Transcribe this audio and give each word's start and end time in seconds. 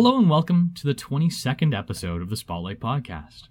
Hello 0.00 0.16
and 0.16 0.30
welcome 0.30 0.70
to 0.76 0.86
the 0.86 0.94
22nd 0.94 1.76
episode 1.76 2.22
of 2.22 2.30
the 2.30 2.36
Spotlight 2.36 2.78
Podcast, 2.78 3.48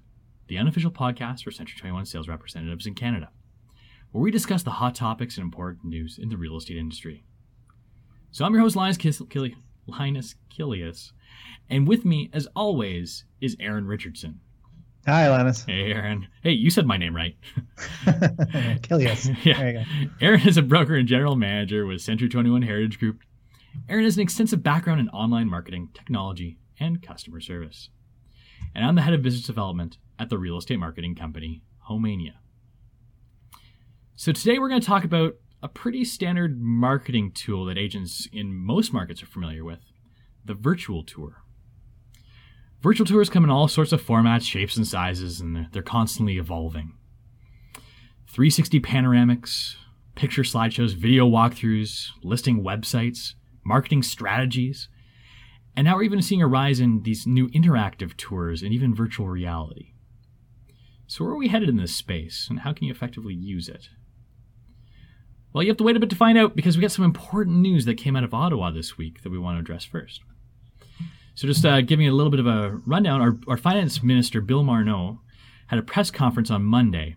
the 0.47 0.57
unofficial 0.57 0.89
podcast 0.89 1.43
for 1.43 1.51
Century 1.51 1.77
21 1.77 2.05
sales 2.05 2.29
representatives 2.29 2.87
in 2.87 2.95
Canada, 2.95 3.31
where 4.13 4.21
we 4.21 4.31
discuss 4.31 4.63
the 4.63 4.69
hot 4.69 4.95
topics 4.95 5.35
and 5.35 5.43
important 5.43 5.83
news 5.83 6.17
in 6.17 6.29
the 6.29 6.37
real 6.37 6.55
estate 6.55 6.77
industry. 6.77 7.25
So 8.31 8.45
I'm 8.45 8.53
your 8.53 8.61
host, 8.61 8.77
Linus, 8.77 8.95
Kis- 8.95 9.19
Kili- 9.19 9.57
Linus 9.87 10.35
Kilius, 10.49 11.11
and 11.69 11.85
with 11.85 12.05
me, 12.05 12.29
as 12.31 12.47
always, 12.55 13.25
is 13.41 13.57
Aaron 13.59 13.85
Richardson. 13.85 14.39
Hi, 15.05 15.29
Linus. 15.29 15.65
Hey, 15.65 15.91
Aaron. 15.91 16.29
Hey, 16.43 16.51
you 16.51 16.69
said 16.69 16.85
my 16.85 16.95
name 16.95 17.13
right. 17.13 17.35
Kilius. 18.05 19.35
yeah. 19.43 19.57
There 19.57 19.67
you 19.67 19.79
go. 19.79 20.11
Aaron 20.21 20.47
is 20.47 20.55
a 20.55 20.61
broker 20.61 20.95
and 20.95 21.09
general 21.09 21.35
manager 21.35 21.85
with 21.85 21.99
Century 21.99 22.29
21 22.29 22.61
Heritage 22.61 22.99
Group. 22.99 23.19
Aaron 23.89 24.03
has 24.03 24.17
an 24.17 24.23
extensive 24.23 24.63
background 24.63 24.99
in 24.99 25.09
online 25.09 25.49
marketing, 25.49 25.89
technology, 25.93 26.57
and 26.79 27.01
customer 27.01 27.39
service. 27.39 27.89
And 28.75 28.85
I'm 28.85 28.95
the 28.95 29.01
head 29.01 29.13
of 29.13 29.21
business 29.21 29.45
development 29.45 29.97
at 30.19 30.29
the 30.29 30.37
real 30.37 30.57
estate 30.57 30.79
marketing 30.79 31.15
company, 31.15 31.61
Homania. 31.89 32.33
So 34.15 34.31
today 34.31 34.59
we're 34.59 34.69
going 34.69 34.81
to 34.81 34.87
talk 34.87 35.03
about 35.03 35.35
a 35.61 35.67
pretty 35.67 36.03
standard 36.03 36.59
marketing 36.61 37.31
tool 37.31 37.65
that 37.65 37.77
agents 37.77 38.27
in 38.31 38.53
most 38.53 38.93
markets 38.93 39.23
are 39.23 39.27
familiar 39.27 39.63
with 39.63 39.79
the 40.45 40.53
virtual 40.53 41.03
tour. 41.03 41.43
Virtual 42.81 43.05
tours 43.07 43.29
come 43.29 43.43
in 43.43 43.49
all 43.49 43.67
sorts 43.67 43.91
of 43.91 44.01
formats, 44.05 44.43
shapes, 44.43 44.77
and 44.77 44.87
sizes, 44.87 45.41
and 45.41 45.67
they're- 45.71 45.81
constantly 45.81 46.37
evolving. 46.37 46.93
360 48.27 48.79
panoramics, 48.79 49.75
picture 50.15 50.43
slideshows, 50.43 50.93
video 50.93 51.27
walkthroughs, 51.27 52.09
listing 52.21 52.63
websites, 52.63 53.33
marketing 53.67 54.01
strategies, 54.01 54.87
and 55.75 55.85
now 55.85 55.95
we're 55.95 56.03
even 56.03 56.21
seeing 56.21 56.41
a 56.41 56.47
rise 56.47 56.79
in 56.79 57.03
these 57.03 57.27
new 57.27 57.49
interactive 57.49 58.17
tours 58.17 58.63
and 58.63 58.73
even 58.73 58.95
virtual 58.95 59.27
reality. 59.27 59.93
So, 61.05 61.23
where 61.23 61.33
are 61.33 61.37
we 61.37 61.49
headed 61.49 61.69
in 61.69 61.77
this 61.77 61.95
space, 61.95 62.47
and 62.49 62.61
how 62.61 62.73
can 62.73 62.85
you 62.85 62.91
effectively 62.91 63.33
use 63.33 63.69
it? 63.69 63.89
Well, 65.53 65.63
you 65.63 65.69
have 65.69 65.77
to 65.77 65.83
wait 65.83 65.95
a 65.95 65.99
bit 65.99 66.09
to 66.09 66.15
find 66.15 66.37
out 66.37 66.55
because 66.55 66.75
we 66.75 66.81
got 66.81 66.91
some 66.91 67.05
important 67.05 67.57
news 67.57 67.85
that 67.85 67.95
came 67.95 68.15
out 68.15 68.23
of 68.23 68.33
Ottawa 68.33 68.71
this 68.71 68.97
week 68.97 69.23
that 69.23 69.31
we 69.31 69.39
want 69.39 69.57
to 69.57 69.61
address 69.61 69.85
first. 69.85 70.21
So, 71.35 71.47
just 71.47 71.65
uh, 71.65 71.81
giving 71.81 72.07
a 72.07 72.11
little 72.11 72.31
bit 72.31 72.39
of 72.39 72.47
a 72.47 72.81
rundown, 72.85 73.21
our, 73.21 73.37
our 73.47 73.57
finance 73.57 74.01
minister, 74.01 74.41
Bill 74.41 74.63
Morneau, 74.63 75.19
had 75.67 75.79
a 75.79 75.83
press 75.83 76.11
conference 76.11 76.49
on 76.49 76.63
Monday. 76.63 77.15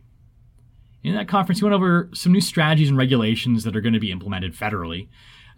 In 1.02 1.14
that 1.14 1.28
conference, 1.28 1.60
he 1.60 1.64
went 1.64 1.74
over 1.74 2.10
some 2.12 2.32
new 2.32 2.40
strategies 2.40 2.90
and 2.90 2.98
regulations 2.98 3.64
that 3.64 3.74
are 3.74 3.80
going 3.80 3.94
to 3.94 4.00
be 4.00 4.12
implemented 4.12 4.54
federally. 4.54 5.08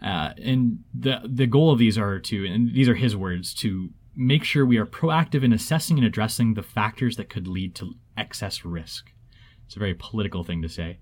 Uh, 0.03 0.33
and 0.43 0.79
the, 0.93 1.21
the 1.25 1.47
goal 1.47 1.71
of 1.71 1.79
these 1.79 1.97
are 1.97 2.19
to, 2.19 2.45
and 2.45 2.73
these 2.73 2.89
are 2.89 2.95
his 2.95 3.15
words, 3.15 3.53
to 3.53 3.89
make 4.15 4.43
sure 4.43 4.65
we 4.65 4.77
are 4.77 4.85
proactive 4.85 5.43
in 5.43 5.53
assessing 5.53 5.97
and 5.97 6.05
addressing 6.05 6.53
the 6.53 6.63
factors 6.63 7.15
that 7.15 7.29
could 7.29 7.47
lead 7.47 7.73
to 7.75 7.93
excess 8.17 8.65
risk. 8.65 9.11
It's 9.65 9.75
a 9.75 9.79
very 9.79 9.95
political 9.95 10.43
thing 10.43 10.61
to 10.61 10.69
say. 10.69 10.99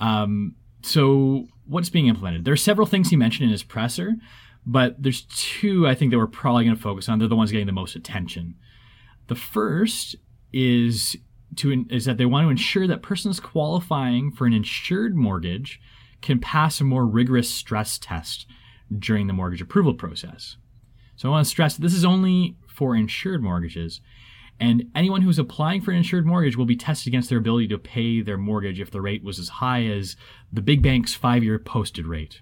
Um, 0.00 0.56
so, 0.82 1.46
what's 1.66 1.90
being 1.90 2.08
implemented? 2.08 2.44
There 2.44 2.52
are 2.52 2.56
several 2.56 2.86
things 2.86 3.10
he 3.10 3.16
mentioned 3.16 3.44
in 3.44 3.52
his 3.52 3.62
presser, 3.62 4.14
but 4.66 5.00
there's 5.00 5.22
two 5.22 5.86
I 5.86 5.94
think 5.94 6.10
that 6.10 6.18
we're 6.18 6.26
probably 6.26 6.64
going 6.64 6.76
to 6.76 6.82
focus 6.82 7.08
on. 7.08 7.18
They're 7.18 7.28
the 7.28 7.36
ones 7.36 7.52
getting 7.52 7.66
the 7.66 7.72
most 7.72 7.94
attention. 7.94 8.56
The 9.28 9.34
first 9.36 10.16
is 10.52 11.16
to 11.56 11.86
is 11.90 12.04
that 12.04 12.18
they 12.18 12.26
want 12.26 12.46
to 12.46 12.50
ensure 12.50 12.86
that 12.86 13.02
persons 13.02 13.38
qualifying 13.40 14.32
for 14.32 14.46
an 14.46 14.52
insured 14.52 15.14
mortgage 15.14 15.80
can 16.22 16.38
pass 16.38 16.80
a 16.80 16.84
more 16.84 17.06
rigorous 17.06 17.50
stress 17.50 17.98
test 17.98 18.46
during 18.96 19.26
the 19.26 19.32
mortgage 19.32 19.60
approval 19.60 19.94
process. 19.94 20.56
So 21.16 21.28
I 21.28 21.32
want 21.32 21.44
to 21.44 21.50
stress 21.50 21.76
this 21.76 21.94
is 21.94 22.04
only 22.04 22.56
for 22.66 22.96
insured 22.96 23.42
mortgages, 23.42 24.00
and 24.58 24.84
anyone 24.94 25.22
who's 25.22 25.38
applying 25.38 25.80
for 25.80 25.90
an 25.90 25.98
insured 25.98 26.26
mortgage 26.26 26.56
will 26.56 26.66
be 26.66 26.76
tested 26.76 27.08
against 27.08 27.28
their 27.28 27.38
ability 27.38 27.68
to 27.68 27.78
pay 27.78 28.22
their 28.22 28.38
mortgage 28.38 28.80
if 28.80 28.90
the 28.90 29.00
rate 29.00 29.22
was 29.22 29.38
as 29.38 29.48
high 29.48 29.84
as 29.84 30.16
the 30.52 30.62
big 30.62 30.82
bank's 30.82 31.14
five-year 31.14 31.58
posted 31.58 32.06
rate. 32.06 32.40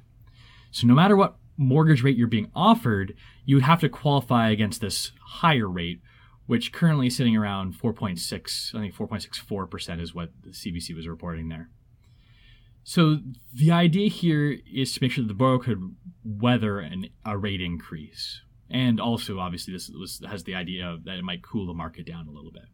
So 0.70 0.86
no 0.86 0.94
matter 0.94 1.16
what 1.16 1.36
mortgage 1.56 2.02
rate 2.02 2.16
you're 2.16 2.26
being 2.26 2.50
offered, 2.54 3.14
you 3.44 3.56
would 3.56 3.64
have 3.64 3.80
to 3.80 3.88
qualify 3.88 4.50
against 4.50 4.80
this 4.80 5.12
higher 5.20 5.68
rate, 5.68 6.00
which 6.46 6.72
currently 6.72 7.08
is 7.08 7.16
sitting 7.16 7.36
around 7.36 7.74
4.6, 7.74 8.74
I 8.74 8.80
think 8.80 8.94
4.64% 8.94 10.00
is 10.00 10.14
what 10.14 10.30
the 10.42 10.50
CBC 10.50 10.94
was 10.94 11.08
reporting 11.08 11.48
there. 11.48 11.70
So 12.90 13.20
the 13.54 13.70
idea 13.70 14.08
here 14.08 14.58
is 14.68 14.92
to 14.94 14.98
make 15.00 15.12
sure 15.12 15.22
that 15.22 15.28
the 15.28 15.34
borrower 15.34 15.60
could 15.60 15.94
weather 16.24 16.80
an, 16.80 17.06
a 17.24 17.38
rate 17.38 17.60
increase. 17.60 18.40
And 18.68 19.00
also, 19.00 19.38
obviously, 19.38 19.72
this 19.72 19.88
was, 19.90 20.20
has 20.28 20.42
the 20.42 20.56
idea 20.56 20.90
of 20.90 21.04
that 21.04 21.16
it 21.16 21.22
might 21.22 21.40
cool 21.40 21.68
the 21.68 21.72
market 21.72 22.04
down 22.04 22.26
a 22.26 22.32
little 22.32 22.50
bit. 22.50 22.64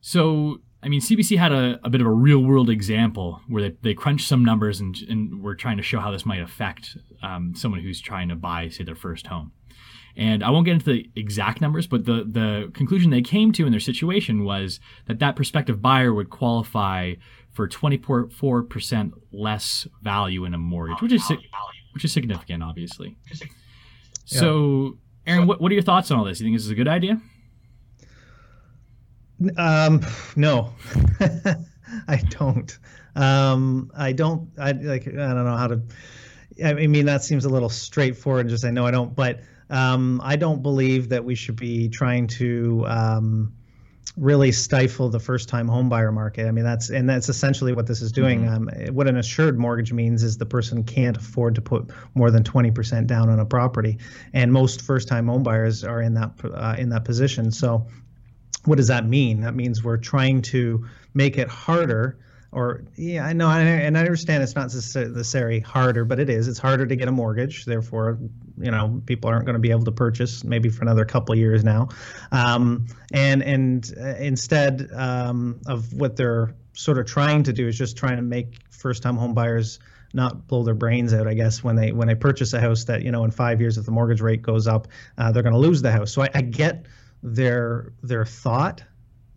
So, 0.00 0.58
I 0.84 0.88
mean, 0.88 1.00
CBC 1.00 1.36
had 1.36 1.50
a, 1.50 1.80
a 1.82 1.90
bit 1.90 2.00
of 2.00 2.06
a 2.06 2.12
real 2.12 2.44
world 2.44 2.70
example 2.70 3.40
where 3.48 3.70
they, 3.70 3.76
they 3.82 3.94
crunched 3.94 4.28
some 4.28 4.44
numbers 4.44 4.78
and, 4.78 4.94
and 5.08 5.42
were 5.42 5.56
trying 5.56 5.78
to 5.78 5.82
show 5.82 5.98
how 5.98 6.12
this 6.12 6.24
might 6.24 6.40
affect 6.40 6.96
um, 7.24 7.56
someone 7.56 7.80
who's 7.80 8.00
trying 8.00 8.28
to 8.28 8.36
buy, 8.36 8.68
say, 8.68 8.84
their 8.84 8.94
first 8.94 9.26
home. 9.26 9.50
And 10.16 10.44
I 10.44 10.50
won't 10.50 10.64
get 10.64 10.74
into 10.74 10.92
the 10.92 11.10
exact 11.16 11.60
numbers, 11.60 11.88
but 11.88 12.04
the, 12.04 12.24
the 12.24 12.70
conclusion 12.72 13.10
they 13.10 13.20
came 13.20 13.50
to 13.54 13.66
in 13.66 13.72
their 13.72 13.80
situation 13.80 14.44
was 14.44 14.78
that 15.06 15.18
that 15.18 15.34
prospective 15.34 15.82
buyer 15.82 16.14
would 16.14 16.30
qualify 16.30 17.14
for 17.54 17.68
24% 17.68 19.12
less 19.32 19.86
value 20.02 20.44
in 20.44 20.54
a 20.54 20.58
mortgage, 20.58 21.00
which 21.00 21.12
is, 21.12 21.22
which 21.92 22.04
is 22.04 22.12
significant, 22.12 22.62
obviously. 22.62 23.16
So, 24.24 24.98
Aaron, 25.26 25.46
what, 25.46 25.60
what 25.60 25.70
are 25.70 25.74
your 25.74 25.82
thoughts 25.82 26.10
on 26.10 26.18
all 26.18 26.24
this? 26.24 26.40
You 26.40 26.46
think 26.46 26.56
this 26.56 26.64
is 26.64 26.70
a 26.70 26.74
good 26.74 26.88
idea? 26.88 27.20
Um, 29.56 30.00
no, 30.36 30.74
I 32.08 32.16
don't. 32.30 32.78
Um, 33.16 33.90
I 33.96 34.12
don't. 34.12 34.48
I 34.58 34.72
like. 34.72 35.06
I 35.06 35.10
don't 35.10 35.44
know 35.44 35.56
how 35.56 35.68
to. 35.68 35.82
I 36.64 36.74
mean, 36.74 37.06
that 37.06 37.22
seems 37.22 37.44
a 37.44 37.48
little 37.48 37.68
straightforward. 37.68 38.48
Just 38.48 38.62
say 38.62 38.70
no, 38.70 38.86
I 38.86 38.90
don't. 38.90 39.14
But 39.14 39.40
um, 39.70 40.20
I 40.24 40.36
don't 40.36 40.62
believe 40.62 41.08
that 41.10 41.24
we 41.24 41.34
should 41.34 41.56
be 41.56 41.88
trying 41.88 42.26
to 42.28 42.84
um, 42.86 43.52
really 44.16 44.52
stifle 44.52 45.08
the 45.08 45.18
first-time 45.18 45.68
homebuyer 45.68 46.12
market. 46.12 46.46
I 46.46 46.50
mean, 46.52 46.64
that's 46.64 46.90
and 46.90 47.08
that's 47.08 47.28
essentially 47.28 47.72
what 47.72 47.86
this 47.86 48.00
is 48.00 48.12
doing. 48.12 48.48
Um, 48.48 48.70
what 48.92 49.08
an 49.08 49.16
assured 49.16 49.58
mortgage 49.58 49.92
means 49.92 50.22
is 50.22 50.38
the 50.38 50.46
person 50.46 50.84
can't 50.84 51.16
afford 51.16 51.56
to 51.56 51.60
put 51.60 51.90
more 52.14 52.30
than 52.30 52.44
20% 52.44 53.06
down 53.06 53.28
on 53.28 53.40
a 53.40 53.46
property, 53.46 53.98
and 54.32 54.52
most 54.52 54.82
first-time 54.82 55.26
homebuyers 55.26 55.88
are 55.88 56.00
in 56.00 56.14
that 56.14 56.32
uh, 56.44 56.76
in 56.78 56.90
that 56.90 57.04
position. 57.04 57.50
So 57.50 57.86
what 58.64 58.76
does 58.76 58.88
that 58.88 59.06
mean? 59.06 59.40
That 59.40 59.54
means 59.54 59.82
we're 59.82 59.96
trying 59.96 60.42
to 60.42 60.86
make 61.12 61.36
it 61.38 61.48
harder. 61.48 62.18
Or 62.54 62.84
yeah, 62.94 63.26
I 63.26 63.32
know, 63.32 63.50
and 63.50 63.98
I 63.98 64.00
understand 64.00 64.42
it's 64.44 64.54
not 64.54 64.72
necessarily 64.72 65.58
harder, 65.58 66.04
but 66.04 66.20
it 66.20 66.30
is. 66.30 66.46
It's 66.46 66.58
harder 66.58 66.86
to 66.86 66.94
get 66.94 67.08
a 67.08 67.12
mortgage. 67.12 67.64
Therefore, 67.64 68.16
you 68.56 68.70
know, 68.70 69.02
people 69.06 69.28
aren't 69.28 69.44
going 69.44 69.54
to 69.54 69.60
be 69.60 69.72
able 69.72 69.84
to 69.84 69.92
purchase 69.92 70.44
maybe 70.44 70.68
for 70.68 70.82
another 70.82 71.04
couple 71.04 71.34
years 71.34 71.64
now. 71.64 71.88
Um, 72.30 72.86
and 73.12 73.42
and 73.42 73.92
uh, 74.00 74.14
instead 74.20 74.88
um, 74.94 75.60
of 75.66 75.92
what 75.94 76.14
they're 76.14 76.54
sort 76.74 76.98
of 76.98 77.06
trying 77.06 77.42
to 77.42 77.52
do 77.52 77.66
is 77.66 77.76
just 77.76 77.96
trying 77.96 78.16
to 78.16 78.22
make 78.22 78.60
first-time 78.70 79.16
home 79.16 79.34
buyers 79.34 79.80
not 80.12 80.46
blow 80.46 80.62
their 80.62 80.74
brains 80.74 81.12
out, 81.12 81.26
I 81.26 81.34
guess, 81.34 81.64
when 81.64 81.74
they 81.74 81.90
when 81.90 82.06
they 82.06 82.14
purchase 82.14 82.52
a 82.52 82.60
house 82.60 82.84
that 82.84 83.02
you 83.02 83.10
know 83.10 83.24
in 83.24 83.32
five 83.32 83.60
years 83.60 83.78
if 83.78 83.84
the 83.84 83.90
mortgage 83.90 84.20
rate 84.20 84.42
goes 84.42 84.68
up, 84.68 84.86
uh, 85.18 85.32
they're 85.32 85.42
going 85.42 85.54
to 85.54 85.58
lose 85.58 85.82
the 85.82 85.90
house. 85.90 86.12
So 86.12 86.22
I, 86.22 86.28
I 86.34 86.40
get 86.40 86.86
their 87.20 87.92
their 88.04 88.24
thought 88.24 88.82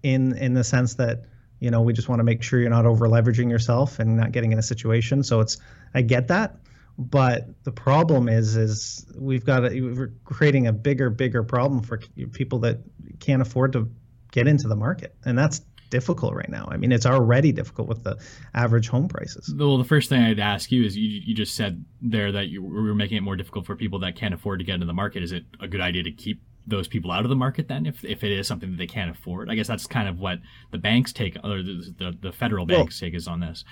in 0.04 0.38
in 0.38 0.54
the 0.54 0.64
sense 0.64 0.94
that 0.96 1.26
you 1.59 1.72
know 1.72 1.81
we 1.81 1.94
just 1.94 2.09
want 2.09 2.19
to 2.19 2.23
make 2.23 2.44
sure 2.44 2.59
you're 2.59 2.69
not 2.69 2.85
over 2.85 3.07
leveraging 3.07 3.50
yourself 3.50 4.00
and 4.00 4.18
not 4.18 4.31
getting 4.31 4.51
in 4.51 4.59
a 4.59 4.63
situation. 4.63 5.24
So 5.24 5.39
it's 5.39 5.57
i 5.94 6.01
get 6.01 6.27
that 6.27 6.57
but 6.98 7.48
the 7.63 7.71
problem 7.71 8.27
is 8.27 8.56
is 8.56 9.06
we've 9.15 9.45
got 9.45 9.71
a, 9.71 9.81
we're 9.81 10.12
creating 10.25 10.68
a 10.68 10.74
bigger 10.74 11.09
bigger 11.09 11.44
problem 11.44 11.81
for 11.81 12.00
people 12.31 12.59
that 12.59 12.80
can't 13.19 13.42
afford 13.42 13.74
to 13.74 13.89
get 14.31 14.48
into 14.48 14.68
the 14.68 14.75
market 14.75 15.15
and 15.25 15.38
that's 15.38 15.62
difficult 15.89 16.33
right 16.33 16.50
now. 16.50 16.68
I 16.69 16.77
mean 16.77 16.92
it's 16.92 17.06
already 17.06 17.51
difficult 17.51 17.88
with 17.88 18.03
the 18.03 18.18
average 18.53 18.89
home 18.89 19.07
prices. 19.07 19.53
Well, 19.56 19.77
the 19.77 19.83
first 19.83 20.10
thing 20.10 20.21
I'd 20.21 20.39
ask 20.39 20.71
you 20.71 20.83
is 20.83 20.98
you, 20.98 21.21
you 21.24 21.36
just 21.36 21.56
said 21.56 21.86
there 22.01 22.31
that 22.31 22.48
you 22.48 22.63
were 22.63 22.95
making 22.95 23.18
it 23.18 23.21
more 23.21 23.36
difficult 23.36 23.65
for 23.65 23.75
people 23.75 24.00
that 24.00 24.15
can't 24.15 24.33
afford 24.33 24.60
to 24.60 24.65
get 24.65 24.75
into 24.75 24.88
the 24.88 24.94
market. 24.94 25.24
Is 25.24 25.31
it 25.31 25.45
a 25.62 25.68
good 25.68 25.81
idea 25.81 26.03
to 26.03 26.12
keep 26.12 26.42
those 26.68 26.88
people 26.88 27.12
out 27.12 27.24
of 27.24 27.30
the 27.30 27.36
market 27.36 27.68
then 27.69 27.86
if, 27.86 28.04
if 28.04 28.24
it 28.24 28.31
is 28.31 28.48
something 28.48 28.72
that 28.72 28.78
they 28.78 28.88
can't 28.88 29.10
afford? 29.10 29.50
I 29.50 29.56
guess 29.56 29.68
that's 29.68 29.88
kind 29.88 30.08
of 30.08 30.19
what 30.19 30.40
the 30.72 30.78
banks 30.78 31.14
take, 31.14 31.38
or 31.44 31.64
the, 31.64 31.94
the, 31.98 32.18
the 32.22 32.31
federal 32.31 32.66
banks 32.66 33.02
well, 33.02 33.08
take 33.08 33.16
is 33.16 33.28
on 33.28 33.40
this. 33.40 33.64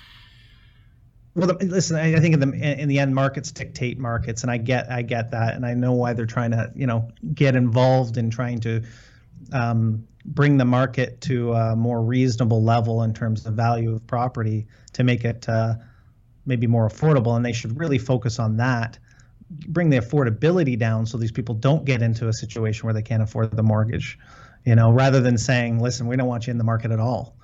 Well, 1.36 1.48
the, 1.48 1.66
listen, 1.66 1.98
I, 1.98 2.16
I 2.16 2.20
think 2.20 2.34
in 2.34 2.40
the 2.40 2.82
in 2.82 2.88
the 2.88 3.00
end, 3.00 3.14
markets 3.14 3.52
dictate 3.52 4.00
markets, 4.00 4.44
and 4.44 4.52
I 4.52 4.58
get 4.58 4.90
I 4.90 5.02
get 5.02 5.32
that, 5.32 5.56
and 5.56 5.66
I 5.66 5.74
know 5.74 5.92
why 5.92 6.14
they're 6.14 6.26
trying 6.26 6.52
to 6.52 6.72
you 6.74 6.88
know 6.88 7.10
get 7.34 7.56
involved 7.56 8.18
in 8.18 8.30
trying 8.30 8.60
to 8.62 8.82
um, 9.52 10.08
bring 10.24 10.58
the 10.58 10.66
market 10.66 11.20
to 11.22 11.54
a 11.54 11.76
more 11.76 12.02
reasonable 12.02 12.64
level 12.64 13.04
in 13.04 13.14
terms 13.14 13.46
of 13.46 13.54
value 13.54 13.94
of 13.94 14.08
property 14.08 14.66
to 14.94 15.04
make 15.04 15.26
it 15.26 15.48
uh, 15.50 15.76
maybe 16.46 16.68
more 16.68 16.88
affordable, 16.88 17.36
and 17.36 17.46
they 17.46 17.52
should 17.52 17.78
really 17.78 17.98
focus 17.98 18.40
on 18.40 18.56
that 18.58 18.98
bring 19.50 19.90
the 19.90 19.98
affordability 19.98 20.78
down 20.78 21.06
so 21.06 21.18
these 21.18 21.32
people 21.32 21.56
don't 21.56 21.86
get 21.86 22.02
into 22.02 22.28
a 22.28 22.34
situation 22.34 22.86
where 22.86 22.94
they 22.94 23.02
can't 23.02 23.22
afford 23.22 23.52
the 23.56 23.64
mortgage 23.64 24.18
you 24.66 24.76
know 24.76 24.92
rather 24.92 25.22
than 25.22 25.38
saying 25.38 25.80
listen 25.80 26.08
we 26.08 26.18
don't 26.18 26.28
want 26.28 26.48
you 26.48 26.52
in 26.52 26.58
the 26.58 26.64
market 26.64 26.92
at 26.92 27.00
all. 27.00 27.36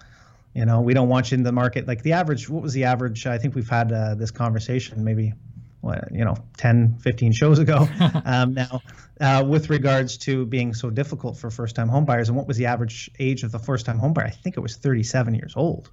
You 0.53 0.65
know 0.65 0.81
we 0.81 0.94
don't 0.94 1.07
want 1.07 1.31
you 1.31 1.38
in 1.38 1.44
the 1.44 1.51
market. 1.51 1.88
Like 1.88 2.03
the 2.03 2.13
average 2.13 2.50
what 2.50 2.62
was 2.62 2.74
the 2.74 2.86
average? 2.86 3.25
I 3.25 3.38
think 3.38 3.56
we've 3.56 3.69
had 3.69 3.92
uh, 3.92 4.15
this 4.15 4.31
conversation 4.31 5.03
maybe 5.03 5.33
what, 5.80 6.12
you 6.12 6.25
know 6.25 6.36
10 6.57 6.98
15 7.00 7.31
shows 7.31 7.57
ago 7.59 7.88
um, 8.25 8.54
now 8.54 8.81
uh, 9.19 9.44
with 9.47 9.69
regards 9.69 10.18
to 10.18 10.45
being 10.45 10.74
so 10.74 10.89
difficult 10.89 11.38
for 11.38 11.50
first 11.50 11.75
time 11.75 11.89
homebuyers. 11.89 12.27
And 12.27 12.36
what 12.36 12.47
was 12.47 12.57
the 12.57 12.65
average 12.65 13.09
age 13.19 13.44
of 13.44 13.51
the 13.51 13.59
first 13.59 13.86
time 13.86 14.00
homebuyer? 14.00 14.25
I 14.25 14.30
think 14.30 14.57
it 14.57 14.59
was 14.59 14.75
37 14.75 15.36
years 15.36 15.54
old. 15.56 15.89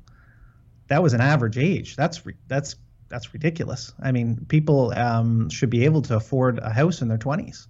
That 0.88 1.02
was 1.02 1.12
an 1.12 1.20
average 1.20 1.58
age. 1.58 1.94
That's 1.96 2.22
that's 2.49 2.76
that's 3.08 3.32
ridiculous. 3.32 3.93
I 4.00 4.12
mean 4.12 4.46
people 4.49 4.93
um, 4.96 5.49
should 5.50 5.70
be 5.70 5.84
able 5.84 6.02
to 6.02 6.16
afford 6.16 6.58
a 6.58 6.70
house 6.70 7.02
in 7.02 7.08
their 7.08 7.19
20s 7.19 7.66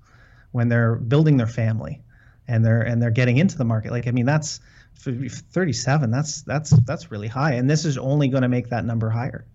when 0.53 0.69
they're 0.69 0.97
building 0.97 1.37
their 1.37 1.47
family 1.47 2.03
and 2.47 2.65
they're 2.65 2.83
and 2.83 3.01
they're 3.01 3.11
getting 3.11 3.37
into 3.37 3.59
the 3.59 3.65
market. 3.65 3.93
Like 3.93 4.07
i 4.07 4.11
mean 4.11 4.27
that's 4.27 4.61
37 4.97 6.11
that's 6.11 6.43
that's 6.43 6.71
that's 6.71 7.11
really 7.11 7.29
high. 7.29 7.53
And 7.55 7.69
this 7.71 7.85
is 7.85 7.99
only 7.99 8.29
going 8.29 8.43
to 8.43 8.49
make 8.49 8.71
that 8.71 8.85
number 8.85 9.11
higher 9.11 9.47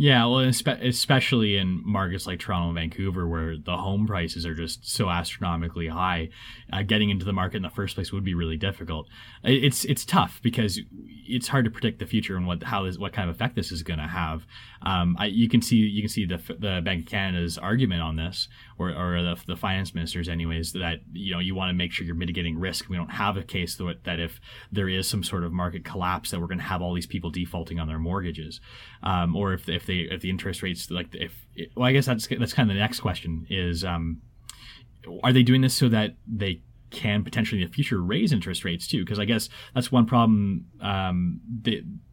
yeah, 0.00 0.24
well, 0.24 0.38
especially 0.38 1.58
in 1.58 1.82
markets 1.84 2.26
like 2.26 2.38
Toronto 2.38 2.68
and 2.68 2.74
Vancouver, 2.74 3.28
where 3.28 3.58
the 3.58 3.76
home 3.76 4.06
prices 4.06 4.46
are 4.46 4.54
just 4.54 4.90
so 4.90 5.10
astronomically 5.10 5.88
high, 5.88 6.30
uh, 6.72 6.80
getting 6.80 7.10
into 7.10 7.26
the 7.26 7.34
market 7.34 7.58
in 7.58 7.62
the 7.62 7.68
first 7.68 7.96
place 7.96 8.10
would 8.10 8.24
be 8.24 8.32
really 8.32 8.56
difficult. 8.56 9.08
It's 9.44 9.84
it's 9.84 10.06
tough 10.06 10.40
because 10.42 10.80
it's 11.28 11.48
hard 11.48 11.66
to 11.66 11.70
predict 11.70 11.98
the 11.98 12.06
future 12.06 12.34
and 12.38 12.46
what 12.46 12.62
how 12.62 12.84
this, 12.84 12.96
what 12.96 13.12
kind 13.12 13.28
of 13.28 13.36
effect 13.36 13.56
this 13.56 13.70
is 13.70 13.82
going 13.82 13.98
to 13.98 14.06
have. 14.06 14.46
Um, 14.80 15.16
I, 15.18 15.26
you 15.26 15.50
can 15.50 15.60
see 15.60 15.76
you 15.76 16.00
can 16.00 16.08
see 16.08 16.24
the 16.24 16.38
the 16.58 16.80
Bank 16.82 17.04
of 17.04 17.10
Canada's 17.10 17.58
argument 17.58 18.00
on 18.00 18.16
this, 18.16 18.48
or, 18.80 18.88
or 18.88 19.22
the, 19.22 19.36
the 19.46 19.56
finance 19.56 19.94
ministers, 19.94 20.26
anyways, 20.26 20.72
that 20.72 21.00
you 21.12 21.32
know 21.32 21.38
you 21.38 21.54
want 21.54 21.68
to 21.68 21.74
make 21.74 21.92
sure 21.92 22.06
you're 22.06 22.14
mitigating 22.14 22.58
risk. 22.58 22.88
We 22.88 22.96
don't 22.96 23.10
have 23.10 23.36
a 23.36 23.42
case 23.42 23.76
that, 23.76 24.04
that 24.04 24.18
if 24.18 24.40
there 24.72 24.88
is 24.88 25.06
some 25.06 25.22
sort 25.22 25.44
of 25.44 25.52
market 25.52 25.84
collapse, 25.84 26.30
that 26.30 26.40
we're 26.40 26.46
going 26.46 26.58
to 26.58 26.64
have 26.64 26.80
all 26.80 26.94
these 26.94 27.06
people 27.06 27.28
defaulting 27.30 27.78
on 27.78 27.88
their 27.88 27.98
mortgages, 27.98 28.60
um, 29.02 29.36
or 29.36 29.52
if 29.52 29.68
if 29.68 29.84
they 29.84 30.08
if 30.10 30.22
the 30.22 30.30
interest 30.30 30.62
rates 30.62 30.90
like 30.90 31.14
if 31.14 31.46
well, 31.76 31.86
I 31.86 31.92
guess 31.92 32.06
that's 32.06 32.26
that's 32.26 32.54
kind 32.54 32.70
of 32.70 32.74
the 32.74 32.80
next 32.80 33.00
question 33.00 33.46
is 33.50 33.84
um, 33.84 34.22
are 35.22 35.32
they 35.32 35.42
doing 35.42 35.60
this 35.60 35.74
so 35.74 35.90
that 35.90 36.16
they 36.26 36.62
can 36.90 37.22
potentially 37.22 37.60
in 37.60 37.68
the 37.68 37.72
future 37.72 38.02
raise 38.02 38.32
interest 38.32 38.64
rates 38.64 38.86
too? 38.86 39.04
Because 39.04 39.18
I 39.18 39.26
guess 39.26 39.50
that's 39.74 39.92
one 39.92 40.06
problem 40.06 40.64
um, 40.80 41.40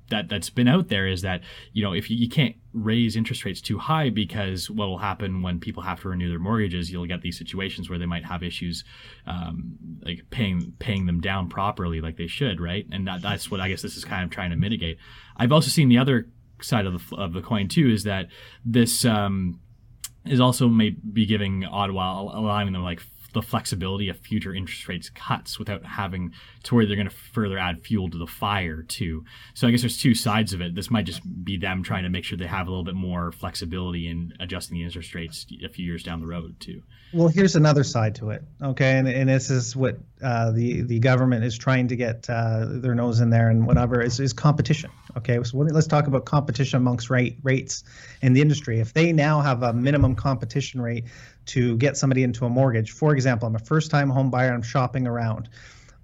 that 0.09 0.30
that's 0.30 0.50
been 0.50 0.68
out 0.68 0.88
there 0.88 1.07
is 1.07 1.21
that 1.21 1.42
you 1.74 1.83
know 1.83 1.94
if 1.94 2.09
you, 2.09 2.18
you 2.18 2.30
can't 2.30 2.56
raise 2.74 3.15
interest 3.15 3.44
rates 3.44 3.62
too 3.62 3.77
high 3.77 4.09
because 4.09 4.69
what 4.69 4.88
will 4.88 5.00
happen 5.00 5.42
when 5.42 5.59
people 5.59 5.81
have 5.81 6.00
to 6.01 6.09
renew 6.09 6.30
their 6.30 6.39
mortgages 6.39 6.92
you'll 6.92 7.06
get 7.06 7.21
these 7.21 7.38
situations 7.38 7.89
where 7.89 7.98
they 7.98 8.06
might 8.06 8.24
have 8.24 8.44
issues 8.44 8.83
um, 9.25 9.77
like 10.04 10.21
paying 10.30 10.74
paying 10.80 11.06
them 11.06 11.19
down 11.19 11.50
properly 11.50 12.01
like 12.01 12.18
they 12.18 12.27
should 12.27 12.62
right? 12.62 12.86
And 12.92 13.07
that, 13.07 13.21
that's 13.21 13.50
what 13.50 13.59
i 13.59 13.69
guess 13.69 13.81
this 13.81 13.98
is 13.98 14.06
kind 14.06 14.24
of 14.24 14.30
trying 14.30 14.51
to 14.51 14.56
mitigate. 14.56 14.98
I've 15.36 15.51
also 15.51 15.69
seen 15.69 15.89
the 15.89 15.98
other 15.98 16.30
side 16.62 16.86
of 16.86 17.09
the 17.09 17.15
of 17.15 17.33
the 17.33 17.42
coin 17.42 17.68
too 17.68 17.89
is 17.89 18.04
that 18.04 18.27
this 18.65 19.06
um, 19.06 19.59
is 20.25 20.39
also 20.39 20.68
may 20.68 20.89
be 20.89 21.25
giving 21.25 21.65
Ottawa 21.65 22.21
allowing 22.21 22.71
them 22.71 22.83
like 22.83 23.01
the 23.38 23.48
flexibility 23.48 24.10
of 24.10 24.18
future 24.18 24.54
interest 24.54 24.88
rates 24.88 25.10
cuts 25.10 25.60
without 25.60 25.86
having 25.86 26.34
to 26.63 26.75
worry 26.75 26.86
they're 26.86 26.95
going 26.95 27.07
to 27.07 27.16
further 27.16 27.57
add 27.57 27.80
fuel 27.81 28.10
to 28.10 28.18
the 28.18 28.28
fire 28.28 28.81
too. 28.81 29.24
So 29.54 29.68
I 29.68 29.72
guess 29.72 29.81
there's 29.81 30.01
two 30.01 30.16
sides 30.16 30.54
of 30.54 30.62
it. 30.62 30.75
This 30.75 30.89
might 30.89 31.06
just 31.06 31.22
be 31.44 31.57
them 31.57 31.84
trying 31.84 32.04
to 32.04 32.10
make 32.10 32.24
sure 32.24 32.38
they 32.38 32.48
have 32.48 32.68
a 32.68 32.69
little 32.69 32.84
bit 32.84 32.95
more 32.95 33.31
flexibility 33.31 34.07
in 34.07 34.34
adjusting 34.39 34.78
the 34.78 34.84
interest 34.84 35.13
rates 35.13 35.45
a 35.63 35.69
few 35.69 35.86
years 35.86 36.04
down 36.04 36.19
the 36.19 36.28
road 36.28 36.60
too. 36.60 36.81
Well, 37.13 37.28
here's 37.28 37.56
another 37.56 37.84
side 37.84 38.16
to 38.16 38.31
it. 38.31 38.44
Okay, 38.62 38.98
and, 38.98 39.07
and 39.07 39.30
this 39.30 39.50
is 39.50 39.75
what 39.75 39.98
uh, 40.22 40.51
the 40.51 40.81
the 40.81 41.00
government 41.00 41.45
is 41.45 41.57
trying 41.57 41.88
to 41.90 41.95
get 41.95 42.30
uh, 42.30 42.66
their 42.68 42.95
nose 42.95 43.22
in 43.22 43.30
there 43.30 43.50
and 43.50 43.66
whatever 43.66 44.01
is, 44.01 44.19
is 44.19 44.33
competition. 44.33 44.90
Okay, 45.18 45.42
so 45.44 45.58
let's 45.58 45.88
talk 45.88 46.06
about 46.06 46.25
competition 46.25 46.78
amongst 46.78 47.10
rate 47.10 47.40
rates 47.42 47.84
in 48.22 48.34
the 48.34 48.42
industry. 48.42 48.80
If 48.80 48.94
they 48.94 49.12
now 49.12 49.42
have 49.42 49.64
a 49.64 49.74
minimum 49.74 50.14
competition 50.14 50.80
rate 50.80 51.06
to 51.48 51.75
get 51.78 51.98
somebody 51.98 52.22
into 52.22 52.46
a 52.46 52.50
mortgage. 52.50 52.92
For 52.92 53.14
example, 53.14 53.48
I'm 53.48 53.56
a 53.56 53.60
first 53.60 53.90
time 53.90 54.12
home 54.12 54.30
buyer, 54.30 54.54
I'm 54.54 54.62
shopping 54.62 55.08
around. 55.08 55.50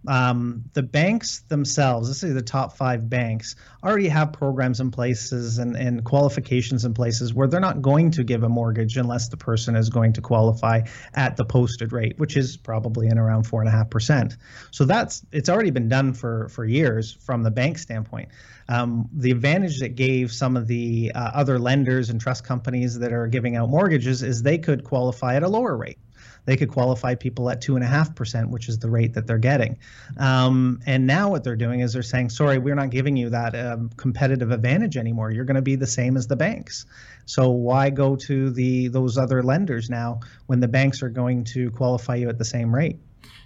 Um, 0.07 0.65
the 0.73 0.83
banks 0.83 1.41
themselves, 1.47 2.09
let's 2.09 2.19
say 2.19 2.29
the 2.29 2.41
top 2.41 2.75
five 2.75 3.09
banks, 3.09 3.55
already 3.83 4.07
have 4.09 4.33
programs 4.33 4.79
in 4.79 4.91
places 4.91 5.57
and, 5.57 5.75
and 5.75 6.03
qualifications 6.03 6.85
in 6.85 6.93
places 6.93 7.33
where 7.33 7.47
they're 7.47 7.59
not 7.59 7.81
going 7.81 8.11
to 8.11 8.23
give 8.23 8.43
a 8.43 8.49
mortgage 8.49 8.97
unless 8.97 9.29
the 9.29 9.37
person 9.37 9.75
is 9.75 9.89
going 9.89 10.13
to 10.13 10.21
qualify 10.21 10.81
at 11.13 11.37
the 11.37 11.45
posted 11.45 11.93
rate, 11.93 12.17
which 12.17 12.35
is 12.35 12.57
probably 12.57 13.07
in 13.07 13.17
around 13.17 13.43
four 13.43 13.61
and 13.61 13.69
a 13.69 13.71
half 13.71 13.89
percent. 13.89 14.37
So 14.71 14.85
that's 14.85 15.25
it's 15.31 15.49
already 15.49 15.71
been 15.71 15.89
done 15.89 16.13
for 16.13 16.49
for 16.49 16.65
years 16.65 17.13
from 17.13 17.43
the 17.43 17.51
bank 17.51 17.77
standpoint. 17.77 18.29
Um, 18.69 19.09
the 19.13 19.31
advantage 19.31 19.79
that 19.79 19.95
gave 19.95 20.31
some 20.31 20.55
of 20.55 20.67
the 20.67 21.11
uh, 21.13 21.31
other 21.33 21.59
lenders 21.59 22.09
and 22.09 22.19
trust 22.19 22.43
companies 22.45 22.99
that 22.99 23.11
are 23.11 23.27
giving 23.27 23.55
out 23.55 23.69
mortgages 23.69 24.23
is 24.23 24.41
they 24.41 24.57
could 24.57 24.83
qualify 24.83 25.35
at 25.35 25.43
a 25.43 25.47
lower 25.47 25.75
rate. 25.75 25.97
They 26.45 26.57
could 26.57 26.69
qualify 26.69 27.15
people 27.15 27.49
at 27.49 27.61
two 27.61 27.75
and 27.75 27.83
a 27.83 27.87
half 27.87 28.15
percent, 28.15 28.49
which 28.49 28.67
is 28.67 28.79
the 28.79 28.89
rate 28.89 29.13
that 29.13 29.27
they're 29.27 29.37
getting. 29.37 29.77
Um, 30.17 30.81
and 30.85 31.07
now 31.07 31.29
what 31.29 31.43
they're 31.43 31.55
doing 31.55 31.79
is 31.79 31.93
they're 31.93 32.03
saying, 32.03 32.29
"Sorry, 32.29 32.57
we're 32.57 32.75
not 32.75 32.89
giving 32.89 33.15
you 33.15 33.29
that 33.29 33.55
um, 33.55 33.89
competitive 33.97 34.51
advantage 34.51 34.97
anymore. 34.97 35.31
You're 35.31 35.45
going 35.45 35.55
to 35.55 35.61
be 35.61 35.75
the 35.75 35.87
same 35.87 36.17
as 36.17 36.27
the 36.27 36.35
banks. 36.35 36.85
So 37.25 37.49
why 37.49 37.89
go 37.89 38.15
to 38.17 38.49
the 38.49 38.89
those 38.89 39.17
other 39.17 39.41
lenders 39.41 39.89
now 39.89 40.19
when 40.47 40.59
the 40.59 40.67
banks 40.67 41.01
are 41.01 41.09
going 41.09 41.45
to 41.45 41.71
qualify 41.71 42.15
you 42.15 42.29
at 42.29 42.37
the 42.37 42.45
same 42.45 42.73
rate?" 42.73 42.97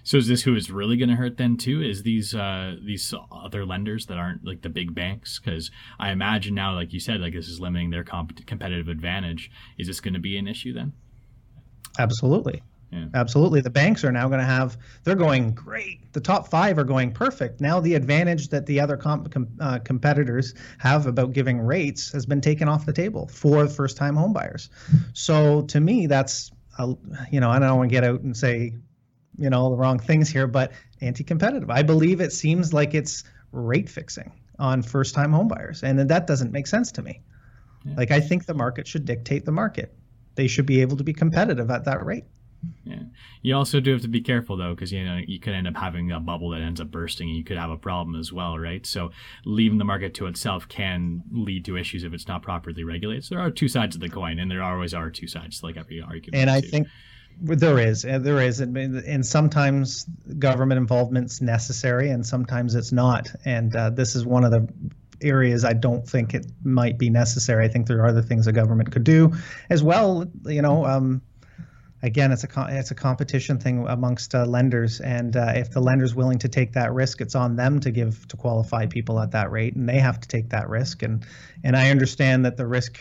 So 0.08 0.16
is 0.16 0.26
this 0.26 0.42
who 0.42 0.56
is 0.56 0.70
really 0.70 0.96
going 0.96 1.10
to 1.10 1.16
hurt 1.16 1.36
then 1.36 1.58
too? 1.58 1.82
Is 1.82 2.02
these 2.02 2.34
uh, 2.34 2.76
these 2.82 3.12
other 3.30 3.66
lenders 3.66 4.06
that 4.06 4.16
aren't 4.16 4.42
like 4.44 4.62
the 4.62 4.70
big 4.70 4.94
banks? 4.94 5.38
Because 5.38 5.70
I 6.00 6.12
imagine 6.12 6.54
now, 6.54 6.74
like 6.74 6.94
you 6.94 6.98
said, 6.98 7.20
like 7.20 7.34
this 7.34 7.46
is 7.46 7.60
limiting 7.60 7.90
their 7.90 8.04
comp- 8.04 8.46
competitive 8.46 8.88
advantage. 8.88 9.50
Is 9.76 9.86
this 9.86 10.00
going 10.00 10.14
to 10.14 10.20
be 10.20 10.38
an 10.38 10.48
issue 10.48 10.72
then? 10.72 10.94
Absolutely. 11.98 12.62
Yeah. 12.90 13.06
Absolutely. 13.14 13.60
The 13.60 13.70
banks 13.70 14.02
are 14.04 14.12
now 14.12 14.28
going 14.28 14.40
to 14.40 14.46
have, 14.46 14.78
they're 15.04 15.14
going 15.14 15.52
great. 15.52 16.12
The 16.14 16.20
top 16.20 16.48
five 16.48 16.78
are 16.78 16.84
going 16.84 17.12
perfect. 17.12 17.60
Now, 17.60 17.80
the 17.80 17.94
advantage 17.94 18.48
that 18.48 18.64
the 18.64 18.80
other 18.80 18.96
comp, 18.96 19.30
com, 19.30 19.48
uh, 19.60 19.78
competitors 19.80 20.54
have 20.78 21.06
about 21.06 21.32
giving 21.32 21.60
rates 21.60 22.10
has 22.12 22.24
been 22.24 22.40
taken 22.40 22.66
off 22.66 22.86
the 22.86 22.92
table 22.92 23.28
for 23.28 23.68
first 23.68 23.96
time 23.96 24.14
homebuyers. 24.16 24.70
So, 25.12 25.62
to 25.62 25.80
me, 25.80 26.06
that's, 26.06 26.50
a, 26.78 26.94
you 27.30 27.40
know, 27.40 27.50
I 27.50 27.58
don't 27.58 27.76
want 27.76 27.90
to 27.90 27.94
get 27.94 28.04
out 28.04 28.20
and 28.20 28.36
say 28.36 28.72
you 29.38 29.48
know 29.48 29.70
the 29.70 29.76
wrong 29.76 29.98
things 29.98 30.28
here, 30.28 30.46
but 30.46 30.72
anti-competitive. 31.00 31.70
I 31.70 31.82
believe 31.82 32.20
it 32.20 32.32
seems 32.32 32.74
like 32.74 32.94
it's 32.94 33.24
rate 33.52 33.88
fixing 33.88 34.32
on 34.58 34.82
first-time 34.82 35.32
homebuyers, 35.32 35.82
and 35.82 36.10
that 36.10 36.26
doesn't 36.26 36.52
make 36.52 36.66
sense 36.66 36.92
to 36.92 37.02
me. 37.02 37.22
Yeah. 37.84 37.94
Like 37.96 38.10
I 38.10 38.20
think 38.20 38.46
the 38.46 38.54
market 38.54 38.86
should 38.86 39.04
dictate 39.04 39.44
the 39.44 39.52
market. 39.52 39.94
They 40.34 40.48
should 40.48 40.66
be 40.66 40.80
able 40.80 40.96
to 40.96 41.04
be 41.04 41.12
competitive 41.12 41.70
at 41.70 41.84
that 41.84 42.04
rate. 42.04 42.24
Yeah. 42.84 43.02
You 43.42 43.54
also 43.54 43.80
do 43.80 43.92
have 43.92 44.02
to 44.02 44.08
be 44.08 44.20
careful 44.20 44.56
though, 44.56 44.74
because 44.74 44.92
you 44.92 45.04
know 45.04 45.20
you 45.26 45.38
could 45.38 45.54
end 45.54 45.68
up 45.68 45.76
having 45.76 46.10
a 46.10 46.20
bubble 46.20 46.50
that 46.50 46.60
ends 46.60 46.80
up 46.80 46.90
bursting, 46.90 47.28
and 47.28 47.36
you 47.36 47.44
could 47.44 47.58
have 47.58 47.70
a 47.70 47.76
problem 47.76 48.18
as 48.18 48.32
well, 48.32 48.58
right? 48.58 48.84
So 48.84 49.10
leaving 49.44 49.78
the 49.78 49.84
market 49.84 50.14
to 50.14 50.26
itself 50.26 50.68
can 50.68 51.22
lead 51.30 51.64
to 51.66 51.76
issues 51.76 52.04
if 52.04 52.12
it's 52.12 52.26
not 52.26 52.42
properly 52.42 52.84
regulated. 52.84 53.24
So 53.24 53.36
there 53.36 53.44
are 53.44 53.50
two 53.50 53.68
sides 53.68 53.94
of 53.94 54.00
the 54.00 54.08
coin, 54.08 54.38
and 54.38 54.50
there 54.50 54.62
always 54.62 54.94
are 54.94 55.10
two 55.10 55.26
sides, 55.26 55.62
like 55.62 55.76
every 55.76 56.00
argument. 56.00 56.34
And 56.34 56.50
I 56.50 56.60
too. 56.60 56.68
think 56.68 56.88
there 57.40 57.78
is, 57.78 58.02
there 58.02 58.40
is, 58.42 58.60
and 58.60 59.24
sometimes 59.24 60.06
government 60.38 60.78
involvement's 60.78 61.40
necessary, 61.40 62.10
and 62.10 62.26
sometimes 62.26 62.74
it's 62.74 62.90
not. 62.90 63.28
And 63.44 63.76
uh, 63.76 63.90
this 63.90 64.16
is 64.16 64.26
one 64.26 64.44
of 64.44 64.50
the 64.50 64.68
areas 65.22 65.64
I 65.64 65.72
don't 65.72 66.08
think 66.08 66.34
it 66.34 66.46
might 66.64 66.98
be 66.98 67.10
necessary. 67.10 67.64
I 67.64 67.68
think 67.68 67.86
there 67.86 68.00
are 68.00 68.06
other 68.06 68.22
things 68.22 68.46
the 68.46 68.52
government 68.52 68.90
could 68.90 69.04
do, 69.04 69.32
as 69.70 69.84
well. 69.84 70.26
You 70.46 70.62
know, 70.62 70.84
um, 70.84 71.22
again, 72.02 72.32
it's 72.32 72.44
a 72.44 72.66
it's 72.70 72.90
a 72.90 72.94
competition 72.94 73.58
thing 73.58 73.86
amongst 73.88 74.34
uh, 74.34 74.44
lenders, 74.46 75.00
and 75.00 75.36
uh, 75.36 75.52
if 75.54 75.70
the 75.70 75.80
lender's 75.80 76.14
willing 76.14 76.38
to 76.38 76.48
take 76.48 76.72
that 76.72 76.92
risk, 76.92 77.20
it's 77.20 77.34
on 77.34 77.56
them 77.56 77.80
to 77.80 77.90
give 77.90 78.26
to 78.28 78.36
qualify 78.36 78.86
people 78.86 79.20
at 79.20 79.32
that 79.32 79.50
rate, 79.50 79.74
and 79.76 79.88
they 79.88 79.98
have 79.98 80.20
to 80.20 80.28
take 80.28 80.50
that 80.50 80.68
risk. 80.68 81.02
And 81.02 81.24
and 81.64 81.76
I 81.76 81.90
understand 81.90 82.44
that 82.44 82.56
the 82.56 82.66
risk 82.66 82.98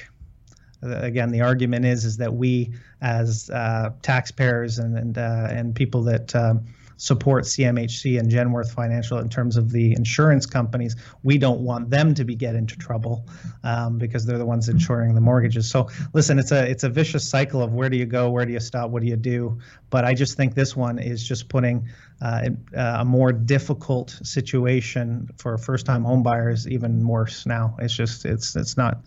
again, 0.82 1.32
the 1.32 1.42
argument 1.42 1.86
is 1.86 2.06
is 2.06 2.18
that 2.18 2.34
we, 2.34 2.74
as 3.02 3.50
uh, 3.50 3.92
taxpayers 4.02 4.80
and 4.80 4.98
and 4.98 5.18
uh, 5.18 5.48
and 5.50 5.76
people 5.76 6.04
that 6.04 6.36
um, 6.36 6.66
support 6.98 7.46
CMHC 7.46 8.20
and 8.20 8.30
Genworth 8.30 8.72
Financial 8.72 9.20
in 9.20 9.30
terms 9.30 9.56
of 9.56 9.72
the 9.72 9.94
insurance 9.94 10.46
companies, 10.46 10.96
we 11.24 11.38
don't 11.38 11.62
want 11.62 11.90
them 11.90 12.14
to 12.16 12.26
be 12.26 12.36
get 12.36 12.56
into 12.56 12.76
trouble 12.78 13.26
um, 13.64 13.98
because 13.98 14.26
they're 14.26 14.38
the 14.38 14.46
ones 14.46 14.68
insuring 14.68 15.16
the 15.16 15.22
mortgages. 15.22 15.70
So 15.70 15.90
listen, 16.14 16.40
it's 16.40 16.52
a 16.52 16.70
it's 16.70 16.84
a 16.84 16.90
vicious 16.90 17.28
cycle 17.28 17.62
of 17.62 17.74
where 17.74 17.90
do 17.90 17.98
you 17.98 18.06
go, 18.06 18.30
where 18.30 18.46
do 18.46 18.54
you 18.54 18.60
stop, 18.60 18.90
what 18.90 19.02
do 19.02 19.08
you 19.08 19.16
do? 19.16 19.58
But 19.90 20.06
I 20.06 20.14
just 20.14 20.36
think 20.36 20.56
this 20.56 20.76
one 20.76 21.00
is 21.00 21.24
just 21.24 21.48
putting 21.50 21.88
uh, 22.22 22.50
a 22.76 23.06
more 23.06 23.32
difficult 23.32 24.20
situation 24.24 25.30
for 25.38 25.58
first-time 25.58 26.04
homebuyers 26.04 26.68
even 26.68 27.08
worse 27.08 27.46
now. 27.46 27.76
It's 27.80 27.94
just 27.94 28.26
it's 28.26 28.56
it's 28.56 28.76
not 28.76 29.02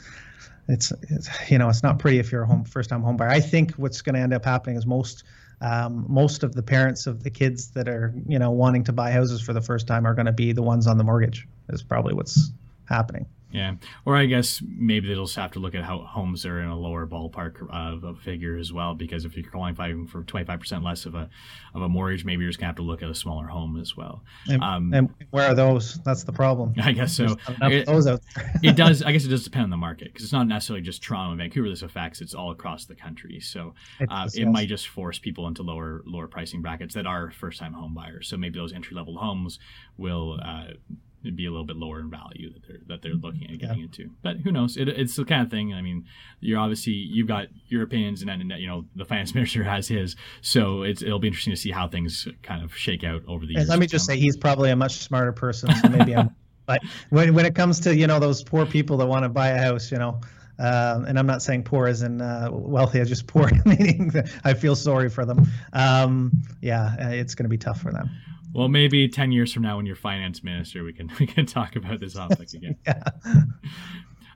it's, 0.68 0.92
it's 1.02 1.28
you 1.50 1.58
know 1.58 1.68
it's 1.68 1.82
not 1.82 1.98
pretty 1.98 2.18
if 2.18 2.30
you're 2.30 2.42
a 2.42 2.46
home 2.46 2.64
first 2.64 2.90
time 2.90 3.02
home 3.02 3.16
buyer. 3.16 3.28
I 3.28 3.40
think 3.40 3.72
what's 3.72 4.00
going 4.02 4.14
to 4.14 4.20
end 4.20 4.32
up 4.32 4.44
happening 4.44 4.76
is 4.76 4.86
most 4.86 5.24
um, 5.60 6.06
most 6.08 6.42
of 6.42 6.54
the 6.54 6.62
parents 6.62 7.06
of 7.06 7.22
the 7.22 7.30
kids 7.30 7.70
that 7.72 7.88
are 7.88 8.14
you 8.26 8.38
know 8.38 8.50
wanting 8.50 8.84
to 8.84 8.92
buy 8.92 9.10
houses 9.10 9.40
for 9.40 9.52
the 9.52 9.60
first 9.60 9.86
time 9.86 10.06
are 10.06 10.14
going 10.14 10.26
to 10.26 10.32
be 10.32 10.52
the 10.52 10.62
ones 10.62 10.86
on 10.86 10.98
the 10.98 11.04
mortgage. 11.04 11.46
Is 11.68 11.82
probably 11.82 12.14
what's 12.14 12.50
happening. 12.86 13.26
Yeah, 13.52 13.74
or 14.04 14.16
I 14.16 14.26
guess 14.26 14.62
maybe 14.64 15.08
they'll 15.08 15.24
just 15.24 15.36
have 15.36 15.52
to 15.52 15.58
look 15.58 15.74
at 15.74 15.82
how 15.82 15.98
homes 15.98 16.46
are 16.46 16.60
in 16.60 16.68
a 16.68 16.78
lower 16.78 17.06
ballpark 17.06 17.68
of 17.70 18.04
a 18.04 18.14
figure 18.14 18.56
as 18.56 18.72
well. 18.72 18.94
Because 18.94 19.24
if 19.24 19.36
you're 19.36 19.50
qualifying 19.50 20.06
for 20.06 20.22
25% 20.22 20.84
less 20.84 21.04
of 21.06 21.14
a 21.14 21.28
of 21.74 21.82
a 21.82 21.88
mortgage, 21.88 22.24
maybe 22.24 22.42
you're 22.42 22.50
just 22.50 22.60
gonna 22.60 22.68
have 22.68 22.76
to 22.76 22.82
look 22.82 23.02
at 23.02 23.10
a 23.10 23.14
smaller 23.14 23.46
home 23.46 23.80
as 23.80 23.96
well. 23.96 24.22
And, 24.48 24.62
um, 24.62 24.94
and 24.94 25.14
where 25.30 25.48
are 25.48 25.54
those? 25.54 25.98
That's 26.04 26.22
the 26.22 26.32
problem. 26.32 26.74
I 26.82 26.92
guess 26.92 27.16
so. 27.16 27.36
It, 27.62 27.88
it, 28.62 28.76
does. 28.76 29.02
I 29.02 29.12
guess 29.12 29.24
it 29.24 29.28
does 29.28 29.44
depend 29.44 29.64
on 29.64 29.70
the 29.70 29.76
market 29.76 30.08
because 30.12 30.24
it's 30.24 30.32
not 30.32 30.46
necessarily 30.46 30.82
just 30.82 31.02
Toronto 31.02 31.32
and 31.32 31.38
Vancouver. 31.38 31.68
This 31.68 31.82
affects 31.82 32.20
it's 32.20 32.34
all 32.34 32.52
across 32.52 32.84
the 32.84 32.94
country. 32.94 33.40
So 33.40 33.74
it, 33.98 34.08
uh, 34.10 34.28
it 34.34 34.46
might 34.46 34.68
just 34.68 34.88
force 34.88 35.18
people 35.18 35.48
into 35.48 35.62
lower 35.62 36.02
lower 36.06 36.28
pricing 36.28 36.62
brackets 36.62 36.94
that 36.94 37.06
are 37.06 37.30
first 37.32 37.58
time 37.58 37.72
home 37.72 37.94
buyers. 37.94 38.28
So 38.28 38.36
maybe 38.36 38.58
those 38.58 38.72
entry 38.72 38.96
level 38.96 39.16
homes 39.16 39.58
will. 39.96 40.38
Uh, 40.42 40.74
be 41.22 41.46
a 41.46 41.50
little 41.50 41.66
bit 41.66 41.76
lower 41.76 42.00
in 42.00 42.10
value 42.10 42.52
that 42.52 42.66
they're 42.66 42.80
that 42.88 43.02
they're 43.02 43.14
looking 43.14 43.50
at 43.50 43.58
getting 43.58 43.78
yeah. 43.78 43.84
into. 43.84 44.10
But 44.22 44.38
who 44.38 44.52
knows? 44.52 44.76
It, 44.76 44.88
it's 44.88 45.16
the 45.16 45.24
kind 45.24 45.42
of 45.42 45.50
thing. 45.50 45.74
I 45.74 45.82
mean, 45.82 46.04
you're 46.40 46.58
obviously 46.58 46.92
you've 46.92 47.28
got 47.28 47.48
your 47.68 47.82
opinions, 47.82 48.22
and 48.22 48.28
then 48.28 48.58
you 48.58 48.66
know 48.66 48.84
the 48.96 49.04
finance 49.04 49.34
minister 49.34 49.62
has 49.62 49.88
his. 49.88 50.16
So 50.40 50.82
it's 50.82 51.02
it'll 51.02 51.18
be 51.18 51.28
interesting 51.28 51.52
to 51.52 51.60
see 51.60 51.70
how 51.70 51.88
things 51.88 52.26
kind 52.42 52.62
of 52.62 52.74
shake 52.74 53.04
out 53.04 53.22
over 53.28 53.46
the 53.46 53.54
years. 53.54 53.68
let 53.68 53.78
me 53.78 53.86
just 53.86 54.06
say 54.06 54.16
he's 54.16 54.36
probably 54.36 54.70
a 54.70 54.76
much 54.76 54.98
smarter 54.98 55.32
person. 55.32 55.74
So 55.76 55.88
maybe 55.88 56.14
I'm. 56.14 56.34
But 56.66 56.82
when 57.08 57.34
when 57.34 57.46
it 57.46 57.56
comes 57.56 57.80
to 57.80 57.96
you 57.96 58.06
know 58.06 58.20
those 58.20 58.44
poor 58.44 58.64
people 58.64 58.96
that 58.98 59.06
want 59.06 59.24
to 59.24 59.28
buy 59.28 59.48
a 59.48 59.58
house, 59.58 59.90
you 59.90 59.98
know. 59.98 60.20
Uh, 60.60 61.02
and 61.08 61.18
I'm 61.18 61.26
not 61.26 61.42
saying 61.42 61.64
poor 61.64 61.86
as 61.86 62.02
in 62.02 62.20
uh, 62.20 62.48
wealthy, 62.52 63.00
I 63.00 63.04
just 63.04 63.26
poor, 63.26 63.50
meaning 63.64 64.12
I 64.44 64.52
feel 64.54 64.76
sorry 64.76 65.08
for 65.08 65.24
them. 65.24 65.50
Um, 65.72 66.30
yeah, 66.60 66.94
it's 67.10 67.34
going 67.34 67.44
to 67.44 67.48
be 67.48 67.58
tough 67.58 67.80
for 67.80 67.90
them. 67.90 68.10
Well, 68.52 68.68
maybe 68.68 69.08
ten 69.08 69.32
years 69.32 69.52
from 69.52 69.62
now, 69.62 69.76
when 69.76 69.86
you're 69.86 69.96
finance 69.96 70.42
minister, 70.42 70.82
we 70.84 70.92
can 70.92 71.10
we 71.20 71.26
can 71.26 71.46
talk 71.46 71.76
about 71.76 72.00
this 72.00 72.14
topic 72.14 72.52
again. 72.52 72.76
yeah. 72.86 73.02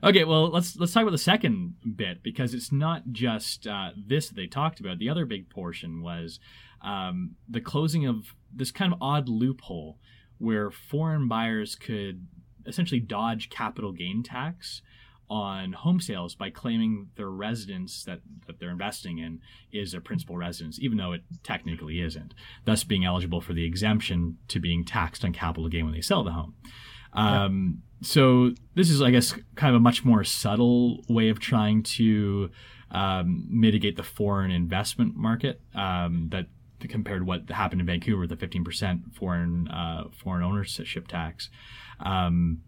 Okay, 0.03 0.23
well 0.23 0.49
let's 0.49 0.77
let's 0.77 0.93
talk 0.93 1.01
about 1.01 1.11
the 1.11 1.17
second 1.17 1.75
bit 1.95 2.21
because 2.21 2.53
it's 2.53 2.71
not 2.71 3.03
just 3.11 3.65
uh, 3.65 3.89
this 3.97 4.27
that 4.27 4.35
they 4.35 4.47
talked 4.47 4.79
about. 4.79 4.99
The 4.99 5.09
other 5.09 5.25
big 5.25 5.49
portion 5.49 6.01
was 6.01 6.39
um, 6.81 7.31
the 7.49 7.61
closing 7.61 8.05
of 8.05 8.35
this 8.53 8.71
kind 8.71 8.93
of 8.93 9.01
odd 9.01 9.27
loophole 9.27 9.97
where 10.37 10.69
foreign 10.69 11.27
buyers 11.27 11.75
could 11.75 12.27
essentially 12.67 12.99
dodge 12.99 13.49
capital 13.49 13.91
gain 13.91 14.21
tax 14.21 14.81
on 15.29 15.73
home 15.73 15.99
sales 15.99 16.35
by 16.35 16.49
claiming 16.49 17.09
their 17.15 17.29
residence 17.29 18.03
that, 18.03 18.19
that 18.47 18.59
they're 18.59 18.69
investing 18.69 19.17
in 19.17 19.39
is 19.71 19.91
their 19.91 20.01
principal 20.01 20.37
residence, 20.37 20.79
even 20.79 20.97
though 20.97 21.11
it 21.11 21.23
technically 21.43 22.01
isn't, 22.01 22.33
thus 22.65 22.83
being 22.83 23.05
eligible 23.05 23.41
for 23.41 23.53
the 23.53 23.65
exemption 23.65 24.37
to 24.47 24.59
being 24.59 24.85
taxed 24.85 25.25
on 25.25 25.33
capital 25.33 25.67
gain 25.67 25.85
when 25.85 25.93
they 25.93 26.01
sell 26.01 26.23
the 26.23 26.31
home. 26.31 26.53
Um, 27.13 27.81
So 28.01 28.51
this 28.75 28.89
is, 28.89 29.01
I 29.01 29.09
guess, 29.09 29.33
kind 29.55 29.73
of 29.73 29.75
a 29.75 29.79
much 29.79 30.05
more 30.05 30.23
subtle 30.23 31.03
way 31.09 31.29
of 31.29 31.39
trying 31.39 31.81
to 31.83 32.51
um, 32.91 33.47
mitigate 33.49 33.95
the 33.95 34.03
foreign 34.03 34.51
investment 34.51 35.15
market 35.15 35.61
um, 35.73 36.29
that 36.31 36.45
compared 36.87 37.21
to 37.21 37.25
what 37.25 37.49
happened 37.49 37.81
in 37.81 37.87
Vancouver, 37.87 38.27
the 38.27 38.35
15% 38.35 39.13
foreign 39.15 39.67
uh, 39.69 40.03
foreign 40.23 40.43
ownership 40.43 41.07
tax. 41.07 41.49
Um, 41.99 42.61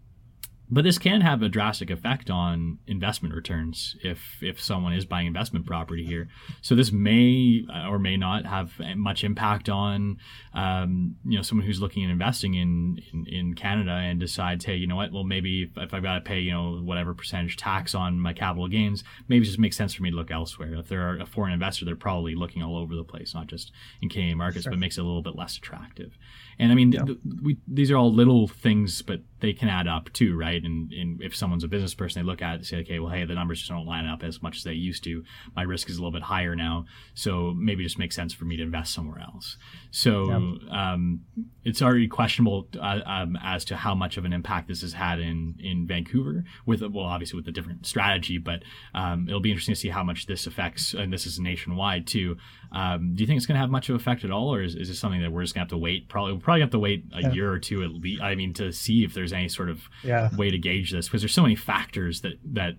but 0.70 0.84
this 0.84 0.98
can 0.98 1.20
have 1.22 1.42
a 1.42 1.48
drastic 1.48 1.90
effect 1.90 2.30
on 2.30 2.78
investment 2.86 3.34
returns 3.34 3.96
if 4.02 4.42
if 4.42 4.60
someone 4.60 4.92
is 4.92 5.04
buying 5.04 5.26
investment 5.26 5.64
property 5.64 6.04
here. 6.04 6.28
So 6.60 6.74
this 6.74 6.92
may 6.92 7.64
uh, 7.72 7.88
or 7.88 7.98
may 7.98 8.16
not 8.16 8.44
have 8.44 8.72
much 8.96 9.24
impact 9.24 9.68
on 9.68 10.18
um, 10.54 11.16
you 11.24 11.36
know 11.36 11.42
someone 11.42 11.66
who's 11.66 11.80
looking 11.80 12.04
at 12.04 12.10
investing 12.10 12.54
in, 12.54 13.00
in, 13.12 13.26
in 13.26 13.54
Canada 13.54 13.92
and 13.92 14.20
decides, 14.20 14.64
hey, 14.64 14.76
you 14.76 14.86
know 14.86 14.96
what? 14.96 15.12
Well, 15.12 15.24
maybe 15.24 15.62
if, 15.62 15.70
if 15.76 15.94
I've 15.94 16.02
got 16.02 16.14
to 16.14 16.20
pay 16.20 16.40
you 16.40 16.52
know 16.52 16.80
whatever 16.82 17.14
percentage 17.14 17.56
tax 17.56 17.94
on 17.94 18.20
my 18.20 18.32
capital 18.32 18.68
gains, 18.68 19.04
maybe 19.28 19.44
it 19.44 19.46
just 19.46 19.58
makes 19.58 19.76
sense 19.76 19.94
for 19.94 20.02
me 20.02 20.10
to 20.10 20.16
look 20.16 20.30
elsewhere. 20.30 20.74
If 20.74 20.88
they're 20.88 21.18
a 21.18 21.26
foreign 21.26 21.52
investor, 21.52 21.86
they're 21.86 21.96
probably 21.96 22.34
looking 22.34 22.62
all 22.62 22.76
over 22.76 22.94
the 22.94 23.04
place, 23.04 23.34
not 23.34 23.46
just 23.46 23.72
in 24.02 24.08
Canadian 24.10 24.38
markets, 24.38 24.64
sure. 24.64 24.72
but 24.72 24.78
makes 24.78 24.98
it 24.98 25.00
a 25.00 25.04
little 25.04 25.22
bit 25.22 25.36
less 25.36 25.56
attractive. 25.56 26.18
And 26.58 26.72
I 26.72 26.74
mean, 26.74 26.92
yeah. 26.92 27.04
th- 27.04 27.18
we, 27.42 27.58
these 27.68 27.90
are 27.90 27.96
all 27.96 28.12
little 28.12 28.48
things, 28.48 29.02
but 29.02 29.20
they 29.40 29.52
can 29.52 29.68
add 29.68 29.86
up 29.86 30.12
too, 30.12 30.36
right? 30.36 30.62
And, 30.62 30.92
and 30.92 31.22
if 31.22 31.36
someone's 31.36 31.62
a 31.62 31.68
business 31.68 31.94
person, 31.94 32.20
they 32.20 32.26
look 32.26 32.42
at 32.42 32.54
it 32.54 32.56
and 32.56 32.66
say, 32.66 32.78
okay, 32.78 32.98
well, 32.98 33.12
hey, 33.12 33.24
the 33.24 33.34
numbers 33.34 33.58
just 33.60 33.70
don't 33.70 33.86
line 33.86 34.06
up 34.06 34.24
as 34.24 34.42
much 34.42 34.56
as 34.56 34.64
they 34.64 34.72
used 34.72 35.04
to. 35.04 35.22
My 35.54 35.62
risk 35.62 35.88
is 35.88 35.96
a 35.96 36.00
little 36.00 36.12
bit 36.12 36.22
higher 36.22 36.56
now, 36.56 36.86
so 37.14 37.54
maybe 37.56 37.84
it 37.84 37.86
just 37.86 37.98
makes 37.98 38.16
sense 38.16 38.34
for 38.34 38.44
me 38.44 38.56
to 38.56 38.62
invest 38.64 38.92
somewhere 38.92 39.20
else. 39.20 39.56
So 39.92 40.28
yeah. 40.28 40.92
um, 40.92 41.20
it's 41.64 41.80
already 41.80 42.08
questionable 42.08 42.68
uh, 42.80 43.00
um, 43.06 43.38
as 43.42 43.64
to 43.66 43.76
how 43.76 43.94
much 43.94 44.16
of 44.16 44.24
an 44.24 44.32
impact 44.32 44.68
this 44.68 44.80
has 44.80 44.94
had 44.94 45.20
in 45.20 45.54
in 45.60 45.86
Vancouver. 45.86 46.44
With 46.66 46.82
well, 46.82 47.04
obviously 47.04 47.36
with 47.36 47.46
a 47.46 47.52
different 47.52 47.86
strategy, 47.86 48.38
but 48.38 48.62
um, 48.94 49.28
it'll 49.28 49.40
be 49.40 49.50
interesting 49.50 49.74
to 49.74 49.80
see 49.80 49.90
how 49.90 50.02
much 50.02 50.26
this 50.26 50.46
affects. 50.46 50.94
And 50.94 51.12
this 51.12 51.26
is 51.26 51.38
nationwide 51.38 52.06
too. 52.06 52.36
Um, 52.70 53.14
do 53.14 53.22
you 53.22 53.26
think 53.26 53.38
it's 53.38 53.46
going 53.46 53.54
to 53.54 53.60
have 53.60 53.70
much 53.70 53.88
of 53.88 53.96
effect 53.96 54.24
at 54.24 54.30
all, 54.30 54.52
or 54.52 54.62
is, 54.62 54.74
is 54.74 54.88
this 54.88 54.98
something 54.98 55.22
that 55.22 55.32
we're 55.32 55.42
just 55.42 55.54
going 55.54 55.66
to 55.66 55.72
have 55.72 55.78
to 55.78 55.82
wait? 55.82 56.08
Probably, 56.08 56.32
we'll 56.32 56.40
probably 56.40 56.60
have 56.60 56.70
to 56.70 56.78
wait 56.78 57.04
a 57.14 57.22
yeah. 57.22 57.32
year 57.32 57.50
or 57.50 57.58
two 57.58 57.82
at 57.82 57.90
least. 57.90 58.22
I 58.22 58.34
mean, 58.34 58.52
to 58.54 58.72
see 58.72 59.04
if 59.04 59.14
there's 59.14 59.32
any 59.32 59.48
sort 59.48 59.70
of 59.70 59.80
yeah. 60.04 60.34
way 60.36 60.50
to 60.50 60.58
gauge 60.58 60.92
this, 60.92 61.06
because 61.06 61.22
there's 61.22 61.32
so 61.32 61.42
many 61.42 61.56
factors 61.56 62.20
that 62.20 62.34
that 62.52 62.74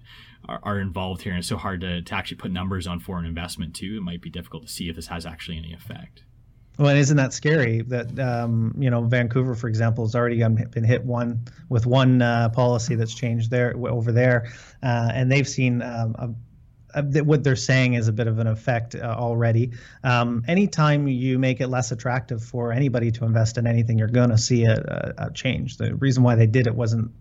are, 0.47 0.59
are, 0.63 0.79
involved 0.79 1.23
here, 1.23 1.31
and 1.31 1.39
it's 1.39 1.47
so 1.47 1.57
hard 1.57 1.81
to, 1.81 2.01
to 2.01 2.15
actually 2.15 2.37
put 2.37 2.51
numbers 2.51 2.85
on 2.85 2.99
foreign 2.99 3.25
investment 3.25 3.75
too. 3.75 3.97
It 3.97 4.03
might 4.03 4.21
be 4.21 4.29
difficult 4.29 4.63
to 4.63 4.69
see 4.69 4.89
if 4.89 4.95
this 4.95 5.07
has 5.07 5.25
actually 5.25 5.57
any 5.57 5.73
effect. 5.73 6.23
Well, 6.77 6.87
and 6.87 6.97
isn't 6.97 7.17
that 7.17 7.33
scary 7.33 7.81
that 7.81 8.17
um, 8.19 8.73
you 8.77 8.89
know 8.89 9.01
Vancouver, 9.01 9.53
for 9.55 9.67
example, 9.67 10.05
has 10.05 10.15
already 10.15 10.37
been 10.37 10.83
hit 10.83 11.03
one 11.03 11.43
with 11.67 11.85
one 11.85 12.21
uh, 12.21 12.49
policy 12.49 12.95
that's 12.95 13.13
changed 13.13 13.51
there 13.51 13.75
over 13.75 14.11
there, 14.11 14.49
uh, 14.81 15.11
and 15.13 15.31
they've 15.31 15.47
seen 15.47 15.81
um, 15.81 16.15
a 16.19 16.29
what 16.95 17.43
they're 17.43 17.55
saying 17.55 17.93
is 17.93 18.07
a 18.07 18.13
bit 18.13 18.27
of 18.27 18.39
an 18.39 18.47
effect 18.47 18.95
uh, 18.95 19.15
already. 19.17 19.71
Um, 20.03 20.43
anytime 20.47 21.07
you 21.07 21.39
make 21.39 21.61
it 21.61 21.67
less 21.67 21.91
attractive 21.91 22.43
for 22.43 22.71
anybody 22.71 23.11
to 23.11 23.25
invest 23.25 23.57
in 23.57 23.67
anything, 23.67 23.97
you're 23.97 24.07
going 24.07 24.29
to 24.29 24.37
see 24.37 24.65
a, 24.65 24.73
a, 25.17 25.25
a, 25.27 25.31
change. 25.33 25.77
The 25.77 25.95
reason 25.95 26.23
why 26.23 26.35
they 26.35 26.47
did 26.47 26.67
it 26.67 26.75
wasn't 26.75 27.11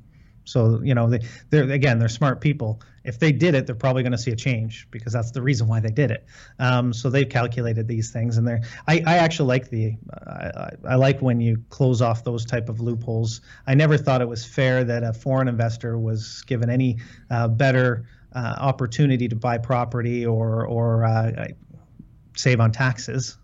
so 0.49 0.81
you 0.83 0.95
know 0.95 1.11
they 1.11 1.21
they're 1.51 1.71
again 1.71 1.99
they're 1.99 2.09
smart 2.09 2.41
people. 2.41 2.81
If 3.05 3.19
they 3.19 3.33
did 3.33 3.55
it, 3.55 3.67
they're 3.67 3.75
probably 3.75 4.03
going 4.03 4.13
to 4.13 4.19
see 4.19 4.31
a 4.31 4.37
change 4.37 4.87
because 4.91 5.13
that's 5.13 5.31
the 5.31 5.43
reason 5.43 5.67
why 5.67 5.81
they 5.81 5.91
did 5.91 6.11
it. 6.11 6.27
Um, 6.59 6.93
so 6.93 7.11
they've 7.11 7.29
calculated 7.29 7.87
these 7.87 8.11
things, 8.11 8.39
and 8.39 8.49
they're 8.49 8.63
I, 8.87 9.03
I 9.07 9.19
actually 9.19 9.49
like 9.49 9.69
the 9.69 9.97
I, 10.27 10.71
I 10.89 10.95
like 10.95 11.21
when 11.21 11.41
you 11.41 11.63
close 11.69 12.01
off 12.01 12.25
those 12.25 12.47
type 12.47 12.71
of 12.71 12.81
loopholes. 12.81 13.43
I 13.67 13.75
never 13.75 13.99
thought 13.99 14.23
it 14.23 14.29
was 14.29 14.45
fair 14.45 14.85
that 14.85 15.03
a 15.03 15.13
foreign 15.13 15.49
investor 15.49 15.99
was 15.99 16.43
given 16.47 16.71
any 16.71 16.97
uh, 17.31 17.49
better 17.49 18.07
uh, 18.35 18.57
opportunity 18.59 19.29
to 19.29 19.37
buy 19.37 19.59
property 19.59 20.27
or 20.27 20.67
or 20.67 21.05
uh, 21.05 21.49
save 22.37 22.61
on 22.61 22.73
taxes 22.73 23.37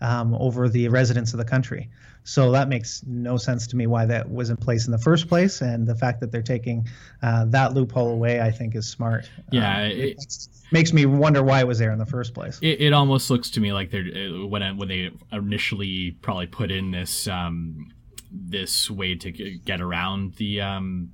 um, 0.00 0.34
over 0.34 0.68
the 0.68 0.88
residents 0.88 1.32
of 1.32 1.38
the 1.38 1.44
country. 1.44 1.90
So 2.24 2.52
that 2.52 2.68
makes 2.68 3.02
no 3.06 3.36
sense 3.36 3.66
to 3.68 3.76
me 3.76 3.86
why 3.86 4.06
that 4.06 4.30
was 4.30 4.48
in 4.48 4.56
place 4.56 4.86
in 4.86 4.92
the 4.92 4.98
first 4.98 5.28
place, 5.28 5.60
and 5.60 5.86
the 5.86 5.94
fact 5.94 6.20
that 6.20 6.32
they're 6.32 6.42
taking 6.42 6.88
uh, 7.22 7.44
that 7.46 7.74
loophole 7.74 8.10
away, 8.10 8.40
I 8.40 8.50
think, 8.50 8.74
is 8.74 8.88
smart. 8.88 9.28
Yeah, 9.52 9.76
um, 9.76 9.82
it, 9.90 10.16
it 10.18 10.48
makes 10.72 10.94
me 10.94 11.04
wonder 11.04 11.42
why 11.42 11.60
it 11.60 11.66
was 11.66 11.78
there 11.78 11.92
in 11.92 11.98
the 11.98 12.06
first 12.06 12.32
place. 12.32 12.58
It, 12.62 12.80
it 12.80 12.92
almost 12.94 13.28
looks 13.28 13.50
to 13.50 13.60
me 13.60 13.74
like 13.74 13.90
they're 13.90 14.06
uh, 14.06 14.46
when 14.46 14.76
when 14.78 14.88
they 14.88 15.10
initially 15.32 16.12
probably 16.22 16.46
put 16.46 16.70
in 16.70 16.90
this 16.90 17.28
um, 17.28 17.92
this 18.30 18.90
way 18.90 19.14
to 19.16 19.30
get 19.30 19.82
around 19.82 20.34
the 20.36 20.62
um, 20.62 21.12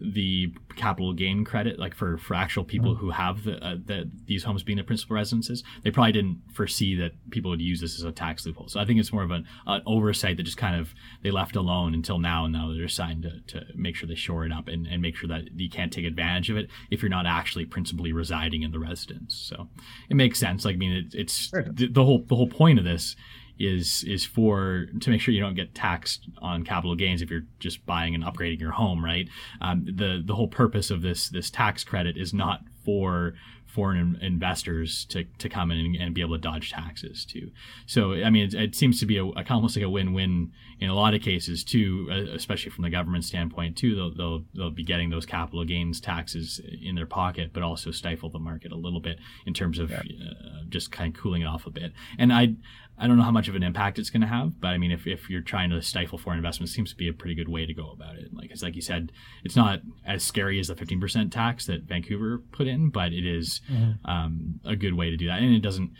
the 0.00 0.52
capital 0.76 1.12
gain 1.12 1.44
credit, 1.44 1.78
like 1.78 1.94
for, 1.94 2.16
for 2.16 2.34
actual 2.34 2.64
people 2.64 2.92
mm-hmm. 2.92 3.00
who 3.00 3.10
have 3.10 3.44
the, 3.44 3.64
uh, 3.64 3.76
the 3.84 4.10
these 4.26 4.44
homes 4.44 4.62
being 4.62 4.76
their 4.76 4.84
principal 4.84 5.16
residences, 5.16 5.62
they 5.82 5.90
probably 5.90 6.12
didn't 6.12 6.40
foresee 6.52 6.94
that 6.96 7.12
people 7.30 7.50
would 7.50 7.60
use 7.60 7.80
this 7.80 7.96
as 7.98 8.04
a 8.04 8.12
tax 8.12 8.46
loophole. 8.46 8.68
So 8.68 8.80
I 8.80 8.84
think 8.84 8.98
it's 8.98 9.12
more 9.12 9.22
of 9.22 9.30
an, 9.30 9.46
an 9.66 9.82
oversight 9.86 10.36
that 10.38 10.44
just 10.44 10.56
kind 10.56 10.80
of 10.80 10.94
they 11.22 11.30
left 11.30 11.56
alone 11.56 11.94
until 11.94 12.18
now, 12.18 12.44
and 12.44 12.52
now 12.52 12.72
they're 12.72 12.84
assigned 12.84 13.22
to, 13.22 13.58
to 13.58 13.66
make 13.74 13.94
sure 13.94 14.08
they 14.08 14.14
shore 14.14 14.44
it 14.44 14.52
up 14.52 14.68
and, 14.68 14.86
and 14.86 15.02
make 15.02 15.16
sure 15.16 15.28
that 15.28 15.44
you 15.54 15.68
can't 15.68 15.92
take 15.92 16.04
advantage 16.04 16.50
of 16.50 16.56
it 16.56 16.70
if 16.90 17.02
you're 17.02 17.10
not 17.10 17.26
actually 17.26 17.66
principally 17.66 18.12
residing 18.12 18.62
in 18.62 18.70
the 18.70 18.78
residence. 18.78 19.34
So 19.34 19.68
it 20.08 20.16
makes 20.16 20.38
sense. 20.38 20.64
Like 20.64 20.76
I 20.76 20.78
mean, 20.78 20.92
it, 20.92 21.14
it's 21.14 21.50
the, 21.50 21.88
the 21.90 22.04
whole 22.04 22.24
the 22.26 22.36
whole 22.36 22.48
point 22.48 22.78
of 22.78 22.84
this 22.84 23.16
is 23.60 24.02
is 24.04 24.24
for 24.24 24.86
to 25.00 25.10
make 25.10 25.20
sure 25.20 25.34
you 25.34 25.40
don't 25.40 25.54
get 25.54 25.74
taxed 25.74 26.26
on 26.38 26.64
capital 26.64 26.96
gains 26.96 27.20
if 27.20 27.30
you're 27.30 27.46
just 27.58 27.84
buying 27.84 28.14
and 28.14 28.24
upgrading 28.24 28.58
your 28.58 28.72
home, 28.72 29.04
right? 29.04 29.28
Um, 29.60 29.84
the 29.84 30.22
the 30.24 30.34
whole 30.34 30.48
purpose 30.48 30.90
of 30.90 31.02
this 31.02 31.28
this 31.28 31.50
tax 31.50 31.84
credit 31.84 32.16
is 32.16 32.32
not 32.32 32.62
for 32.84 33.34
foreign 33.66 34.18
investors 34.20 35.04
to, 35.04 35.22
to 35.38 35.48
come 35.48 35.70
in 35.70 35.78
and, 35.78 35.96
and, 35.96 36.14
be 36.14 36.20
able 36.20 36.34
to 36.34 36.40
dodge 36.40 36.72
taxes 36.72 37.24
too. 37.24 37.52
So 37.86 38.14
I 38.14 38.28
mean, 38.28 38.46
it, 38.46 38.54
it 38.54 38.74
seems 38.74 38.98
to 38.98 39.06
be 39.06 39.16
a, 39.16 39.24
a, 39.24 39.44
almost 39.48 39.76
like 39.76 39.84
a 39.84 39.90
win-win 39.90 40.50
in 40.80 40.88
a 40.88 40.94
lot 40.94 41.14
of 41.14 41.20
cases 41.20 41.62
too, 41.62 42.08
uh, 42.10 42.34
especially 42.34 42.70
from 42.70 42.82
the 42.82 42.90
government 42.90 43.24
standpoint 43.24 43.76
too. 43.76 43.94
They'll, 43.94 44.14
they'll 44.14 44.44
they'll 44.54 44.70
be 44.70 44.84
getting 44.84 45.10
those 45.10 45.26
capital 45.26 45.64
gains 45.64 46.00
taxes 46.00 46.60
in 46.82 46.94
their 46.94 47.06
pocket, 47.06 47.52
but 47.52 47.62
also 47.62 47.90
stifle 47.90 48.30
the 48.30 48.38
market 48.38 48.72
a 48.72 48.76
little 48.76 49.00
bit 49.00 49.18
in 49.46 49.54
terms 49.54 49.78
of 49.78 49.90
yeah. 49.90 49.98
uh, 49.98 50.64
just 50.68 50.90
kind 50.90 51.14
of 51.14 51.20
cooling 51.20 51.42
it 51.42 51.46
off 51.46 51.66
a 51.66 51.70
bit. 51.70 51.92
And 52.18 52.32
I 52.32 52.54
I 53.00 53.06
don't 53.06 53.16
know 53.16 53.22
how 53.22 53.30
much 53.30 53.48
of 53.48 53.54
an 53.54 53.62
impact 53.62 53.98
it's 53.98 54.10
going 54.10 54.20
to 54.20 54.26
have, 54.26 54.60
but 54.60 54.68
I 54.68 54.78
mean, 54.78 54.90
if, 54.90 55.06
if 55.06 55.30
you're 55.30 55.40
trying 55.40 55.70
to 55.70 55.80
stifle 55.80 56.18
foreign 56.18 56.38
investment, 56.38 56.68
it 56.68 56.74
seems 56.74 56.90
to 56.90 56.96
be 56.96 57.08
a 57.08 57.14
pretty 57.14 57.34
good 57.34 57.48
way 57.48 57.64
to 57.64 57.72
go 57.72 57.90
about 57.90 58.16
it. 58.16 58.28
Like 58.34 58.50
it's 58.50 58.62
like 58.62 58.76
you 58.76 58.82
said, 58.82 59.10
it's 59.42 59.56
not 59.56 59.80
as 60.06 60.22
scary 60.22 60.60
as 60.60 60.68
the 60.68 60.74
15% 60.74 61.30
tax 61.30 61.64
that 61.66 61.84
Vancouver 61.84 62.42
put 62.52 62.66
in, 62.66 62.90
but 62.90 63.14
it 63.14 63.24
is, 63.26 63.62
mm-hmm. 63.72 64.04
um, 64.04 64.60
a 64.66 64.76
good 64.76 64.92
way 64.92 65.08
to 65.08 65.16
do 65.16 65.28
that, 65.28 65.40
and 65.40 65.54
it 65.54 65.62
doesn't 65.62 65.92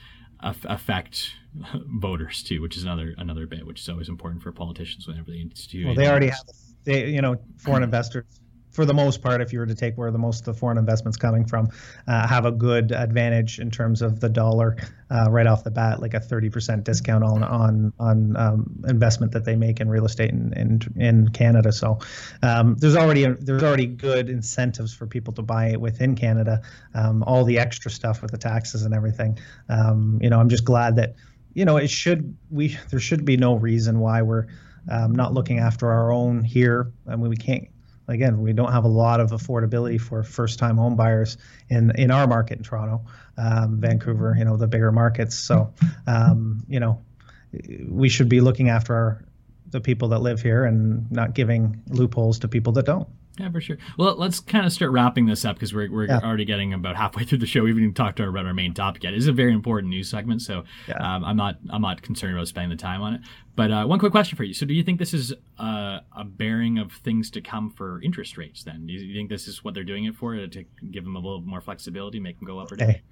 af- 0.43 0.67
affect 0.69 1.35
voters 1.75 2.43
too, 2.43 2.61
which 2.61 2.77
is 2.77 2.85
another 2.85 3.15
another 3.19 3.47
bit, 3.47 3.67
which 3.67 3.81
is 3.81 3.89
always 3.89 4.09
important 4.09 4.43
for 4.43 4.53
politicians 4.53 5.07
whenever 5.07 5.31
they 5.31 5.39
institute. 5.39 5.87
Well, 5.87 5.95
they 5.95 6.09
already 6.09 6.29
have, 6.29 6.45
they 6.85 7.09
you 7.09 7.23
know, 7.23 7.37
foreign 7.59 7.83
investors 7.91 8.40
for 8.71 8.85
the 8.85 8.95
most 8.95 9.21
part, 9.23 9.41
if 9.41 9.53
you 9.53 9.59
were 9.59 9.67
to 9.67 9.75
take 9.75 9.97
where 9.97 10.11
the 10.11 10.19
most 10.19 10.41
of 10.41 10.45
the 10.47 10.55
foreign 10.55 10.79
investments 10.79 11.17
coming 11.17 11.45
from, 11.45 11.69
uh, 12.07 12.27
have 12.27 12.47
a 12.47 12.53
good 12.53 12.93
advantage 12.93 13.59
in 13.59 13.71
terms 13.71 14.01
of 14.01 14.21
the 14.21 14.29
dollar 14.29 14.77
uh, 15.11 15.31
right 15.31 15.47
off 15.47 15.65
the 15.65 15.71
bat, 15.71 16.01
like 16.01 16.15
a 16.15 16.21
30% 16.21 16.85
discount 16.85 17.25
on 17.25 17.43
on 17.43 17.93
on 17.99 18.37
um, 18.37 18.85
investment 18.87 19.33
that 19.33 19.45
they 19.45 19.57
make 19.57 19.81
in 19.81 19.89
real 19.89 20.05
estate 20.05 20.31
in 20.31 20.53
in, 20.55 20.81
in 20.97 21.29
Canada. 21.29 21.73
So 21.73 21.99
um, 22.43 22.77
there's 22.77 22.97
already 22.97 23.25
a, 23.25 23.35
there's 23.35 23.63
already 23.63 23.87
good 23.87 24.31
incentives 24.31 24.95
for 24.95 25.07
people 25.07 25.33
to 25.35 25.43
buy 25.43 25.71
it 25.71 25.81
within 25.81 26.15
Canada. 26.15 26.63
Um, 26.95 27.23
all 27.25 27.45
the 27.45 27.59
extra 27.59 27.91
stuff 27.91 28.23
with 28.23 28.31
the 28.31 28.39
taxes 28.39 28.85
and 28.85 28.95
everything. 28.95 29.39
Um, 29.69 30.19
you 30.23 30.31
know, 30.31 30.39
I'm 30.39 30.49
just 30.49 30.65
glad 30.65 30.97
that 30.97 31.15
you 31.55 31.65
know 31.65 31.77
it 31.77 31.91
should 31.91 32.37
we 32.51 32.79
there 32.91 33.01
should 33.01 33.25
be 33.25 33.37
no 33.37 33.55
reason 33.55 33.99
why 33.99 34.23
we're 34.23 34.47
um, 34.89 35.13
not 35.13 35.35
looking 35.35 35.59
after 35.59 35.91
our 35.91 36.13
own 36.13 36.45
here. 36.45 36.93
I 37.07 37.17
mean, 37.17 37.29
we 37.29 37.37
can't 37.37 37.69
again, 38.11 38.41
we 38.41 38.53
don't 38.53 38.73
have 38.73 38.85
a 38.85 38.89
lot 38.89 39.21
of 39.21 39.31
affordability 39.31 40.01
for 40.01 40.23
first-time 40.23 40.77
home 40.77 40.97
buyers 40.97 41.39
in 41.69 41.91
in 41.97 42.11
our 42.11 42.27
market 42.27 42.59
in 42.59 42.65
Toronto, 42.65 43.07
um, 43.37 43.81
Vancouver, 43.81 44.35
you 44.37 44.45
know, 44.45 44.57
the 44.57 44.67
bigger 44.67 44.93
markets. 44.93 45.37
So, 45.37 45.73
um, 46.07 46.65
you 46.69 46.81
know, 46.81 47.03
we 47.89 48.09
should 48.09 48.29
be 48.29 48.41
looking 48.41 48.69
after 48.69 48.95
our, 48.95 49.25
the 49.71 49.81
people 49.81 50.09
that 50.09 50.21
live 50.21 50.43
here 50.43 50.65
and 50.65 51.11
not 51.11 51.35
giving 51.35 51.83
loopholes 51.89 52.41
to 52.41 52.49
people 52.49 52.73
that 52.75 52.87
don't. 52.87 53.09
Yeah, 53.39 53.51
for 53.51 53.61
sure. 53.61 53.79
Well, 53.97 54.17
let's 54.17 54.41
kind 54.41 54.67
of 54.67 54.73
start 54.73 54.91
wrapping 54.91 55.27
this 55.27 55.45
up 55.45 55.57
because 55.57 55.73
we're, 55.73 55.91
we're 55.91 56.07
yeah. 56.07 56.21
already 56.23 56.45
getting 56.45 56.75
about 56.75 56.97
halfway 56.97 57.25
through 57.25 57.39
the 57.39 57.47
show. 57.47 57.63
We 57.63 57.71
haven't 57.71 57.85
even 57.85 57.95
talked 57.95 58.21
about 58.21 58.45
our 58.45 58.53
main 58.53 58.75
topic 58.75 59.05
yet. 59.05 59.15
It's 59.15 59.27
a 59.27 59.33
very 59.33 59.53
important 59.53 59.89
news 59.89 60.11
segment, 60.11 60.43
so 60.43 60.65
yeah. 60.89 60.97
um, 60.97 61.25
I'm 61.25 61.37
not 61.37 61.59
I'm 61.71 61.81
not 61.81 62.03
concerned 62.03 62.35
about 62.35 62.49
spending 62.49 62.77
the 62.77 62.83
time 62.83 63.01
on 63.01 63.15
it. 63.15 63.21
But 63.57 63.71
uh, 63.71 63.87
one 63.87 63.99
quick 63.99 64.13
question 64.13 64.37
for 64.37 64.45
you: 64.45 64.53
So, 64.53 64.67
do 64.67 64.75
you 64.75 64.83
think 64.83 64.99
this 64.99 65.15
is 65.15 65.33
uh, 65.59 66.01
a 66.15 66.25
bearing 66.25 66.79
of 66.79 66.93
things 66.93 67.31
to 67.31 67.41
come 67.41 67.71
for 67.71 68.03
interest 68.03 68.37
rates? 68.37 68.65
Then, 68.65 68.87
do 68.87 68.93
you 68.93 69.15
think 69.15 69.31
this 69.31 69.49
is 69.49 69.65
what 69.65 69.75
they're 69.75 69.85
doing 69.85 70.05
it 70.05 70.17
for 70.17 70.35
to 70.35 70.65
give 70.91 71.05
them 71.05 71.17
a 71.17 71.21
little 71.21 71.41
more 71.41 71.61
flexibility, 71.61 72.21
make 72.21 72.39
them 72.39 72.47
go 72.47 72.59
up 72.59 72.73
or 72.73 72.77
down? 72.77 72.91
Hey, 72.91 73.03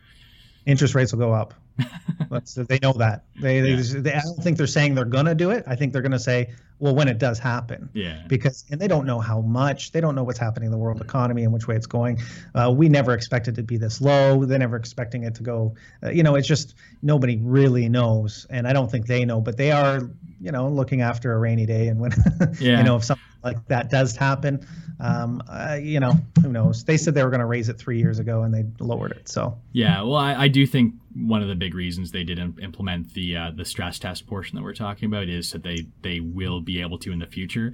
interest 0.67 0.95
rates 0.95 1.13
will 1.13 1.21
go 1.21 1.33
up. 1.33 1.55
they 2.57 2.79
know 2.83 2.93
that. 2.95 3.25
They, 3.41 3.61
yeah. 3.61 3.77
they, 3.77 4.01
they, 4.01 4.13
I 4.15 4.21
don't 4.21 4.43
think 4.43 4.57
they're 4.57 4.67
saying 4.67 4.95
they're 4.95 5.05
gonna 5.05 5.35
do 5.35 5.51
it. 5.51 5.65
I 5.67 5.77
think 5.77 5.93
they're 5.93 6.03
gonna 6.03 6.19
say, 6.19 6.51
well, 6.81 6.95
when 6.95 7.09
it 7.09 7.19
does 7.19 7.39
happen. 7.39 7.89
Yeah. 7.93 8.23
Because 8.29 8.65
and 8.71 8.81
they 8.81 8.89
don't 8.89 9.07
know 9.07 9.19
how 9.19 9.41
much. 9.41 9.93
They 9.93 10.01
don't 10.01 10.15
know 10.15 10.25
what's 10.25 10.39
happening 10.39 10.67
in 10.67 10.71
the 10.71 10.79
world 10.79 11.01
economy 11.01 11.45
and 11.45 11.53
which 11.53 11.67
way 11.67 11.75
it's 11.75 11.87
going. 11.87 12.21
Uh, 12.55 12.73
we 12.75 12.89
never 12.89 13.15
expected 13.15 13.55
it 13.55 13.63
to 13.63 13.63
be 13.63 13.77
this 13.77 14.01
low. 14.01 14.45
They're 14.45 14.59
never 14.59 14.77
expecting 14.77 15.25
it 15.25 15.35
to 15.37 15.43
go. 15.43 15.75
Uh, 16.03 16.11
you 16.11 16.23
know, 16.23 16.37
it's 16.37 16.49
just 16.49 16.75
nobody 17.03 17.39
really 17.43 17.89
knows, 17.89 18.47
and 18.51 18.67
I 18.69 18.73
don't 18.73 18.91
think 18.91 19.07
they 19.07 19.25
know. 19.25 19.41
But 19.41 19.57
they 19.57 19.73
are, 19.73 20.11
you 20.41 20.53
know, 20.53 20.69
looking 20.69 21.01
after 21.01 21.33
a 21.33 21.39
rainy 21.39 21.67
day, 21.67 21.89
and 21.89 22.01
when, 22.01 22.13
yeah. 22.61 22.79
you 22.79 22.85
know, 22.85 22.97
if 22.97 23.05
something 23.05 23.25
like 23.43 23.65
that 23.69 23.91
does 23.91 24.17
happen, 24.17 24.67
um, 25.01 25.43
uh, 25.49 25.79
you 25.81 26.01
know, 26.01 26.15
who 26.43 26.49
knows? 26.49 26.85
They 26.85 26.97
said 26.97 27.15
they 27.15 27.23
were 27.23 27.31
going 27.31 27.41
to 27.41 27.47
raise 27.47 27.69
it 27.69 27.79
three 27.79 27.99
years 27.99 28.19
ago, 28.19 28.43
and 28.43 28.53
they 28.53 28.65
lowered 28.85 29.13
it. 29.13 29.29
So 29.29 29.59
yeah, 29.73 30.03
well, 30.03 30.17
I, 30.17 30.35
I 30.35 30.49
do 30.49 30.67
think 30.67 30.95
one 31.15 31.43
of 31.43 31.49
the 31.49 31.55
big 31.55 31.75
reasons 31.75 32.11
they 32.11 32.25
did 32.25 32.39
not 32.39 32.61
implement 32.63 33.15
the 33.15 33.37
uh, 33.37 33.51
the 33.55 33.65
stress 33.65 33.99
test 33.99 34.27
portion 34.27 34.57
that 34.57 34.63
we're 34.63 34.75
talking 34.75 35.07
about 35.07 35.29
is 35.29 35.53
that 35.53 35.63
they 35.63 35.87
they 36.03 36.21
will 36.21 36.61
be 36.61 36.81
able 36.81 36.99
to 36.99 37.13
in 37.13 37.19
the 37.19 37.27
future 37.27 37.73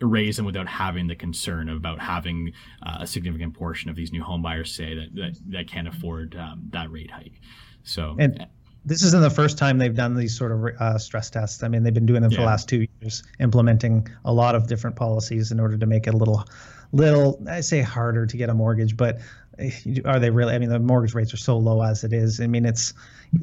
raise 0.00 0.36
them 0.36 0.44
without 0.44 0.66
having 0.66 1.06
the 1.06 1.14
concern 1.14 1.68
about 1.68 2.00
having 2.00 2.52
uh, 2.82 2.98
a 3.00 3.06
significant 3.06 3.54
portion 3.54 3.88
of 3.88 3.96
these 3.96 4.12
new 4.12 4.22
home 4.22 4.42
buyers 4.42 4.74
say 4.74 4.94
that 4.94 5.14
that, 5.14 5.38
that 5.48 5.68
can't 5.68 5.88
afford 5.88 6.36
um, 6.36 6.62
that 6.70 6.90
rate 6.90 7.10
hike. 7.10 7.40
So 7.84 8.16
and 8.18 8.46
this 8.84 9.02
isn't 9.02 9.22
the 9.22 9.30
first 9.30 9.58
time 9.58 9.78
they've 9.78 9.94
done 9.94 10.16
these 10.16 10.36
sort 10.36 10.52
of 10.52 10.64
uh, 10.80 10.98
stress 10.98 11.30
tests. 11.30 11.62
I 11.62 11.68
mean, 11.68 11.82
they've 11.82 11.94
been 11.94 12.06
doing 12.06 12.22
them 12.22 12.32
yeah. 12.32 12.38
for 12.38 12.42
the 12.42 12.46
last 12.46 12.68
two 12.68 12.86
years, 13.00 13.22
implementing 13.38 14.08
a 14.24 14.32
lot 14.32 14.54
of 14.54 14.66
different 14.66 14.96
policies 14.96 15.52
in 15.52 15.60
order 15.60 15.78
to 15.78 15.86
make 15.86 16.06
it 16.06 16.14
a 16.14 16.16
little, 16.16 16.44
little 16.92 17.40
I 17.48 17.60
say 17.60 17.80
harder 17.80 18.26
to 18.26 18.36
get 18.36 18.50
a 18.50 18.54
mortgage, 18.54 18.96
but 18.96 19.20
eh, 19.58 19.70
are 20.04 20.18
they 20.18 20.30
really? 20.30 20.54
I 20.54 20.58
mean, 20.58 20.68
the 20.68 20.80
mortgage 20.80 21.14
rates 21.14 21.32
are 21.32 21.38
so 21.38 21.56
low 21.56 21.82
as 21.82 22.02
it 22.02 22.12
is. 22.12 22.40
I 22.40 22.48
mean, 22.48 22.64
it's 22.64 22.92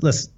listen, 0.02 0.34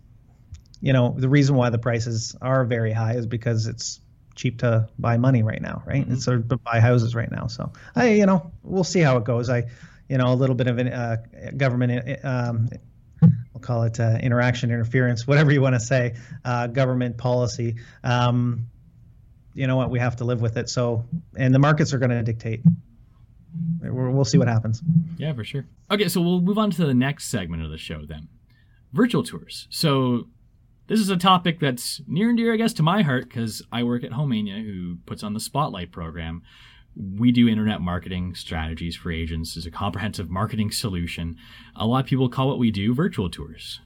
you 0.81 0.93
know, 0.93 1.15
the 1.17 1.29
reason 1.29 1.55
why 1.55 1.69
the 1.69 1.79
prices 1.79 2.35
are 2.41 2.63
very 2.63 2.91
high 2.91 3.13
is 3.13 3.25
because 3.25 3.67
it's 3.67 4.01
cheap 4.35 4.59
to 4.59 4.87
buy 4.99 5.17
money 5.17 5.41
right 5.41 5.61
now, 5.61 5.81
right? 5.85 6.03
Mm-hmm. 6.03 6.13
It's 6.13 6.25
sort 6.25 6.37
of 6.37 6.63
buy 6.63 6.79
houses 6.79 7.15
right 7.15 7.31
now. 7.31 7.47
So 7.47 7.71
I, 7.95 8.09
you 8.09 8.25
know, 8.25 8.51
we'll 8.63 8.83
see 8.83 8.99
how 8.99 9.17
it 9.17 9.23
goes. 9.23 9.49
I, 9.49 9.63
you 10.09 10.17
know, 10.17 10.31
a 10.31 10.35
little 10.35 10.55
bit 10.55 10.67
of 10.67 10.77
a 10.77 10.93
uh, 10.93 11.17
government 11.57 12.03
eh, 12.07 12.27
um, 12.27 12.69
we'll 13.61 13.67
call 13.67 13.83
it 13.83 13.99
uh, 13.99 14.17
interaction, 14.21 14.71
interference, 14.71 15.27
whatever 15.27 15.51
you 15.51 15.61
want 15.61 15.75
to 15.75 15.79
say, 15.79 16.15
uh, 16.43 16.67
government 16.67 17.17
policy. 17.17 17.75
Um, 18.03 18.67
you 19.53 19.67
know 19.67 19.75
what? 19.75 19.89
We 19.89 19.99
have 19.99 20.15
to 20.17 20.25
live 20.25 20.41
with 20.41 20.57
it. 20.57 20.69
So, 20.69 21.05
and 21.37 21.53
the 21.53 21.59
markets 21.59 21.93
are 21.93 21.99
going 21.99 22.11
to 22.11 22.23
dictate. 22.23 22.61
We'll 23.81 24.25
see 24.25 24.37
what 24.37 24.47
happens. 24.47 24.81
Yeah, 25.17 25.33
for 25.33 25.43
sure. 25.43 25.65
Okay, 25.89 26.07
so 26.07 26.21
we'll 26.21 26.41
move 26.41 26.57
on 26.57 26.71
to 26.71 26.85
the 26.85 26.93
next 26.93 27.25
segment 27.29 27.63
of 27.63 27.69
the 27.69 27.77
show 27.77 28.05
then 28.05 28.29
virtual 28.93 29.23
tours. 29.23 29.67
So, 29.69 30.27
this 30.87 30.99
is 30.99 31.09
a 31.09 31.17
topic 31.17 31.59
that's 31.59 32.01
near 32.07 32.29
and 32.29 32.37
dear, 32.37 32.53
I 32.53 32.57
guess, 32.57 32.73
to 32.73 32.83
my 32.83 33.01
heart 33.01 33.29
because 33.29 33.61
I 33.71 33.83
work 33.83 34.03
at 34.03 34.11
Homania, 34.11 34.61
who 34.63 34.97
puts 35.05 35.23
on 35.23 35.33
the 35.33 35.39
Spotlight 35.39 35.91
program, 35.91 36.41
we 36.95 37.31
do 37.31 37.47
internet 37.47 37.81
marketing 37.81 38.35
strategies 38.35 38.95
for 38.95 39.11
agents 39.11 39.55
as 39.55 39.65
a 39.65 39.71
comprehensive 39.71 40.29
marketing 40.29 40.71
solution. 40.71 41.37
A 41.75 41.85
lot 41.85 42.03
of 42.03 42.05
people 42.05 42.29
call 42.29 42.47
what 42.47 42.59
we 42.59 42.71
do 42.71 42.93
virtual 42.93 43.29
tours. 43.29 43.79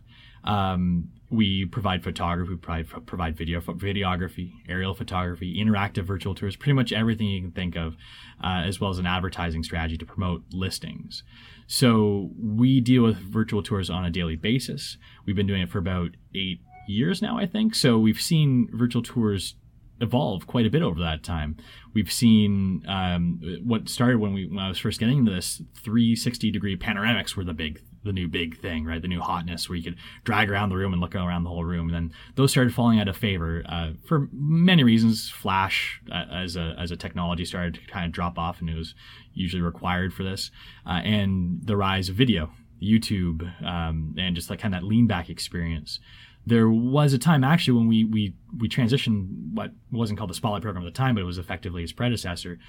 Um, 0.44 1.10
we 1.30 1.66
provide 1.66 2.04
photography, 2.04 2.52
we 2.52 2.58
provide, 2.58 3.06
provide 3.08 3.36
video, 3.36 3.60
videography, 3.60 4.54
aerial 4.70 4.94
photography, 4.94 5.60
interactive 5.60 6.04
virtual 6.04 6.36
tours, 6.36 6.56
pretty 6.56 6.74
much 6.74 6.94
everything 6.94 7.28
you 7.28 7.42
can 7.42 7.52
think 7.52 7.76
of, 7.76 7.96
uh, 8.44 8.62
as 8.64 8.80
well 8.80 8.92
as 8.92 9.00
an 9.00 9.08
advertising 9.08 9.64
strategy 9.64 9.98
to 9.98 10.06
promote 10.06 10.44
listings. 10.52 11.24
So 11.68 12.30
we 12.40 12.80
deal 12.80 13.04
with 13.04 13.18
virtual 13.18 13.64
tours 13.64 13.90
on 13.90 14.06
a 14.06 14.12
daily 14.12 14.36
basis. 14.36 14.98
We've 15.26 15.36
been 15.36 15.48
doing 15.48 15.64
it 15.64 15.70
for 15.72 15.80
about 15.80 16.12
eight 16.36 16.60
years 16.88 17.22
now, 17.24 17.40
I 17.40 17.48
think. 17.48 17.74
So 17.74 17.98
we've 17.98 18.22
seen 18.22 18.70
virtual 18.72 19.02
tours 19.02 19.56
evolve 20.02 20.48
quite 20.48 20.66
a 20.66 20.70
bit 20.70 20.82
over 20.82 21.00
that 21.00 21.24
time. 21.24 21.58
We've 21.94 22.12
seen 22.12 22.84
um, 22.88 23.40
what 23.64 23.88
started 23.90 24.20
when 24.20 24.34
we 24.34 24.48
when 24.48 24.60
I 24.60 24.68
was 24.68 24.78
first 24.78 25.00
getting 25.00 25.20
into 25.20 25.32
this 25.32 25.62
360 25.76 26.52
degree 26.52 26.78
panoramics 26.78 27.36
were 27.36 27.44
the 27.44 27.54
big 27.54 27.82
the 28.04 28.14
new 28.14 28.28
big 28.28 28.60
thing, 28.60 28.86
right? 28.86 29.02
The 29.02 29.08
new 29.08 29.20
hotness 29.20 29.68
where 29.68 29.76
you 29.76 29.84
could 29.84 29.98
drag 30.24 30.50
around 30.50 30.70
the 30.70 30.78
room 30.78 30.94
and 30.94 31.02
look 31.02 31.16
around 31.16 31.44
the 31.44 31.50
whole 31.50 31.66
room. 31.66 31.88
And 31.88 31.96
then 31.96 32.14
those 32.36 32.52
started 32.52 32.74
falling 32.74 33.00
out 33.00 33.08
of 33.08 33.18
favor 33.18 33.64
uh, 33.68 33.92
for 34.06 34.30
many 34.32 34.84
reasons. 34.84 35.30
Flash 35.30 36.02
uh, 36.12 36.26
as 36.32 36.56
a 36.56 36.76
as 36.78 36.92
a 36.92 36.96
technology 36.96 37.46
started 37.46 37.74
to 37.76 37.82
kind 37.88 38.06
of 38.06 38.12
drop 38.12 38.38
off, 38.38 38.62
and 38.62 38.70
it 38.70 38.76
was 38.76 38.94
usually 39.34 39.62
required 39.62 40.14
for 40.14 40.24
this, 40.24 40.52
uh, 40.86 41.02
and 41.04 41.62
the 41.64 41.76
rise 41.76 42.10
of 42.10 42.16
video, 42.16 42.52
YouTube, 42.82 43.42
um, 43.66 44.16
and 44.18 44.36
just 44.36 44.50
like 44.50 44.60
kind 44.60 44.76
of 44.76 44.82
that 44.82 44.88
lean 44.88 45.08
back 45.08 45.30
experience 45.30 46.00
there 46.46 46.70
was 46.70 47.14
a 47.14 47.18
time 47.18 47.44
actually 47.44 47.78
when 47.78 47.88
we 47.88 48.04
we 48.06 48.36
we 48.58 48.70
transitioned 48.70 49.28
what 49.54 49.72
wasn't 49.92 50.18
called 50.18 50.30
the 50.30 50.36
Spotlight 50.36 50.62
program 50.62 50.86
at 50.86 50.94
the 50.94 50.98
time, 50.98 51.16
but 51.16 51.22
it 51.22 51.26
was 51.26 51.38
effectively 51.38 51.84
its 51.84 51.92
predecessor. 51.92 52.60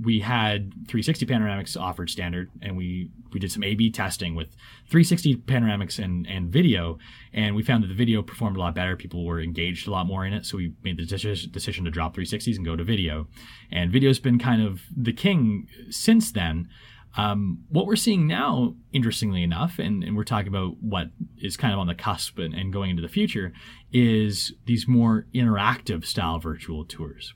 We 0.00 0.20
had 0.20 0.72
360 0.88 1.26
panoramics 1.26 1.80
offered 1.80 2.10
standard, 2.10 2.50
and 2.62 2.76
we 2.76 3.10
we 3.32 3.40
did 3.40 3.50
some 3.50 3.64
A/B 3.64 3.90
testing 3.90 4.34
with 4.34 4.56
360 4.88 5.36
panoramics 5.36 6.02
and 6.02 6.26
and 6.28 6.50
video, 6.50 6.98
and 7.32 7.56
we 7.56 7.62
found 7.62 7.82
that 7.82 7.88
the 7.88 7.94
video 7.94 8.22
performed 8.22 8.56
a 8.56 8.60
lot 8.60 8.74
better. 8.74 8.96
People 8.96 9.24
were 9.24 9.40
engaged 9.40 9.88
a 9.88 9.90
lot 9.90 10.06
more 10.06 10.24
in 10.24 10.32
it, 10.32 10.46
so 10.46 10.56
we 10.56 10.72
made 10.82 10.96
the 10.96 11.04
decision 11.04 11.84
to 11.84 11.90
drop 11.90 12.14
360s 12.16 12.56
and 12.56 12.64
go 12.64 12.76
to 12.76 12.84
video. 12.84 13.26
And 13.70 13.90
video's 13.90 14.20
been 14.20 14.38
kind 14.38 14.62
of 14.62 14.82
the 14.96 15.12
king 15.12 15.68
since 15.90 16.32
then. 16.32 16.68
Um, 17.16 17.64
what 17.68 17.86
we're 17.86 17.94
seeing 17.94 18.26
now, 18.26 18.74
interestingly 18.92 19.44
enough, 19.44 19.78
and, 19.78 20.02
and, 20.02 20.16
we're 20.16 20.24
talking 20.24 20.48
about 20.48 20.78
what 20.80 21.10
is 21.38 21.56
kind 21.56 21.72
of 21.72 21.78
on 21.78 21.86
the 21.86 21.94
cusp 21.94 22.38
and, 22.38 22.54
and, 22.54 22.72
going 22.72 22.90
into 22.90 23.02
the 23.02 23.08
future, 23.08 23.52
is 23.92 24.52
these 24.66 24.86
more 24.88 25.26
interactive 25.34 26.04
style 26.04 26.38
virtual 26.38 26.84
tours. 26.84 27.34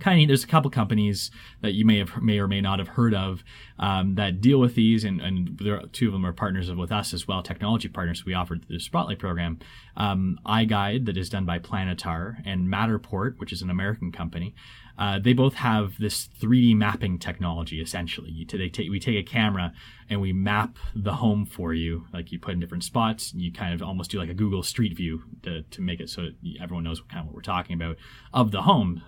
kind 0.00 0.22
of 0.22 0.28
there's 0.28 0.44
a 0.44 0.48
couple 0.48 0.70
companies 0.70 1.30
that 1.60 1.74
you 1.74 1.84
may 1.84 1.98
have 1.98 2.20
may 2.22 2.38
or 2.38 2.48
may 2.48 2.60
not 2.60 2.78
have 2.78 2.88
heard 2.88 3.14
of 3.14 3.44
um, 3.78 4.14
that 4.14 4.40
deal 4.40 4.58
with 4.58 4.74
these 4.74 5.04
and, 5.04 5.20
and 5.20 5.58
there 5.58 5.76
are, 5.76 5.86
two 5.88 6.06
of 6.06 6.12
them 6.12 6.24
are 6.24 6.32
partners 6.32 6.70
with 6.72 6.90
us 6.90 7.12
as 7.12 7.28
well 7.28 7.42
technology 7.42 7.88
partners 7.88 8.24
we 8.24 8.34
offered 8.34 8.64
the 8.68 8.80
spotlight 8.80 9.18
program 9.18 9.58
um, 9.96 10.38
iGuide 10.46 11.04
that 11.06 11.16
is 11.16 11.28
done 11.28 11.44
by 11.44 11.58
Planitar 11.58 12.36
and 12.46 12.66
Matterport 12.66 13.38
which 13.38 13.52
is 13.52 13.62
an 13.62 13.70
American 13.70 14.10
company 14.10 14.54
uh, 15.00 15.18
they 15.18 15.32
both 15.32 15.54
have 15.54 15.98
this 15.98 16.28
3D 16.40 16.76
mapping 16.76 17.18
technology 17.18 17.80
essentially 17.80 18.30
you 18.30 18.46
they 18.46 18.68
take 18.68 18.90
we 18.90 19.00
take 19.00 19.16
a 19.16 19.22
camera 19.22 19.72
and 20.08 20.20
we 20.20 20.32
map 20.32 20.78
the 20.94 21.14
home 21.14 21.44
for 21.46 21.72
you 21.74 22.06
like 22.12 22.30
you 22.30 22.38
put 22.38 22.54
in 22.54 22.60
different 22.60 22.84
spots 22.84 23.32
and 23.32 23.40
you 23.40 23.50
kind 23.50 23.74
of 23.74 23.82
almost 23.82 24.10
do 24.10 24.18
like 24.18 24.28
a 24.28 24.34
Google 24.34 24.62
Street 24.62 24.96
View 24.96 25.22
to, 25.42 25.62
to 25.62 25.80
make 25.80 26.00
it 26.00 26.10
so 26.10 26.28
everyone 26.60 26.84
knows 26.84 27.00
kind 27.08 27.20
of 27.20 27.26
what 27.26 27.34
we're 27.34 27.40
talking 27.40 27.74
about 27.74 27.96
of 28.32 28.50
the 28.52 28.62
home 28.62 29.02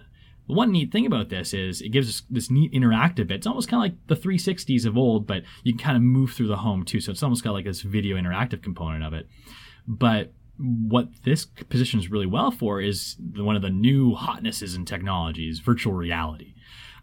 one 0.47 0.73
neat 0.73 0.91
thing 0.91 1.07
about 1.07 1.29
this 1.29 1.55
is 1.55 1.81
it 1.81 1.91
gives 1.91 2.09
us 2.09 2.23
this 2.29 2.51
neat 2.51 2.73
interactive 2.73 3.29
bit. 3.29 3.37
It's 3.37 3.47
almost 3.47 3.69
kind 3.69 3.79
of 3.81 3.93
like 3.93 4.07
the 4.09 4.29
360s 4.29 4.85
of 4.87 4.99
old, 4.99 5.27
but 5.27 5.45
you 5.63 5.73
can 5.73 5.79
kind 5.79 5.97
of 5.97 6.03
move 6.03 6.33
through 6.33 6.49
the 6.49 6.57
home 6.57 6.85
too. 6.85 7.01
So 7.01 7.13
it's 7.13 7.23
almost 7.23 7.45
got 7.45 7.53
like 7.53 7.65
this 7.65 7.83
video 7.83 8.17
interactive 8.17 8.61
component 8.61 9.05
of 9.05 9.15
it. 9.15 9.29
But 9.87 10.33
what 10.59 11.09
this 11.25 11.45
positions 11.45 12.11
really 12.11 12.27
well 12.27 12.51
for 12.51 12.81
is 12.81 13.17
the, 13.19 13.43
one 13.43 13.57
of 13.57 13.63
the 13.63 13.71
new 13.71 14.15
hotnesses 14.15 14.75
in 14.75 14.85
technologies, 14.85 15.61
virtual 15.61 15.95
reality. 15.95 16.55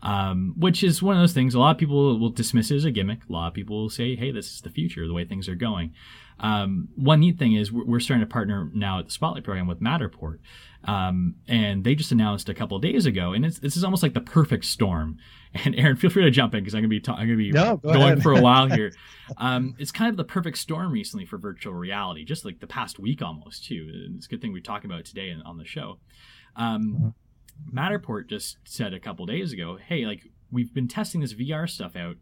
Um, 0.01 0.53
which 0.57 0.81
is 0.81 1.03
one 1.03 1.17
of 1.17 1.21
those 1.21 1.33
things 1.33 1.53
a 1.53 1.59
lot 1.59 1.71
of 1.71 1.77
people 1.77 2.17
will 2.17 2.29
dismiss 2.29 2.71
as 2.71 2.85
a 2.85 2.91
gimmick. 2.91 3.19
A 3.27 3.33
lot 3.33 3.49
of 3.49 3.53
people 3.53 3.81
will 3.81 3.89
say, 3.89 4.15
hey, 4.15 4.31
this 4.31 4.49
is 4.49 4.61
the 4.61 4.69
future, 4.69 5.05
the 5.05 5.13
way 5.13 5.25
things 5.25 5.49
are 5.49 5.55
going. 5.55 5.93
Um, 6.39 6.87
one 6.95 7.19
neat 7.19 7.37
thing 7.37 7.53
is 7.53 7.69
we're, 7.69 7.83
we're, 7.83 7.99
starting 7.99 8.25
to 8.25 8.31
partner 8.31 8.71
now 8.73 8.99
at 8.99 9.05
the 9.07 9.11
Spotlight 9.11 9.43
program 9.43 9.67
with 9.67 9.81
Matterport. 9.81 10.39
Um, 10.85 11.35
and 11.47 11.83
they 11.83 11.93
just 11.93 12.11
announced 12.11 12.47
a 12.47 12.53
couple 12.53 12.79
days 12.79 13.05
ago, 13.05 13.33
and 13.33 13.43
this 13.43 13.75
is 13.75 13.83
almost 13.83 14.01
like 14.01 14.13
the 14.13 14.21
perfect 14.21 14.65
storm. 14.65 15.17
And 15.51 15.73
Aaron, 15.73 15.95
feel 15.95 16.11
free 16.11 16.25
to 16.25 16.29
jump 16.29 16.53
in 16.53 16.59
because 16.59 16.75
I'm 16.75 16.81
gonna 16.81 16.89
be 16.89 16.99
ta- 16.99 17.15
I'm 17.15 17.25
gonna 17.25 17.35
be 17.35 17.49
no, 17.49 17.77
go 17.77 17.93
going 17.93 18.03
ahead. 18.03 18.21
for 18.21 18.33
a 18.33 18.39
while 18.43 18.67
here. 18.67 18.91
um, 19.37 19.73
it's 19.79 19.91
kind 19.91 20.11
of 20.11 20.15
the 20.15 20.23
perfect 20.23 20.59
storm 20.59 20.91
recently 20.91 21.25
for 21.25 21.39
virtual 21.39 21.73
reality, 21.73 22.23
just 22.23 22.45
like 22.45 22.59
the 22.59 22.67
past 22.67 22.99
week 22.99 23.23
almost 23.23 23.65
too. 23.65 23.89
And 23.91 24.17
it's 24.17 24.27
a 24.27 24.29
good 24.29 24.43
thing 24.43 24.53
we're 24.53 24.61
talking 24.61 24.91
about 24.91 25.05
today 25.05 25.35
on 25.43 25.57
the 25.57 25.65
show. 25.65 25.97
Um, 26.55 27.15
mm-hmm. 27.65 27.75
Matterport 27.75 28.29
just 28.29 28.57
said 28.63 28.93
a 28.93 28.99
couple 28.99 29.25
days 29.25 29.51
ago, 29.51 29.79
hey, 29.83 30.05
like 30.05 30.21
we've 30.51 30.71
been 30.71 30.87
testing 30.87 31.21
this 31.21 31.33
VR 31.33 31.67
stuff 31.67 31.95
out, 31.95 32.17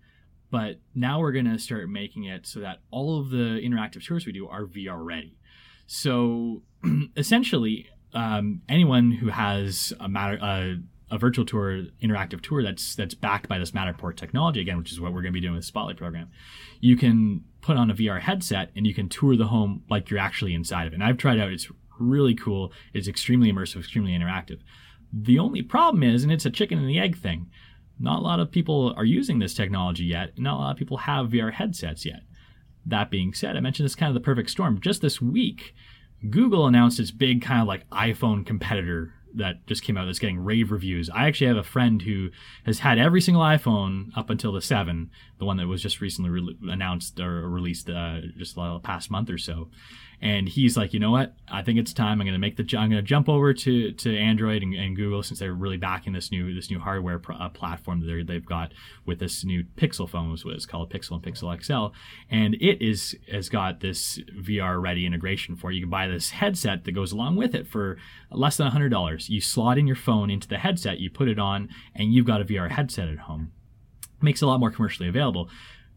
but 0.49 0.79
now 0.95 1.19
we're 1.19 1.33
gonna 1.33 1.59
start 1.59 1.89
making 1.89 2.23
it 2.23 2.47
so 2.47 2.61
that 2.61 2.77
all 2.91 3.19
of 3.19 3.29
the 3.29 3.59
interactive 3.61 4.05
tours 4.05 4.25
we 4.25 4.31
do 4.31 4.47
are 4.47 4.63
VR 4.63 5.03
ready. 5.03 5.37
So 5.85 6.63
essentially, 7.17 7.87
um, 8.17 8.61
anyone 8.67 9.11
who 9.11 9.29
has 9.29 9.93
a 9.99 10.09
matter 10.09 10.79
a 11.09 11.17
virtual 11.17 11.45
tour 11.45 11.83
interactive 12.03 12.41
tour 12.41 12.61
that's 12.63 12.95
that's 12.95 13.13
backed 13.13 13.47
by 13.47 13.59
this 13.59 13.71
Matterport 13.71 14.17
technology 14.17 14.59
again, 14.59 14.77
which 14.77 14.91
is 14.91 14.99
what 14.99 15.13
we're 15.13 15.21
going 15.21 15.31
to 15.31 15.39
be 15.39 15.41
doing 15.41 15.53
with 15.53 15.63
the 15.63 15.67
Spotlight 15.67 15.97
program. 15.97 16.29
You 16.81 16.97
can 16.97 17.45
put 17.61 17.77
on 17.77 17.91
a 17.91 17.93
VR 17.93 18.19
headset 18.19 18.71
and 18.75 18.85
you 18.85 18.93
can 18.93 19.07
tour 19.07 19.37
the 19.37 19.47
home 19.47 19.83
like 19.89 20.09
you're 20.09 20.19
actually 20.19 20.53
inside 20.53 20.87
of 20.87 20.93
it. 20.93 20.95
And 20.95 21.03
I've 21.03 21.17
tried 21.17 21.39
out; 21.39 21.51
it's 21.51 21.69
really 21.99 22.33
cool. 22.33 22.73
It's 22.93 23.07
extremely 23.07 23.51
immersive, 23.51 23.77
extremely 23.77 24.11
interactive. 24.11 24.59
The 25.13 25.39
only 25.39 25.61
problem 25.61 26.03
is, 26.03 26.23
and 26.23 26.31
it's 26.31 26.45
a 26.45 26.49
chicken 26.49 26.79
and 26.79 26.89
the 26.89 26.99
egg 26.99 27.17
thing. 27.17 27.49
Not 27.99 28.19
a 28.19 28.23
lot 28.23 28.39
of 28.39 28.51
people 28.51 28.93
are 28.97 29.05
using 29.05 29.39
this 29.39 29.53
technology 29.53 30.05
yet. 30.05 30.37
Not 30.37 30.57
a 30.57 30.61
lot 30.61 30.71
of 30.71 30.77
people 30.77 30.97
have 30.97 31.29
VR 31.29 31.53
headsets 31.53 32.05
yet. 32.05 32.21
That 32.85 33.11
being 33.11 33.33
said, 33.33 33.55
I 33.55 33.59
mentioned 33.59 33.85
this 33.85 33.95
kind 33.95 34.09
of 34.09 34.13
the 34.13 34.25
perfect 34.25 34.49
storm. 34.49 34.81
Just 34.81 35.01
this 35.01 35.21
week, 35.21 35.73
Google 36.29 36.67
announced 36.67 36.99
its 36.99 37.11
big 37.11 37.41
kind 37.41 37.61
of 37.61 37.67
like 37.67 37.89
iPhone 37.89 38.45
competitor 38.45 39.13
that 39.35 39.65
just 39.67 39.83
came 39.83 39.97
out 39.97 40.05
that's 40.05 40.19
getting 40.19 40.39
rave 40.39 40.71
reviews. 40.71 41.09
I 41.09 41.27
actually 41.27 41.47
have 41.47 41.57
a 41.57 41.63
friend 41.63 42.01
who 42.01 42.29
has 42.65 42.79
had 42.79 42.97
every 42.97 43.21
single 43.21 43.43
iPhone 43.43 44.09
up 44.15 44.29
until 44.29 44.51
the 44.51 44.61
7, 44.61 45.11
the 45.37 45.45
one 45.45 45.57
that 45.57 45.67
was 45.67 45.81
just 45.81 46.01
recently 46.01 46.31
re- 46.31 46.57
announced 46.69 47.19
or 47.19 47.47
released 47.47 47.89
uh, 47.89 48.21
just 48.37 48.55
the 48.55 48.79
past 48.79 49.11
month 49.11 49.29
or 49.29 49.37
so 49.37 49.69
and 50.19 50.49
he's 50.49 50.75
like, 50.75 50.93
you 50.93 50.99
know 50.99 51.11
what? 51.11 51.35
I 51.47 51.61
think 51.61 51.77
it's 51.77 51.93
time. 51.93 52.19
I'm 52.19 52.27
to 52.27 52.39
make 52.39 52.57
the. 52.57 52.63
I'm 52.77 52.89
going 52.89 53.01
to 53.01 53.01
jump 53.03 53.29
over 53.29 53.53
to, 53.53 53.91
to 53.91 54.17
Android 54.17 54.63
and, 54.63 54.73
and, 54.73 54.95
Google 54.95 55.21
since 55.21 55.39
they're 55.39 55.53
really 55.53 55.77
backing 55.77 56.13
this 56.13 56.31
new 56.31 56.55
this 56.55 56.71
new 56.71 56.79
hardware 56.79 57.19
pr- 57.19 57.33
uh, 57.33 57.49
platform 57.49 57.99
that 57.99 58.25
they've 58.27 58.45
got 58.45 58.73
with 59.05 59.19
this 59.19 59.45
new 59.45 59.63
Pixel 59.75 60.09
phone, 60.09 60.31
which 60.31 60.43
is 60.45 60.65
called 60.65 60.91
Pixel 60.91 61.11
and 61.11 61.23
Pixel 61.23 61.63
XL, 61.63 61.95
and 62.31 62.55
it 62.55 62.81
is 62.81 63.15
has 63.31 63.47
got 63.47 63.79
this 63.81 64.19
VR 64.41 64.81
ready 64.81 65.05
integration 65.05 65.55
for 65.55 65.71
you. 65.71 65.77
You 65.77 65.83
can 65.83 65.91
buy 65.91 66.07
this 66.07 66.31
headset 66.31 66.85
that 66.85 66.93
goes 66.93 67.11
along 67.11 67.35
with 67.35 67.53
it 67.53 67.67
for 67.67 67.97
less 68.31 68.57
than 68.57 68.67
hundred 68.67 68.89
dollars. 68.89 69.29
You 69.29 69.39
slot 69.39 69.77
in 69.77 69.85
your 69.85 69.95
phone 69.95 70.31
into 70.31 70.47
the 70.47 70.57
headset, 70.57 70.99
you 70.99 71.11
put 71.11 71.27
it 71.27 71.37
on, 71.37 71.69
and 71.93 72.11
you've 72.11 72.25
got 72.25 72.41
a 72.41 72.45
VR 72.45 72.71
headset 72.71 73.07
at 73.07 73.19
home. 73.19 73.51
Makes 74.19 74.41
it 74.41 74.45
a 74.45 74.47
lot 74.47 74.59
more 74.59 74.71
commercially 74.71 75.07
available. 75.07 75.47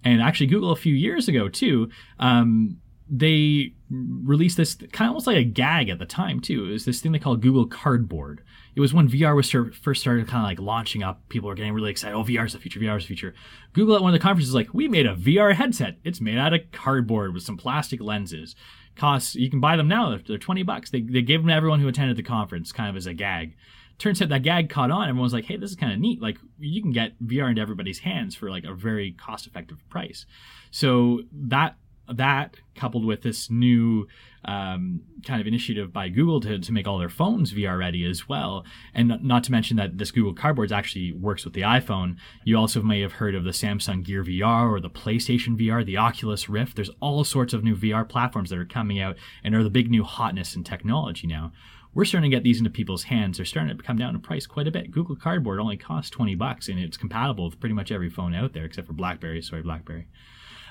And 0.05 0.21
actually, 0.21 0.49
Google 0.49 0.73
a 0.73 0.77
few 0.77 0.95
years 0.95 1.27
ago 1.27 1.49
too. 1.49 1.89
Um, 2.19 2.81
they 3.11 3.73
released 3.91 4.57
this 4.57 4.77
kind 4.77 5.09
of 5.09 5.09
almost 5.09 5.27
like 5.27 5.37
a 5.37 5.45
gag 5.45 5.89
at 5.89 5.99
the 5.99 6.07
time 6.07 6.41
too. 6.41 6.67
It 6.67 6.71
was 6.71 6.85
this 6.85 7.01
thing 7.01 7.11
they 7.11 7.19
called 7.19 7.43
Google 7.43 7.67
Cardboard. 7.67 8.43
It 8.77 8.81
was 8.81 8.95
when 8.95 9.09
VR 9.09 9.35
was 9.35 9.51
first 9.51 10.01
started 10.01 10.29
kind 10.29 10.45
of 10.45 10.49
like 10.49 10.61
launching 10.61 11.03
up. 11.03 11.29
People 11.29 11.49
were 11.49 11.57
getting 11.57 11.73
really 11.73 11.91
excited. 11.91 12.15
Oh, 12.15 12.23
VR 12.23 12.47
is 12.47 12.53
the 12.53 12.61
future. 12.61 12.79
VR 12.79 12.97
is 12.97 13.03
the 13.03 13.09
future. 13.09 13.35
Google 13.73 13.97
at 13.97 14.03
one 14.03 14.15
of 14.15 14.21
the 14.21 14.23
conferences 14.23 14.55
like, 14.55 14.73
we 14.73 14.87
made 14.87 15.07
a 15.07 15.17
VR 15.17 15.55
headset. 15.55 15.97
It's 16.05 16.21
made 16.21 16.39
out 16.39 16.55
of 16.55 16.61
cardboard 16.71 17.35
with 17.35 17.43
some 17.43 17.57
plastic 17.57 18.01
lenses. 18.01 18.55
Costs 18.95 19.35
you 19.35 19.51
can 19.51 19.61
buy 19.61 19.77
them 19.77 19.89
now. 19.89 20.17
They're, 20.27 20.39
twenty 20.39 20.63
bucks. 20.63 20.91
They 20.91 21.01
they 21.01 21.23
gave 21.23 21.41
them 21.41 21.49
to 21.49 21.55
everyone 21.55 21.81
who 21.81 21.89
attended 21.89 22.17
the 22.17 22.23
conference, 22.23 22.71
kind 22.71 22.91
of 22.91 22.97
as 22.97 23.07
a 23.07 23.15
gag. 23.15 23.57
Turns 23.99 24.21
out 24.23 24.29
that 24.31 24.43
gag 24.43 24.69
caught 24.69 24.91
on. 24.91 25.09
Everyone 25.09 25.23
was 25.23 25.33
like, 25.33 25.45
hey, 25.45 25.57
this 25.57 25.71
is 25.71 25.77
kind 25.77 25.93
of 25.93 25.99
neat. 25.99 26.21
Like 26.23 26.39
you 26.59 26.83
can 26.83 26.91
get 26.91 27.21
VR 27.23 27.49
into 27.51 27.63
everybody's 27.63 28.01
hands 28.01 28.35
for 28.35 28.51
like 28.51 28.65
a 28.65 28.75
very 28.75 29.13
cost 29.13 29.47
effective 29.47 29.79
price. 29.89 30.27
So 30.71 31.21
that 31.33 31.77
that 32.17 32.57
coupled 32.75 33.05
with 33.05 33.23
this 33.23 33.51
new 33.51 34.07
um, 34.45 35.03
kind 35.27 35.41
of 35.41 35.47
initiative 35.47 35.93
by 35.93 36.09
Google 36.09 36.41
to, 36.41 36.59
to 36.59 36.73
make 36.73 36.87
all 36.87 36.99
their 36.99 37.11
phones 37.11 37.53
VR 37.53 37.79
ready 37.79 38.05
as 38.05 38.29
well. 38.29 38.65
And 38.95 39.23
not 39.23 39.45
to 39.45 39.53
mention 39.53 39.77
that 39.77 39.99
this 39.99 40.11
Google 40.11 40.33
Cardboard 40.33 40.73
actually 40.73 41.13
works 41.13 41.45
with 41.45 41.55
the 41.55 41.61
iPhone. 41.61 42.17
You 42.45 42.57
also 42.57 42.83
may 42.83 43.01
have 43.01 43.13
heard 43.13 43.35
of 43.35 43.45
the 43.45 43.51
Samsung 43.51 44.03
Gear 44.03 44.25
VR 44.25 44.71
or 44.71 44.81
the 44.81 44.91
PlayStation 44.91 45.59
VR, 45.59 45.85
the 45.85 45.99
Oculus 45.99 46.49
Rift. 46.49 46.77
There's 46.77 46.91
all 47.01 47.23
sorts 47.25 47.53
of 47.53 47.65
new 47.65 47.77
VR 47.77 48.09
platforms 48.09 48.51
that 48.51 48.59
are 48.59 48.65
coming 48.65 48.99
out 48.99 49.17
and 49.45 49.55
are 49.55 49.63
the 49.63 49.71
big 49.71 49.91
new 49.91 50.05
hotness 50.05 50.57
in 50.57 50.65
technology 50.65 51.27
now. 51.27 51.53
We're 51.93 52.05
starting 52.05 52.31
to 52.31 52.37
get 52.37 52.45
these 52.45 52.59
into 52.59 52.71
people's 52.71 53.03
hands. 53.03 53.37
They're 53.37 53.45
starting 53.45 53.77
to 53.77 53.83
come 53.83 53.99
down 53.99 54.15
in 54.15 54.21
price 54.21 54.47
quite 54.47 54.69
a 54.69 54.71
bit. 54.71 54.93
Google 54.93 55.17
Cardboard 55.17 55.59
only 55.59 55.77
costs 55.77 56.11
20 56.11 56.37
bucks 56.37 56.69
and 56.69 56.79
it's 56.79 56.97
compatible 56.97 57.47
with 57.47 57.59
pretty 57.59 57.75
much 57.75 57.91
every 57.91 58.09
phone 58.09 58.33
out 58.33 58.53
there 58.53 58.65
except 58.65 58.87
for 58.87 58.93
BlackBerry. 58.93 59.43
Sorry, 59.43 59.63
BlackBerry. 59.63 60.07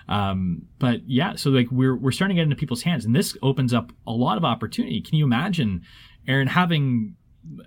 Um, 0.09 0.63
but 0.79 1.07
yeah, 1.07 1.35
so 1.35 1.51
like 1.51 1.67
we're 1.71 1.95
we're 1.95 2.11
starting 2.11 2.35
to 2.35 2.41
get 2.41 2.43
into 2.43 2.55
people's 2.55 2.81
hands, 2.81 3.05
and 3.05 3.15
this 3.15 3.37
opens 3.41 3.73
up 3.73 3.91
a 4.07 4.11
lot 4.11 4.37
of 4.37 4.43
opportunity. 4.43 5.01
Can 5.01 5.15
you 5.15 5.23
imagine, 5.23 5.83
Aaron, 6.27 6.47
having 6.47 7.15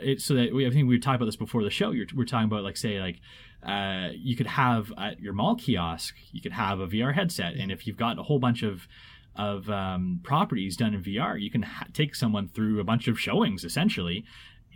it 0.00 0.20
so 0.20 0.34
that 0.34 0.52
we, 0.52 0.66
I 0.66 0.70
think 0.70 0.88
we 0.88 0.98
talked 0.98 1.16
about 1.16 1.26
this 1.26 1.36
before 1.36 1.62
the 1.62 1.70
show. 1.70 1.92
You're, 1.92 2.06
we're 2.14 2.24
talking 2.24 2.46
about 2.46 2.64
like 2.64 2.76
say 2.76 3.00
like 3.00 3.20
uh, 3.64 4.08
you 4.14 4.36
could 4.36 4.48
have 4.48 4.92
at 4.98 5.20
your 5.20 5.32
mall 5.32 5.54
kiosk, 5.54 6.16
you 6.32 6.40
could 6.42 6.52
have 6.52 6.80
a 6.80 6.88
VR 6.88 7.14
headset, 7.14 7.54
and 7.54 7.70
if 7.70 7.86
you've 7.86 7.96
got 7.96 8.18
a 8.18 8.24
whole 8.24 8.40
bunch 8.40 8.64
of 8.64 8.88
of 9.36 9.70
um, 9.70 10.20
properties 10.22 10.76
done 10.76 10.94
in 10.94 11.02
VR, 11.02 11.40
you 11.40 11.50
can 11.50 11.62
ha- 11.62 11.86
take 11.94 12.14
someone 12.14 12.48
through 12.48 12.80
a 12.80 12.84
bunch 12.84 13.08
of 13.08 13.18
showings 13.18 13.64
essentially, 13.64 14.24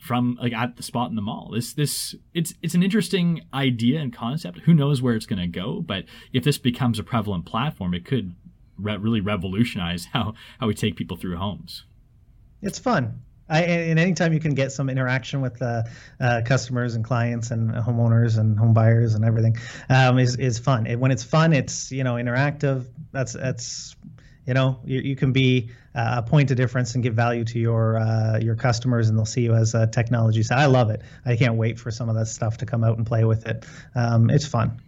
from 0.00 0.38
like 0.40 0.52
at 0.52 0.76
the 0.76 0.82
spot 0.82 1.10
in 1.10 1.16
the 1.16 1.22
mall. 1.22 1.50
This 1.54 1.72
this 1.72 2.14
it's 2.34 2.54
it's 2.62 2.74
an 2.74 2.82
interesting 2.82 3.42
idea 3.52 4.00
and 4.00 4.12
concept. 4.12 4.60
Who 4.60 4.74
knows 4.74 5.02
where 5.02 5.14
it's 5.14 5.26
going 5.26 5.40
to 5.40 5.46
go? 5.46 5.80
But 5.80 6.04
if 6.32 6.44
this 6.44 6.58
becomes 6.58 6.98
a 6.98 7.02
prevalent 7.02 7.46
platform, 7.46 7.94
it 7.94 8.04
could 8.04 8.34
re- 8.78 8.96
really 8.96 9.20
revolutionize 9.20 10.06
how 10.12 10.34
how 10.60 10.66
we 10.66 10.74
take 10.74 10.96
people 10.96 11.16
through 11.16 11.36
homes. 11.36 11.84
It's 12.62 12.78
fun. 12.78 13.22
I, 13.48 13.62
and 13.62 13.98
anytime 14.00 14.32
you 14.32 14.40
can 14.40 14.54
get 14.54 14.72
some 14.72 14.90
interaction 14.90 15.40
with 15.40 15.62
uh, 15.62 15.84
uh, 16.20 16.42
customers 16.44 16.96
and 16.96 17.04
clients 17.04 17.52
and 17.52 17.70
homeowners 17.70 18.38
and 18.38 18.58
home 18.58 18.74
buyers 18.74 19.14
and 19.14 19.24
everything 19.24 19.56
um, 19.88 20.18
is 20.18 20.36
is 20.36 20.58
fun. 20.58 20.86
And 20.88 21.00
when 21.00 21.12
it's 21.12 21.22
fun, 21.22 21.52
it's 21.52 21.92
you 21.92 22.02
know 22.02 22.14
interactive. 22.14 22.86
That's 23.12 23.34
that's 23.34 23.94
you 24.46 24.54
know 24.54 24.78
you, 24.84 25.00
you 25.00 25.16
can 25.16 25.32
be 25.32 25.70
uh, 25.94 26.16
a 26.18 26.22
point 26.22 26.50
of 26.50 26.56
difference 26.56 26.94
and 26.94 27.02
give 27.02 27.14
value 27.14 27.44
to 27.44 27.58
your 27.58 27.98
uh, 27.98 28.38
your 28.38 28.54
customers 28.54 29.08
and 29.08 29.18
they'll 29.18 29.24
see 29.24 29.42
you 29.42 29.54
as 29.54 29.74
a 29.74 29.86
technology 29.86 30.42
so 30.42 30.54
i 30.54 30.66
love 30.66 30.90
it. 30.90 31.02
I 31.24 31.36
can't 31.36 31.56
wait 31.56 31.78
for 31.78 31.90
some 31.90 32.08
of 32.08 32.14
that 32.16 32.26
stuff 32.26 32.56
to 32.58 32.66
come 32.66 32.84
out 32.84 32.96
and 32.96 33.06
play 33.06 33.24
with 33.24 33.46
it. 33.46 33.64
Um, 33.94 34.30
it's 34.30 34.46
fun. 34.46 34.80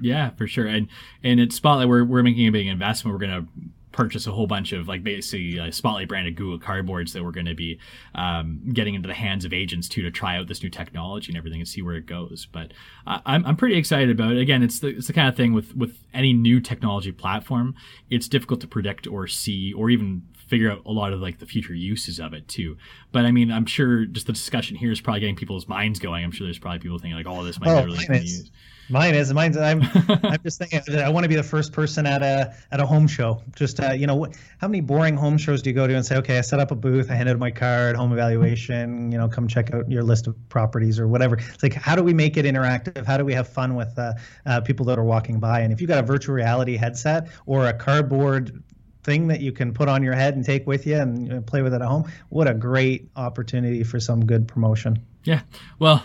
Yeah 0.00 0.30
for 0.30 0.46
sure. 0.46 0.66
And 0.66 0.88
and 1.22 1.40
at 1.40 1.52
spotlight 1.52 1.88
we're, 1.88 2.04
we're 2.04 2.22
making 2.22 2.46
a 2.46 2.52
big 2.52 2.66
investment. 2.66 3.14
We're 3.14 3.26
going 3.26 3.46
to 3.46 3.48
purchase 3.94 4.26
a 4.26 4.32
whole 4.32 4.48
bunch 4.48 4.72
of 4.72 4.88
like 4.88 5.04
basically 5.04 5.58
uh, 5.58 5.70
Spotlight 5.70 6.08
branded 6.08 6.34
Google 6.34 6.58
cardboards 6.58 7.12
that 7.12 7.22
we're 7.22 7.30
going 7.30 7.46
to 7.46 7.54
be 7.54 7.78
um, 8.16 8.60
getting 8.72 8.94
into 8.94 9.06
the 9.06 9.14
hands 9.14 9.44
of 9.44 9.52
agents 9.52 9.88
too 9.88 10.02
to 10.02 10.10
try 10.10 10.36
out 10.36 10.48
this 10.48 10.62
new 10.62 10.68
technology 10.68 11.30
and 11.30 11.38
everything 11.38 11.60
and 11.60 11.68
see 11.68 11.80
where 11.80 11.94
it 11.94 12.04
goes. 12.04 12.46
But 12.50 12.72
uh, 13.06 13.20
I'm, 13.24 13.46
I'm 13.46 13.56
pretty 13.56 13.76
excited 13.76 14.10
about 14.10 14.32
it. 14.32 14.38
Again, 14.38 14.62
it's 14.62 14.80
the 14.80 14.88
it's 14.88 15.06
the 15.06 15.12
kind 15.12 15.28
of 15.28 15.36
thing 15.36 15.52
with 15.52 15.74
with 15.76 15.96
any 16.12 16.32
new 16.32 16.60
technology 16.60 17.12
platform, 17.12 17.76
it's 18.10 18.28
difficult 18.28 18.60
to 18.62 18.66
predict 18.66 19.06
or 19.06 19.28
see 19.28 19.72
or 19.72 19.90
even 19.90 20.22
figure 20.48 20.70
out 20.70 20.82
a 20.84 20.92
lot 20.92 21.12
of 21.12 21.20
like 21.20 21.38
the 21.38 21.46
future 21.46 21.74
uses 21.74 22.18
of 22.18 22.34
it 22.34 22.48
too. 22.48 22.76
But 23.12 23.24
I 23.26 23.30
mean, 23.30 23.52
I'm 23.52 23.66
sure 23.66 24.04
just 24.06 24.26
the 24.26 24.32
discussion 24.32 24.76
here 24.76 24.90
is 24.90 25.00
probably 25.00 25.20
getting 25.20 25.36
people's 25.36 25.68
minds 25.68 26.00
going. 26.00 26.24
I'm 26.24 26.32
sure 26.32 26.46
there's 26.46 26.58
probably 26.58 26.80
people 26.80 26.98
thinking 26.98 27.16
like, 27.16 27.26
"Oh, 27.26 27.44
this 27.44 27.60
might 27.60 27.70
oh, 27.70 27.84
be 27.84 27.92
really 27.92 28.20
used." 28.20 28.50
Mine 28.88 29.14
is. 29.14 29.32
Mine's. 29.32 29.56
I'm. 29.56 29.82
I'm 30.08 30.42
just 30.42 30.58
thinking. 30.58 30.80
I 30.98 31.08
want 31.08 31.24
to 31.24 31.28
be 31.28 31.36
the 31.36 31.42
first 31.42 31.72
person 31.72 32.06
at 32.06 32.22
a 32.22 32.54
at 32.70 32.80
a 32.80 32.86
home 32.86 33.06
show. 33.06 33.42
Just 33.56 33.80
uh, 33.80 33.92
you 33.92 34.06
know, 34.06 34.26
how 34.58 34.68
many 34.68 34.80
boring 34.80 35.16
home 35.16 35.38
shows 35.38 35.62
do 35.62 35.70
you 35.70 35.74
go 35.74 35.86
to 35.86 35.94
and 35.94 36.04
say, 36.04 36.16
okay, 36.16 36.38
I 36.38 36.42
set 36.42 36.60
up 36.60 36.70
a 36.70 36.74
booth, 36.74 37.10
I 37.10 37.14
handed 37.14 37.38
my 37.38 37.50
card, 37.50 37.96
home 37.96 38.12
evaluation. 38.12 39.10
You 39.10 39.18
know, 39.18 39.28
come 39.28 39.48
check 39.48 39.72
out 39.72 39.90
your 39.90 40.02
list 40.02 40.26
of 40.26 40.36
properties 40.48 40.98
or 40.98 41.08
whatever. 41.08 41.36
It's 41.36 41.62
like, 41.62 41.74
how 41.74 41.96
do 41.96 42.02
we 42.02 42.12
make 42.12 42.36
it 42.36 42.44
interactive? 42.44 43.06
How 43.06 43.16
do 43.16 43.24
we 43.24 43.32
have 43.34 43.48
fun 43.48 43.74
with 43.74 43.98
uh, 43.98 44.14
uh, 44.46 44.60
people 44.60 44.86
that 44.86 44.98
are 44.98 45.04
walking 45.04 45.40
by? 45.40 45.60
And 45.60 45.72
if 45.72 45.80
you 45.80 45.86
got 45.86 45.98
a 45.98 46.06
virtual 46.06 46.34
reality 46.34 46.76
headset 46.76 47.28
or 47.46 47.66
a 47.66 47.72
cardboard 47.72 48.62
thing 49.02 49.28
that 49.28 49.40
you 49.40 49.52
can 49.52 49.72
put 49.72 49.88
on 49.88 50.02
your 50.02 50.14
head 50.14 50.34
and 50.34 50.44
take 50.44 50.66
with 50.66 50.86
you 50.86 50.96
and 50.96 51.46
play 51.46 51.62
with 51.62 51.74
it 51.74 51.80
at 51.80 51.86
home, 51.86 52.10
what 52.28 52.48
a 52.48 52.54
great 52.54 53.08
opportunity 53.16 53.84
for 53.84 54.00
some 54.00 54.24
good 54.24 54.48
promotion. 54.48 55.04
Yeah. 55.24 55.42
Well, 55.78 56.02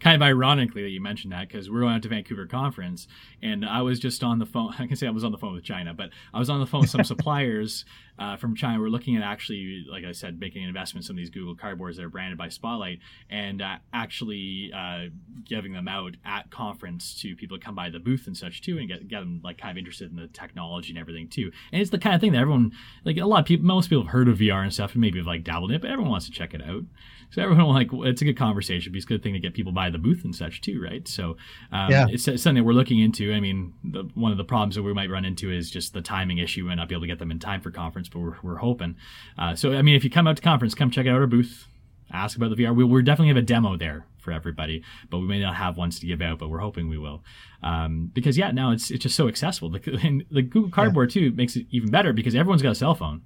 kind 0.00 0.14
of 0.14 0.22
ironically 0.22 0.82
that 0.82 0.90
you 0.90 1.00
mentioned 1.00 1.32
that 1.32 1.48
because 1.48 1.70
we're 1.70 1.80
going 1.80 1.94
out 1.94 2.02
to 2.02 2.08
Vancouver 2.08 2.46
conference 2.46 3.08
and 3.42 3.64
I 3.64 3.82
was 3.82 3.98
just 3.98 4.22
on 4.22 4.38
the 4.38 4.46
phone. 4.46 4.72
I 4.78 4.86
can 4.86 4.96
say 4.96 5.06
I 5.06 5.10
was 5.10 5.24
on 5.24 5.32
the 5.32 5.38
phone 5.38 5.54
with 5.54 5.64
China, 5.64 5.94
but 5.94 6.10
I 6.32 6.38
was 6.38 6.50
on 6.50 6.60
the 6.60 6.66
phone 6.66 6.82
with 6.82 6.90
some 6.90 7.04
suppliers 7.04 7.84
uh, 8.18 8.36
from 8.36 8.54
China. 8.54 8.80
We're 8.80 8.88
looking 8.88 9.16
at 9.16 9.22
actually, 9.22 9.86
like 9.90 10.04
I 10.04 10.12
said, 10.12 10.40
making 10.40 10.64
investments 10.64 11.08
in 11.08 11.16
these 11.16 11.30
Google 11.30 11.54
cardboards 11.54 11.96
that 11.96 12.04
are 12.04 12.08
branded 12.08 12.38
by 12.38 12.48
Spotlight 12.48 12.98
and 13.30 13.62
uh, 13.62 13.76
actually 13.92 14.72
uh, 14.74 15.06
giving 15.44 15.72
them 15.72 15.88
out 15.88 16.16
at 16.24 16.50
conference 16.50 17.20
to 17.22 17.36
people 17.36 17.58
to 17.58 17.64
come 17.64 17.74
by 17.74 17.90
the 17.90 18.00
booth 18.00 18.26
and 18.26 18.36
such 18.36 18.62
too, 18.62 18.78
and 18.78 18.88
get 18.88 19.08
get 19.08 19.20
them 19.20 19.40
like 19.44 19.58
kind 19.58 19.70
of 19.70 19.78
interested 19.78 20.10
in 20.10 20.16
the 20.16 20.28
technology 20.28 20.90
and 20.90 20.98
everything 20.98 21.28
too. 21.28 21.50
And 21.72 21.80
it's 21.80 21.90
the 21.90 21.98
kind 21.98 22.14
of 22.14 22.20
thing 22.20 22.32
that 22.32 22.40
everyone, 22.40 22.72
like 23.04 23.16
a 23.16 23.24
lot 23.24 23.40
of 23.40 23.46
people, 23.46 23.66
most 23.66 23.88
people 23.88 24.04
have 24.04 24.12
heard 24.12 24.28
of 24.28 24.38
VR 24.38 24.62
and 24.62 24.72
stuff, 24.72 24.92
and 24.92 25.00
maybe 25.00 25.18
have 25.18 25.26
like 25.26 25.44
dabbled 25.44 25.70
in 25.70 25.76
it, 25.76 25.82
but 25.82 25.90
everyone 25.90 26.10
wants 26.10 26.26
to 26.26 26.32
check 26.32 26.54
it 26.54 26.62
out. 26.62 26.82
So 27.30 27.42
everyone 27.42 27.66
like 27.66 27.88
it's 27.92 28.22
a 28.22 28.24
good 28.24 28.38
conversation. 28.38 28.92
But 28.92 28.96
it's 28.96 29.04
a 29.04 29.08
good 29.08 29.22
thing 29.22 29.34
to 29.34 29.40
get 29.40 29.54
people 29.54 29.72
by 29.72 29.90
the 29.90 29.98
booth 29.98 30.24
and 30.24 30.34
such 30.34 30.60
too, 30.60 30.82
right? 30.82 31.06
So 31.06 31.36
um, 31.72 31.90
yeah. 31.90 32.06
it's, 32.08 32.26
it's, 32.26 32.42
something 32.42 32.64
we're 32.64 32.72
looking 32.72 33.00
into. 33.00 33.32
I 33.32 33.40
mean, 33.40 33.74
the, 33.84 34.04
one 34.14 34.32
of 34.32 34.38
the 34.38 34.44
problems 34.44 34.76
that 34.76 34.82
we 34.82 34.94
might 34.94 35.10
run 35.10 35.24
into 35.24 35.50
is 35.52 35.70
just 35.70 35.92
the 35.92 36.00
timing 36.00 36.38
issue 36.38 36.68
and 36.68 36.78
not 36.78 36.88
be 36.88 36.94
able 36.94 37.02
to 37.02 37.08
get 37.08 37.18
them 37.18 37.30
in 37.30 37.38
time 37.38 37.60
for 37.60 37.70
conference, 37.70 38.08
but 38.08 38.20
we're, 38.20 38.36
we're 38.42 38.56
hoping. 38.56 38.96
Uh, 39.36 39.54
so 39.54 39.72
I 39.72 39.82
mean, 39.82 39.94
if 39.94 40.04
you 40.04 40.10
come 40.10 40.26
out 40.26 40.36
to 40.36 40.42
conference, 40.42 40.74
come 40.74 40.90
check 40.90 41.06
out 41.06 41.14
our 41.14 41.26
booth. 41.26 41.66
Ask 42.10 42.38
about 42.38 42.56
the 42.56 42.64
VR. 42.64 42.74
We, 42.74 42.84
we're 42.84 43.02
definitely 43.02 43.28
have 43.28 43.36
a 43.36 43.42
demo 43.42 43.76
there 43.76 44.06
for 44.16 44.32
everybody, 44.32 44.82
but 45.10 45.18
we 45.18 45.26
may 45.26 45.40
not 45.40 45.56
have 45.56 45.76
ones 45.76 46.00
to 46.00 46.06
give 46.06 46.22
out, 46.22 46.38
but 46.38 46.48
we're 46.48 46.58
hoping 46.58 46.88
we 46.88 46.96
will. 46.96 47.22
Um, 47.62 48.10
because 48.14 48.38
yeah, 48.38 48.50
now 48.50 48.70
it's 48.70 48.90
it's 48.90 49.02
just 49.02 49.14
so 49.14 49.28
accessible. 49.28 49.68
The, 49.68 49.78
the 50.30 50.42
Google 50.42 50.70
Cardboard 50.70 51.14
yeah. 51.14 51.28
too 51.28 51.36
makes 51.36 51.56
it 51.56 51.66
even 51.70 51.90
better 51.90 52.14
because 52.14 52.34
everyone's 52.34 52.62
got 52.62 52.72
a 52.72 52.74
cell 52.74 52.94
phone. 52.94 53.22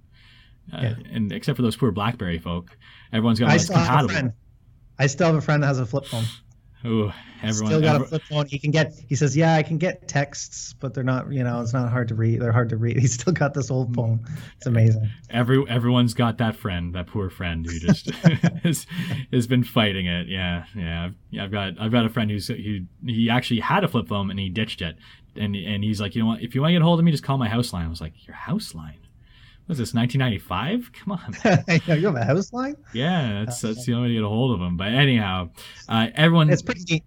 Uh, 0.73 0.81
yeah. 0.83 0.95
and 1.13 1.33
except 1.33 1.57
for 1.57 1.63
those 1.63 1.77
poor 1.77 1.91
BlackBerry 1.91 2.39
folk, 2.39 2.77
everyone's 3.13 3.39
got 3.39 3.51
I 3.51 3.59
still 3.59 3.77
compatible. 3.77 3.99
Have 3.99 4.11
a 4.11 4.13
friend. 4.13 4.33
I 4.99 5.07
still 5.07 5.27
have 5.27 5.37
a 5.37 5.41
friend 5.41 5.63
that 5.63 5.67
has 5.69 5.79
a 5.79 5.87
flip 5.87 6.07
phone. 6.07 6.25
Ooh, 6.85 7.13
everyone 7.43 7.71
still 7.71 7.81
got 7.81 8.01
a 8.01 8.05
flip 8.05 8.23
phone. 8.23 8.47
He 8.47 8.59
can 8.59 8.73
get. 8.73 8.93
He 9.09 9.15
says, 9.15 9.37
"Yeah, 9.37 9.55
I 9.55 9.63
can 9.63 9.79
get 9.79 10.09
texts, 10.09 10.75
but 10.81 10.95
they're 10.95 11.05
not. 11.05 11.31
You 11.31 11.45
know, 11.45 11.61
it's 11.61 11.73
not 11.73 11.89
hard 11.91 12.09
to 12.09 12.17
read. 12.17 12.41
They're 12.41 12.53
hard 12.53 12.71
to 12.71 12.77
read." 12.77 12.97
He's 13.01 13.15
still 13.15 13.33
got 13.33 13.55
this 13.55 13.71
old 13.71 13.95
phone. 13.95 14.25
It's 14.57 14.67
amazing. 14.67 15.09
Every 15.31 15.65
everyone's 15.69 16.15
got 16.15 16.39
that 16.39 16.57
friend, 16.57 16.93
that 16.95 17.07
poor 17.07 17.31
friend 17.31 17.65
who 17.65 17.79
just 17.79 18.11
has, 18.65 18.87
has 19.33 19.47
been 19.47 19.63
fighting 19.63 20.07
it. 20.07 20.27
Yeah, 20.27 20.65
yeah. 20.75 21.11
I've 21.41 21.53
got 21.53 21.75
I've 21.81 21.93
got 21.93 22.05
a 22.05 22.09
friend 22.09 22.31
who's 22.31 22.49
he 22.49 22.87
he 23.07 23.31
actually 23.31 23.61
had 23.61 23.85
a 23.85 23.89
flip 23.89 24.09
phone 24.09 24.31
and 24.31 24.41
he 24.41 24.49
ditched 24.49 24.83
it, 24.83 24.97
and 25.37 25.55
and 25.55 25.85
he's 25.85 26.01
like, 26.01 26.17
you 26.17 26.23
know 26.23 26.29
what? 26.29 26.43
If 26.43 26.57
you 26.57 26.63
want 26.63 26.71
to 26.71 26.75
get 26.75 26.83
a 26.83 26.85
hold 26.85 26.99
of 26.99 27.05
me, 27.05 27.13
just 27.13 27.23
call 27.23 27.39
my 27.39 27.49
house 27.49 27.73
line. 27.73 27.87
I 27.87 27.89
was 27.89 28.01
like, 28.01 28.27
your 28.27 28.35
house 28.35 28.75
line 28.75 28.99
was 29.69 29.79
this 29.79 29.95
1995? 29.95 30.91
Come 30.93 31.13
on. 31.13 31.37
you 31.99 32.07
have 32.07 32.17
a 32.17 32.25
house 32.25 32.53
line? 32.53 32.77
Yeah, 32.93 33.45
that's 33.45 33.61
that's 33.61 33.87
the 33.87 33.95
only 33.95 34.03
way 34.03 34.09
to 34.09 34.15
get 34.21 34.25
a 34.25 34.29
hold 34.29 34.53
of 34.53 34.61
them. 34.61 34.77
But 34.77 34.89
anyhow, 34.89 35.51
uh, 35.89 36.09
everyone. 36.15 36.51
It's 36.51 36.63
pretty 36.63 36.85
neat. 36.91 37.05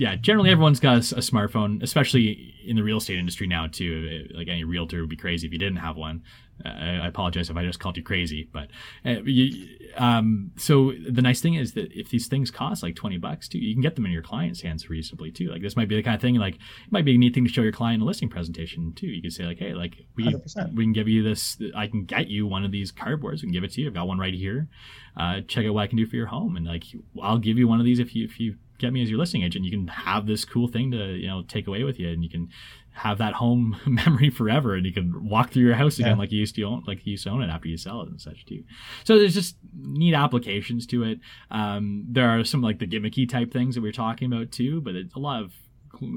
Yeah, 0.00 0.16
generally 0.16 0.48
everyone's 0.48 0.80
got 0.80 0.94
a, 0.94 1.16
a, 1.16 1.20
smartphone, 1.20 1.82
especially 1.82 2.54
in 2.64 2.74
the 2.74 2.82
real 2.82 2.96
estate 2.96 3.18
industry 3.18 3.46
now 3.46 3.66
too. 3.66 4.26
Like 4.34 4.48
any 4.48 4.64
realtor 4.64 5.02
would 5.02 5.10
be 5.10 5.16
crazy 5.16 5.46
if 5.46 5.52
you 5.52 5.58
didn't 5.58 5.76
have 5.76 5.98
one. 5.98 6.22
I 6.64 7.06
apologize 7.06 7.50
if 7.50 7.56
I 7.56 7.64
just 7.66 7.80
called 7.80 7.98
you 7.98 8.02
crazy, 8.02 8.48
but 8.50 8.68
uh, 9.04 9.22
you, 9.24 9.68
um, 9.96 10.52
so 10.56 10.92
the 10.92 11.20
nice 11.20 11.42
thing 11.42 11.54
is 11.54 11.74
that 11.74 11.92
if 11.92 12.08
these 12.08 12.28
things 12.28 12.50
cost 12.50 12.82
like 12.82 12.96
twenty 12.96 13.18
bucks 13.18 13.46
too, 13.46 13.58
you 13.58 13.74
can 13.74 13.82
get 13.82 13.94
them 13.94 14.06
in 14.06 14.12
your 14.12 14.22
client's 14.22 14.62
hands 14.62 14.88
reasonably 14.88 15.30
too. 15.30 15.50
Like 15.50 15.60
this 15.60 15.76
might 15.76 15.88
be 15.88 15.96
the 15.96 16.02
kind 16.02 16.14
of 16.14 16.22
thing 16.22 16.36
like 16.36 16.54
it 16.54 16.90
might 16.90 17.04
be 17.04 17.14
a 17.14 17.18
neat 17.18 17.34
thing 17.34 17.44
to 17.44 17.52
show 17.52 17.60
your 17.60 17.72
client 17.72 18.02
a 18.02 18.06
listing 18.06 18.30
presentation 18.30 18.94
too. 18.94 19.06
You 19.06 19.20
could 19.20 19.34
say 19.34 19.44
like, 19.44 19.58
hey, 19.58 19.74
like 19.74 19.96
we 20.16 20.24
100%. 20.24 20.74
we 20.74 20.84
can 20.84 20.94
give 20.94 21.08
you 21.08 21.22
this. 21.22 21.58
I 21.76 21.86
can 21.88 22.04
get 22.04 22.28
you 22.28 22.46
one 22.46 22.64
of 22.64 22.72
these 22.72 22.90
cardboards. 22.90 23.36
We 23.36 23.48
can 23.48 23.52
give 23.52 23.64
it 23.64 23.72
to 23.72 23.82
you. 23.82 23.88
I've 23.88 23.94
got 23.94 24.08
one 24.08 24.18
right 24.18 24.34
here. 24.34 24.68
Uh, 25.14 25.40
check 25.46 25.66
out 25.66 25.74
what 25.74 25.82
I 25.82 25.86
can 25.86 25.98
do 25.98 26.06
for 26.06 26.16
your 26.16 26.26
home, 26.26 26.56
and 26.56 26.66
like 26.66 26.84
I'll 27.22 27.38
give 27.38 27.58
you 27.58 27.68
one 27.68 27.80
of 27.80 27.84
these 27.84 27.98
if 27.98 28.14
you 28.14 28.24
if 28.24 28.40
you 28.40 28.56
get 28.80 28.92
me 28.92 29.02
as 29.02 29.10
your 29.10 29.18
listing 29.18 29.42
agent. 29.42 29.64
You 29.64 29.70
can 29.70 29.86
have 29.88 30.26
this 30.26 30.44
cool 30.44 30.68
thing 30.68 30.90
to 30.92 31.14
you 31.14 31.28
know 31.28 31.42
take 31.42 31.66
away 31.66 31.84
with 31.84 31.98
you, 31.98 32.08
and 32.08 32.22
you 32.24 32.30
can 32.30 32.48
have 32.92 33.18
that 33.18 33.34
home 33.34 33.76
memory 33.86 34.30
forever 34.30 34.74
and 34.74 34.84
you 34.84 34.92
can 34.92 35.28
walk 35.28 35.50
through 35.50 35.62
your 35.62 35.74
house 35.74 35.98
again 35.98 36.12
yeah. 36.12 36.18
like 36.18 36.32
you 36.32 36.38
used 36.40 36.54
to 36.54 36.62
own 36.64 36.82
like 36.86 37.06
you 37.06 37.12
used 37.12 37.24
to 37.24 37.30
own 37.30 37.42
it 37.42 37.48
after 37.48 37.68
you 37.68 37.76
sell 37.76 38.02
it 38.02 38.08
and 38.08 38.20
such 38.20 38.44
too 38.44 38.62
so 39.04 39.16
there's 39.16 39.34
just 39.34 39.56
neat 39.80 40.14
applications 40.14 40.86
to 40.86 41.04
it 41.04 41.20
um, 41.50 42.04
there 42.08 42.28
are 42.28 42.44
some 42.44 42.60
like 42.60 42.78
the 42.78 42.86
gimmicky 42.86 43.28
type 43.28 43.52
things 43.52 43.74
that 43.74 43.80
we 43.80 43.88
are 43.88 43.92
talking 43.92 44.32
about 44.32 44.50
too 44.50 44.80
but 44.80 44.94
it's 44.94 45.14
a 45.14 45.18
lot 45.18 45.42
of 45.42 45.52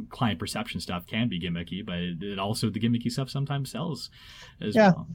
client 0.09 0.39
perception 0.39 0.79
stuff 0.79 1.05
can 1.07 1.27
be 1.27 1.39
gimmicky 1.39 1.85
but 1.85 1.97
it 1.97 2.39
also 2.39 2.69
the 2.69 2.79
gimmicky 2.79 3.11
stuff 3.11 3.29
sometimes 3.29 3.71
sells 3.71 4.09
as 4.61 4.75
yeah. 4.75 4.91
well 4.91 5.07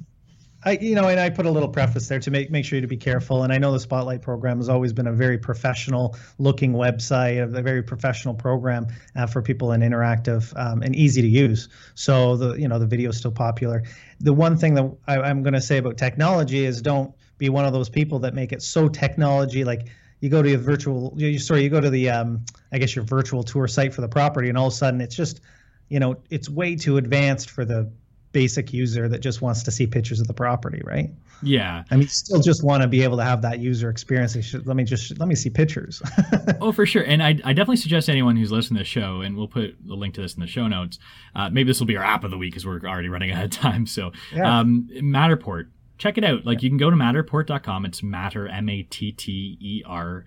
I, 0.65 0.73
you 0.81 0.97
know, 0.97 1.07
and 1.07 1.21
I 1.21 1.31
put 1.31 1.47
a 1.47 1.51
little 1.51 1.69
preface 1.69 2.09
there 2.09 2.19
to 2.19 2.31
make 2.33 2.51
make 2.51 2.65
sure 2.65 2.77
you 2.77 2.81
to 2.81 2.89
be 2.89 2.97
careful. 2.97 3.45
And 3.45 3.53
I 3.53 3.59
know 3.59 3.73
the 3.73 3.79
Spotlight 3.79 4.23
program 4.23 4.57
has 4.57 4.69
always 4.69 4.93
been 4.93 5.07
a 5.07 5.13
very 5.13 5.39
professional 5.39 6.17
looking 6.39 6.73
website, 6.73 7.43
a 7.43 7.63
very 7.63 7.83
professional 7.83 8.35
program 8.35 8.89
uh, 9.15 9.27
for 9.27 9.41
people 9.41 9.71
and 9.71 9.85
interactive 9.85 10.53
um, 10.59 10.83
and 10.83 10.97
easy 10.97 11.23
to 11.23 11.29
use. 11.29 11.69
So 11.95 12.37
the 12.37 12.55
you 12.57 12.67
know 12.67 12.81
the 12.81 12.87
video 12.87 13.11
is 13.11 13.19
still 13.19 13.31
popular. 13.31 13.85
The 14.21 14.33
one 14.33 14.57
thing 14.57 14.75
that 14.75 14.91
I, 15.07 15.19
I'm 15.21 15.45
going 15.45 15.55
to 15.55 15.61
say 15.61 15.79
about 15.79 15.97
technology 15.97 16.65
is 16.65 16.83
don't 16.83 17.15
be 17.39 17.49
one 17.49 17.65
of 17.65 17.73
those 17.73 17.89
people 17.89 18.19
that 18.21 18.35
make 18.35 18.53
it 18.53 18.63
so 18.63 18.89
technology 18.89 19.65
like 19.65 19.87
you 20.21 20.29
go 20.29 20.43
to 20.43 20.51
your 20.51 20.59
virtual 20.59 21.15
you, 21.17 21.39
sorry 21.39 21.63
you 21.63 21.71
go 21.71 21.81
to 21.81 21.91
the 21.91 22.11
um, 22.11 22.45
I 22.73 22.79
guess 22.79 22.97
your 22.97 23.05
virtual 23.05 23.45
tour 23.45 23.69
site 23.69 23.95
for 23.95 24.01
the 24.01 24.09
property 24.09 24.49
and 24.49 24.59
all 24.59 24.67
of 24.67 24.73
a 24.73 24.77
sudden 24.77 25.01
it's 25.01 25.15
just 25.15 25.41
you 25.89 26.01
know 26.01 26.17
it's 26.31 26.49
way 26.49 26.75
too 26.75 26.97
advanced 26.97 27.51
for 27.51 27.65
the 27.65 27.93
basic 28.39 28.73
user 28.73 29.09
that 29.09 29.19
just 29.19 29.43
wants 29.43 29.65
to 29.65 29.73
see 29.73 29.85
pictures 29.85 30.21
of 30.21 30.29
the 30.29 30.33
property, 30.33 30.81
right? 30.85 31.11
Yeah. 31.43 31.83
I 31.91 31.97
mean, 31.97 32.07
still 32.07 32.41
just 32.41 32.63
want 32.63 32.83
to 32.83 32.89
be 32.89 33.03
able 33.03 33.17
to 33.17 33.25
have 33.25 33.43
that 33.43 33.59
user 33.59 33.91
experience. 33.91 34.41
Should, 34.45 34.65
let 34.65 34.77
me 34.77 34.85
just 34.85 35.19
let 35.19 35.27
me 35.27 35.35
see 35.35 35.51
pictures. 35.51 36.01
oh, 36.61 36.71
for 36.71 36.87
sure. 36.87 37.03
And 37.03 37.21
I, 37.21 37.31
I 37.31 37.53
definitely 37.53 37.79
suggest 37.79 38.09
anyone 38.09 38.37
who's 38.37 38.53
listening 38.53 38.77
to 38.77 38.85
the 38.85 38.89
show, 38.89 39.23
and 39.23 39.37
we'll 39.37 39.49
put 39.49 39.75
the 39.85 39.97
link 39.97 40.15
to 40.15 40.23
this 40.23 40.35
in 40.35 40.41
the 40.41 40.47
show 40.47 40.69
notes. 40.69 41.01
Uh, 41.35 41.51
maybe 41.51 41.67
this 41.67 41.81
will 41.81 41.89
be 41.89 41.97
our 41.97 42.05
app 42.05 42.23
of 42.23 42.31
the 42.31 42.39
week 42.39 42.53
because 42.53 42.65
we're 42.65 42.79
already 42.85 43.09
running 43.09 43.33
out 43.33 43.45
of 43.45 43.51
time. 43.51 43.85
So, 43.85 44.13
yeah. 44.33 44.61
um, 44.61 44.89
Matterport, 44.93 45.71
check 45.99 46.17
it 46.17 46.23
out. 46.23 46.47
Like 46.47 46.63
you 46.63 46.71
can 46.71 46.79
go 46.79 46.91
to 46.91 46.97
matterport.com. 46.97 47.87
It's 47.87 48.05
Matter 48.05 48.47
M 48.47 48.69
A 48.69 48.85
T 48.85 49.11
T 49.11 49.59
E 49.61 49.83
R 49.85 50.27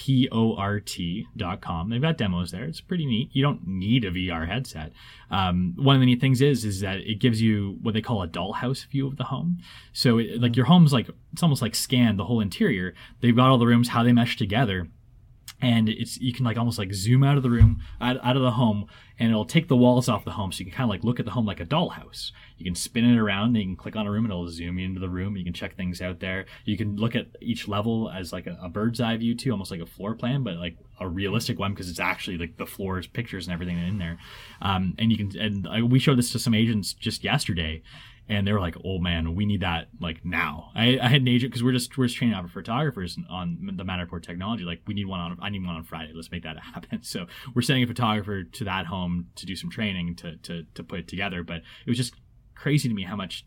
port.com. 0.00 1.90
They've 1.90 2.00
got 2.00 2.16
demos 2.16 2.50
there. 2.50 2.64
It's 2.64 2.80
pretty 2.80 3.06
neat. 3.06 3.30
You 3.32 3.42
don't 3.42 3.66
need 3.66 4.04
a 4.04 4.10
VR 4.10 4.48
headset. 4.48 4.92
Um, 5.30 5.74
one 5.76 5.96
of 5.96 6.00
the 6.00 6.06
neat 6.06 6.20
things 6.20 6.40
is 6.40 6.64
is 6.64 6.80
that 6.80 6.98
it 6.98 7.18
gives 7.20 7.40
you 7.42 7.78
what 7.82 7.94
they 7.94 8.00
call 8.00 8.22
a 8.22 8.28
dollhouse 8.28 8.86
view 8.86 9.06
of 9.06 9.16
the 9.16 9.24
home. 9.24 9.58
So 9.92 10.18
it, 10.18 10.40
like 10.40 10.56
your 10.56 10.66
home's 10.66 10.92
like 10.92 11.08
it's 11.32 11.42
almost 11.42 11.62
like 11.62 11.74
scanned 11.74 12.18
the 12.18 12.24
whole 12.24 12.40
interior. 12.40 12.94
They've 13.20 13.36
got 13.36 13.50
all 13.50 13.58
the 13.58 13.66
rooms 13.66 13.88
how 13.88 14.02
they 14.02 14.12
mesh 14.12 14.36
together 14.36 14.88
and 15.62 15.88
it's 15.88 16.18
you 16.20 16.32
can 16.32 16.44
like 16.44 16.56
almost 16.56 16.78
like 16.78 16.92
zoom 16.92 17.22
out 17.22 17.36
of 17.36 17.42
the 17.42 17.50
room 17.50 17.82
out, 18.00 18.16
out 18.22 18.36
of 18.36 18.42
the 18.42 18.52
home 18.52 18.86
and 19.18 19.30
it'll 19.30 19.44
take 19.44 19.68
the 19.68 19.76
walls 19.76 20.08
off 20.08 20.24
the 20.24 20.30
home 20.30 20.50
so 20.50 20.60
you 20.60 20.64
can 20.64 20.72
kind 20.72 20.84
of 20.84 20.90
like 20.90 21.04
look 21.04 21.20
at 21.20 21.26
the 21.26 21.32
home 21.32 21.44
like 21.44 21.60
a 21.60 21.66
dollhouse. 21.66 22.32
You 22.56 22.64
can 22.64 22.74
spin 22.74 23.04
it 23.04 23.18
around 23.18 23.48
and 23.48 23.56
you 23.58 23.64
can 23.64 23.76
click 23.76 23.94
on 23.94 24.06
a 24.06 24.10
room 24.10 24.24
and 24.24 24.32
it'll 24.32 24.48
zoom 24.48 24.78
you 24.78 24.86
into 24.86 25.00
the 25.00 25.10
room. 25.10 25.36
You 25.36 25.44
can 25.44 25.52
check 25.52 25.76
things 25.76 26.00
out 26.00 26.20
there. 26.20 26.46
You 26.64 26.78
can 26.78 26.96
look 26.96 27.14
at 27.14 27.26
each 27.40 27.68
level 27.68 28.10
as 28.10 28.32
like 28.32 28.46
a, 28.46 28.58
a 28.62 28.68
bird's 28.70 29.00
eye 29.00 29.16
view 29.18 29.34
too 29.34 29.50
almost 29.50 29.70
like 29.70 29.80
a 29.80 29.86
floor 29.86 30.14
plan 30.14 30.42
but 30.42 30.56
like 30.56 30.76
a 31.00 31.08
realistic 31.08 31.58
one 31.58 31.72
because 31.72 31.90
it's 31.90 32.00
actually 32.00 32.38
like 32.38 32.56
the 32.56 32.66
floors 32.66 33.06
pictures 33.06 33.46
and 33.46 33.52
everything 33.52 33.78
in 33.78 33.98
there. 33.98 34.18
Um, 34.62 34.94
and 34.98 35.12
you 35.12 35.18
can 35.18 35.38
and 35.38 35.68
I, 35.68 35.82
we 35.82 35.98
showed 35.98 36.18
this 36.18 36.32
to 36.32 36.38
some 36.38 36.54
agents 36.54 36.94
just 36.94 37.22
yesterday 37.22 37.82
and 38.30 38.46
they 38.46 38.52
were 38.52 38.60
like, 38.60 38.76
"Oh 38.84 38.98
man, 38.98 39.34
we 39.34 39.44
need 39.44 39.60
that 39.60 39.88
like 40.00 40.24
now." 40.24 40.70
I, 40.74 40.98
I 41.02 41.08
had 41.08 41.20
an 41.20 41.28
agent 41.28 41.50
because 41.50 41.64
we're 41.64 41.72
just 41.72 41.98
we're 41.98 42.06
just 42.06 42.16
training 42.16 42.34
out 42.34 42.48
photographers 42.48 43.18
on 43.28 43.72
the 43.76 43.84
Matterport 43.84 44.22
technology. 44.22 44.62
Like, 44.62 44.82
we 44.86 44.94
need 44.94 45.06
one 45.06 45.18
on 45.18 45.36
I 45.42 45.50
need 45.50 45.66
one 45.66 45.74
on 45.74 45.82
Friday. 45.82 46.12
Let's 46.14 46.30
make 46.30 46.44
that 46.44 46.56
happen. 46.74 47.02
So 47.02 47.26
we're 47.54 47.62
sending 47.62 47.82
a 47.82 47.88
photographer 47.88 48.44
to 48.44 48.64
that 48.64 48.86
home 48.86 49.26
to 49.34 49.46
do 49.46 49.56
some 49.56 49.68
training 49.68 50.14
to 50.16 50.36
to 50.36 50.64
to 50.74 50.84
put 50.84 51.00
it 51.00 51.08
together. 51.08 51.42
But 51.42 51.56
it 51.84 51.88
was 51.88 51.96
just 51.96 52.14
crazy 52.54 52.88
to 52.88 52.94
me 52.94 53.02
how 53.02 53.16
much 53.16 53.44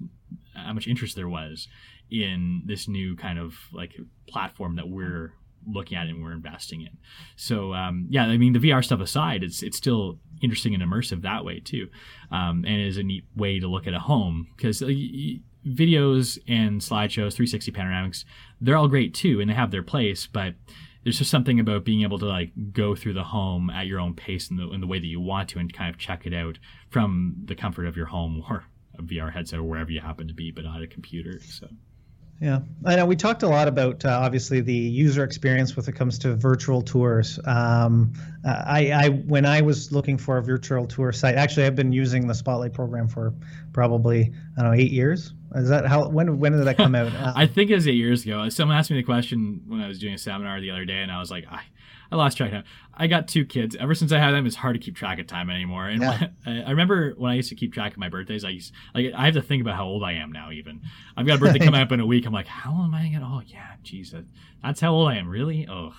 how 0.54 0.74
much 0.74 0.88
interest 0.88 1.16
there 1.16 1.30
was 1.30 1.70
in 2.12 2.64
this 2.66 2.88
new 2.88 3.16
kind 3.16 3.40
of 3.40 3.56
like 3.72 3.96
platform 4.28 4.76
that 4.76 4.90
we're 4.90 5.32
looking 5.68 5.98
at 5.98 6.08
and 6.08 6.24
we're 6.24 6.32
investing 6.32 6.82
in. 6.82 6.98
So 7.36 7.74
um, 7.74 8.08
yeah, 8.10 8.26
I 8.26 8.38
mean 8.38 8.54
the 8.54 8.60
VR 8.60 8.84
stuff 8.84 9.00
aside, 9.00 9.44
it's 9.44 9.64
it's 9.64 9.78
still 9.78 10.20
interesting 10.42 10.74
and 10.74 10.84
immersive 10.84 11.22
that 11.22 11.46
way 11.46 11.60
too, 11.60 11.90
um, 12.32 12.66
and 12.68 12.82
is 12.82 12.98
a 12.98 13.04
neat 13.04 13.26
way 13.36 13.60
to 13.60 13.68
look 13.68 13.88
at 13.88 13.94
a 13.94 14.00
home 14.00 14.48
because 14.56 14.82
uh, 14.82 14.88
videos 15.66 16.38
and 16.48 16.82
slideshows, 16.82 17.34
360 17.34 17.72
panoramics, 17.72 18.26
they're 18.60 18.78
all 18.78 18.88
great 18.88 19.14
too, 19.14 19.40
and 19.40 19.50
they 19.50 19.54
have 19.54 19.72
their 19.72 19.84
place, 19.84 20.28
but 20.28 20.56
there's 21.04 21.18
just 21.18 21.32
something 21.32 21.60
about 21.60 21.84
being 21.84 22.04
able 22.04 22.20
to 22.20 22.26
like 22.26 22.52
go 22.72 22.96
through 22.96 23.14
the 23.14 23.24
home 23.24 23.70
at 23.70 23.88
your 23.88 24.00
own 24.00 24.14
pace 24.14 24.50
in 24.50 24.58
the, 24.58 24.72
in 24.72 24.82
the 24.82 24.88
way 24.88 25.00
that 25.00 25.06
you 25.06 25.20
want 25.20 25.50
to 25.50 25.60
and 25.60 25.74
kind 25.74 25.90
of 25.90 25.98
check 25.98 26.26
it 26.26 26.34
out 26.34 26.58
from 26.90 27.36
the 27.46 27.56
comfort 27.56 27.86
of 27.86 27.98
your 27.98 28.06
home 28.06 28.44
or 28.50 28.64
a 28.98 29.02
VR 29.02 29.32
headset 29.34 29.60
or 29.60 29.64
wherever 29.64 29.92
you 29.92 30.00
happen 30.00 30.28
to 30.28 30.34
be, 30.34 30.52
but 30.52 30.64
not 30.64 30.82
a 30.82 30.88
computer. 30.88 31.40
So. 31.40 31.68
Yeah, 32.42 32.60
I 32.86 32.98
know 32.98 33.06
we 33.06 33.16
talked 33.16 33.44
a 33.44 33.48
lot 33.48 33.70
about 33.70 34.04
uh, 34.04 34.10
obviously 34.10 34.60
the 34.60 34.74
user 34.74 35.24
experience 35.24 35.78
when 35.78 35.86
it 35.86 35.96
comes 35.96 36.20
to 36.20 36.36
virtual 36.36 36.82
tours. 36.82 37.40
Um, 37.46 38.14
I, 38.46 38.92
I, 38.92 39.10
when 39.10 39.46
I 39.46 39.62
was 39.62 39.94
looking 39.94 40.18
for 40.18 40.38
a 40.38 40.44
virtual 40.44 40.86
tour 40.86 41.14
site, 41.14 41.36
actually 41.36 41.66
I've 41.66 41.76
been 41.76 41.94
using 41.94 42.28
the 42.28 42.36
Spotlight 42.36 42.74
program 42.74 43.08
for 43.08 43.34
probably 43.72 44.34
I 44.58 44.62
don't 44.62 44.72
know 44.72 44.78
eight 44.78 44.92
years. 44.92 45.34
Is 45.56 45.70
that 45.70 45.86
how 45.86 46.10
when 46.10 46.40
when 46.40 46.52
did 46.54 46.66
that 46.66 46.78
come 46.78 46.96
out? 46.96 47.14
I 47.36 47.46
think 47.46 47.70
it 47.70 47.76
was 47.76 47.88
eight 47.88 47.94
years 47.94 48.24
ago. 48.24 48.50
Someone 48.50 48.78
asked 48.78 48.90
me 48.90 48.98
the 48.98 49.04
question 49.04 49.62
when 49.68 49.80
I 49.80 49.88
was 49.88 50.00
doing 50.00 50.16
a 50.16 50.18
seminar 50.18 50.60
the 50.60 50.72
other 50.72 50.86
day, 50.86 51.02
and 51.02 51.12
I 51.12 51.20
was 51.20 51.30
like, 51.30 51.46
I, 51.50 51.62
I 52.14 52.16
lost 52.16 52.38
track 52.38 52.54
of 52.54 52.64
I 52.94 53.08
got 53.08 53.28
two 53.28 53.44
kids. 53.44 53.76
Ever 53.80 53.96
since 53.96 54.12
I 54.12 54.20
had 54.20 54.32
them, 54.32 54.46
it's 54.46 54.56
hard 54.56 54.76
to 54.76 54.80
keep 54.80 54.96
track 54.96 55.18
of 55.18 55.26
time 55.26 55.50
anymore. 55.50 55.88
And 55.88 56.04
yeah. 56.04 56.28
I 56.46 56.70
remember 56.70 57.16
when 57.18 57.32
I 57.32 57.36
used 57.36 57.50
to 57.50 57.56
keep 57.56 57.74
track 57.74 57.94
of 57.94 57.98
my 57.98 58.08
birthdays, 58.08 58.46
I 58.46 58.50
used 58.50 58.72
like 58.94 59.12
I 59.18 59.26
have 59.26 59.34
to 59.34 59.42
think 59.42 59.62
about 59.62 59.76
how 59.76 59.86
old 59.86 60.04
I 60.04 60.14
am 60.14 60.32
now. 60.32 60.52
Even 60.52 60.82
I've 61.18 61.26
got 61.26 61.38
a 61.38 61.40
birthday 61.40 61.58
coming 61.58 61.82
up 61.82 61.92
in 61.92 62.00
a 62.00 62.06
week. 62.06 62.28
I'm 62.28 62.34
like, 62.34 62.46
how 62.46 62.72
old 62.72 62.86
am 62.86 62.94
I 62.94 63.08
again? 63.08 63.24
Oh 63.24 63.42
yeah, 63.48 63.72
Jesus, 63.82 64.26
that's 64.62 64.80
how 64.80 64.94
old 64.94 65.10
I 65.10 65.16
am. 65.16 65.28
Really? 65.28 65.68
Oh, 65.68 65.94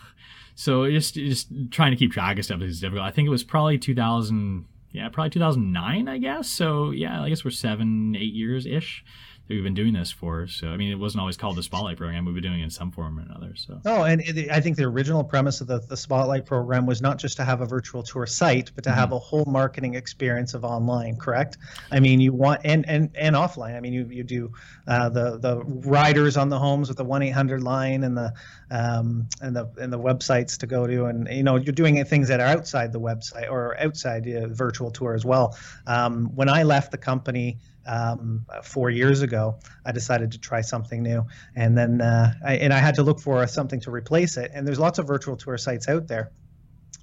so 0.55 0.89
just 0.89 1.15
just 1.15 1.49
trying 1.73 1.91
to 1.91 1.97
keep 1.97 2.13
track 2.13 2.39
of 2.39 2.45
stuff 2.45 2.63
is 2.63 2.81
difficult. 2.81 3.05
I 3.05 3.11
think 3.11 3.27
it 3.27 3.31
was 3.31 3.43
probably 3.43 3.77
2000. 3.77 4.67
Yeah, 4.93 5.09
probably 5.09 5.31
2009, 5.31 6.07
I 6.07 6.19
guess. 6.19 6.49
So 6.49 6.93
yeah, 6.93 7.21
I 7.21 7.29
guess 7.29 7.45
we're 7.45 7.51
seven, 7.51 8.15
eight 8.15 8.33
years 8.33 8.65
ish 8.65 9.05
that 9.47 9.55
we've 9.55 9.63
been 9.63 9.75
doing 9.75 9.93
this 9.93 10.11
for. 10.11 10.47
So 10.47 10.69
I 10.69 10.77
mean, 10.77 10.91
it 10.91 10.99
wasn't 10.99 11.21
always 11.21 11.37
called 11.37 11.57
the 11.57 11.63
Spotlight 11.63 11.99
program. 11.99 12.25
We've 12.25 12.35
been 12.35 12.43
doing 12.43 12.61
it 12.61 12.65
in 12.65 12.71
some 12.71 12.91
form 12.91 13.19
or 13.19 13.23
another. 13.23 13.55
So 13.57 13.81
oh, 13.85 14.05
and 14.05 14.23
it, 14.23 14.51
I 14.51 14.61
think 14.61 14.77
the 14.77 14.85
original 14.85 15.23
premise 15.23 15.61
of 15.61 15.67
the, 15.67 15.81
the 15.81 15.97
Spotlight 15.97 16.47
program 16.47 16.87
was 16.87 17.03
not 17.03 17.19
just 17.19 17.37
to 17.37 17.45
have 17.45 17.61
a 17.61 17.67
virtual 17.67 18.03
tour 18.03 18.27
site, 18.27 18.73
but 18.75 18.85
to 18.85 18.91
mm-hmm. 18.91 18.99
have 18.99 19.13
a 19.13 19.19
whole 19.19 19.45
marketing 19.47 19.95
experience 19.95 20.55
of 20.55 20.65
online. 20.65 21.17
Correct? 21.17 21.59
I 21.91 22.01
mean, 22.01 22.21
you 22.21 22.33
want 22.33 22.63
and 22.65 22.89
and 22.89 23.11
and 23.15 23.37
offline. 23.37 23.77
I 23.77 23.81
mean, 23.81 23.93
you 23.93 24.07
you 24.07 24.25
do 24.25 24.53
uh, 24.87 25.11
the 25.11 25.39
the 25.39 25.63
riders 25.65 26.37
on 26.37 26.49
the 26.49 26.59
homes 26.59 26.89
with 26.89 26.97
the 26.97 27.05
one 27.05 27.23
eight 27.23 27.31
hundred 27.31 27.63
line 27.63 28.05
and 28.05 28.17
the 28.17 28.33
um, 28.71 29.29
and 29.43 29.55
the 29.55 29.71
and 29.77 29.93
the 29.93 29.99
websites 29.99 30.59
to 30.59 30.67
go 30.67 30.87
to, 30.87 31.05
and 31.05 31.29
you 31.29 31.43
know 31.43 31.57
you're 31.57 31.73
doing 31.73 32.03
things 32.05 32.29
that 32.29 32.41
are 32.41 32.47
outside 32.47 32.93
the 32.93 33.01
website 33.01 33.51
or 33.51 33.79
outside 33.79 34.25
the 34.25 34.49
virtual 34.49 34.91
tour 34.91 35.15
as 35.15 35.25
well. 35.25 35.57
Um, 35.87 36.27
when 36.35 36.49
I 36.49 36.63
left 36.63 36.91
the 36.91 36.99
company 36.99 37.59
um, 37.87 38.47
four 38.63 38.91
years 38.91 39.23
ago, 39.23 39.59
I 39.85 39.93
decided 39.93 40.33
to 40.33 40.39
try 40.39 40.61
something 40.61 41.03
new, 41.03 41.27
and 41.55 41.77
then 41.77 42.01
uh, 42.01 42.35
I, 42.45 42.57
and 42.57 42.73
I 42.73 42.79
had 42.79 42.97
to 42.97 43.03
look 43.03 43.21
for 43.21 43.47
something 43.47 43.81
to 43.81 43.91
replace 43.91 44.37
it. 44.37 44.51
And 44.55 44.67
there's 44.67 44.79
lots 44.79 44.99
of 44.99 45.07
virtual 45.07 45.37
tour 45.37 45.59
sites 45.59 45.89
out 45.89 46.07
there, 46.07 46.33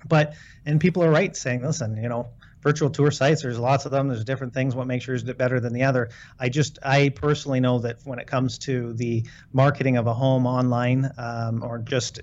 but 0.07 0.33
and 0.65 0.79
people 0.79 1.03
are 1.03 1.11
right 1.11 1.35
saying, 1.35 1.61
listen, 1.61 1.97
you 1.97 2.09
know, 2.09 2.29
virtual 2.61 2.89
tour 2.89 3.11
sites, 3.11 3.41
there's 3.41 3.59
lots 3.59 3.85
of 3.85 3.91
them. 3.91 4.07
There's 4.07 4.23
different 4.23 4.53
things. 4.53 4.75
What 4.75 4.87
makes 4.87 5.07
yours 5.07 5.23
better 5.23 5.59
than 5.59 5.73
the 5.73 5.83
other? 5.83 6.09
I 6.39 6.49
just 6.49 6.79
I 6.83 7.09
personally 7.09 7.59
know 7.59 7.79
that 7.79 7.97
when 8.03 8.19
it 8.19 8.27
comes 8.27 8.59
to 8.59 8.93
the 8.93 9.25
marketing 9.51 9.97
of 9.97 10.07
a 10.07 10.13
home 10.13 10.45
online 10.45 11.09
um, 11.17 11.63
or 11.63 11.79
just 11.79 12.21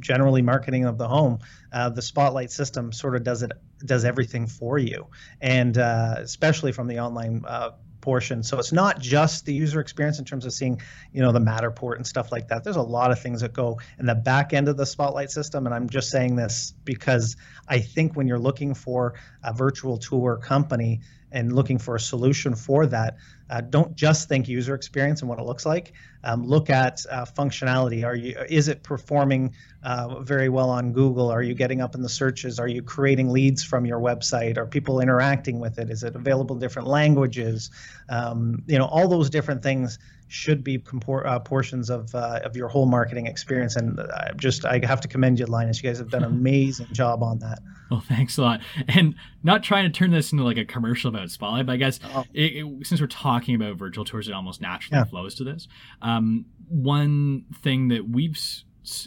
generally 0.00 0.42
marketing 0.42 0.84
of 0.84 0.98
the 0.98 1.06
home, 1.06 1.38
uh, 1.72 1.90
the 1.90 2.02
Spotlight 2.02 2.50
system 2.50 2.92
sort 2.92 3.14
of 3.14 3.22
does 3.22 3.42
it 3.42 3.52
does 3.84 4.04
everything 4.04 4.46
for 4.46 4.78
you, 4.78 5.06
and 5.40 5.76
uh, 5.76 6.16
especially 6.18 6.72
from 6.72 6.88
the 6.88 7.00
online 7.00 7.44
uh, 7.46 7.70
portion. 8.04 8.42
So 8.42 8.58
it's 8.58 8.70
not 8.70 9.00
just 9.00 9.46
the 9.46 9.54
user 9.54 9.80
experience 9.80 10.18
in 10.18 10.26
terms 10.26 10.44
of 10.44 10.52
seeing, 10.52 10.80
you 11.12 11.22
know, 11.22 11.32
the 11.32 11.40
Matterport 11.40 11.96
and 11.96 12.06
stuff 12.06 12.30
like 12.30 12.48
that. 12.48 12.62
There's 12.62 12.76
a 12.76 12.82
lot 12.82 13.10
of 13.10 13.18
things 13.18 13.40
that 13.40 13.54
go 13.54 13.80
in 13.98 14.04
the 14.04 14.14
back 14.14 14.52
end 14.52 14.68
of 14.68 14.76
the 14.76 14.84
Spotlight 14.84 15.30
system. 15.30 15.64
And 15.64 15.74
I'm 15.74 15.88
just 15.88 16.10
saying 16.10 16.36
this 16.36 16.74
because 16.84 17.36
I 17.66 17.80
think 17.80 18.14
when 18.14 18.28
you're 18.28 18.38
looking 18.38 18.74
for 18.74 19.14
a 19.42 19.54
virtual 19.54 19.96
tour 19.96 20.36
company 20.36 21.00
and 21.34 21.52
looking 21.52 21.78
for 21.78 21.96
a 21.96 22.00
solution 22.00 22.54
for 22.54 22.86
that, 22.86 23.16
uh, 23.50 23.60
don't 23.60 23.94
just 23.94 24.28
think 24.28 24.48
user 24.48 24.74
experience 24.74 25.20
and 25.20 25.28
what 25.28 25.38
it 25.38 25.44
looks 25.44 25.66
like. 25.66 25.92
Um, 26.22 26.46
look 26.46 26.70
at 26.70 27.04
uh, 27.10 27.26
functionality. 27.26 28.06
Are 28.06 28.14
you 28.14 28.38
is 28.48 28.68
it 28.68 28.82
performing 28.82 29.54
uh, 29.82 30.20
very 30.20 30.48
well 30.48 30.70
on 30.70 30.92
Google? 30.92 31.30
Are 31.30 31.42
you 31.42 31.52
getting 31.54 31.82
up 31.82 31.94
in 31.94 32.00
the 32.00 32.08
searches? 32.08 32.58
Are 32.58 32.68
you 32.68 32.82
creating 32.82 33.28
leads 33.28 33.62
from 33.62 33.84
your 33.84 34.00
website? 34.00 34.56
Are 34.56 34.66
people 34.66 35.00
interacting 35.00 35.58
with 35.58 35.78
it? 35.78 35.90
Is 35.90 36.04
it 36.04 36.14
available 36.14 36.56
in 36.56 36.60
different 36.60 36.88
languages? 36.88 37.70
Um, 38.08 38.62
you 38.66 38.78
know, 38.78 38.86
all 38.86 39.08
those 39.08 39.28
different 39.28 39.62
things 39.62 39.98
should 40.28 40.64
be 40.64 40.78
compor- 40.78 41.26
uh, 41.26 41.38
portions 41.38 41.90
of 41.90 42.14
uh, 42.14 42.40
of 42.44 42.56
your 42.56 42.68
whole 42.68 42.86
marketing 42.86 43.26
experience. 43.26 43.76
And 43.76 44.00
I 44.00 44.32
just 44.36 44.64
I 44.64 44.80
have 44.84 45.00
to 45.02 45.08
commend 45.08 45.38
you, 45.38 45.46
Linus. 45.46 45.82
You 45.82 45.88
guys 45.88 45.98
have 45.98 46.10
done 46.10 46.24
an 46.24 46.30
amazing 46.32 46.88
job 46.92 47.22
on 47.22 47.38
that. 47.40 47.60
Well, 47.90 48.00
thanks 48.00 48.38
a 48.38 48.42
lot. 48.42 48.60
And 48.88 49.14
not 49.42 49.62
trying 49.62 49.84
to 49.84 49.96
turn 49.96 50.10
this 50.10 50.32
into 50.32 50.44
like 50.44 50.56
a 50.56 50.64
commercial 50.64 51.08
about 51.08 51.30
Spotlight, 51.30 51.66
but 51.66 51.72
I 51.72 51.76
guess 51.76 52.00
oh. 52.14 52.24
it, 52.32 52.64
it, 52.64 52.86
since 52.86 53.00
we're 53.00 53.06
talking 53.06 53.54
about 53.54 53.76
virtual 53.76 54.04
tours, 54.04 54.28
it 54.28 54.32
almost 54.32 54.60
naturally 54.60 54.98
yeah. 54.98 55.04
flows 55.04 55.34
to 55.36 55.44
this. 55.44 55.68
Um, 56.02 56.46
one 56.68 57.44
thing 57.62 57.88
that 57.88 58.08
we've 58.08 58.38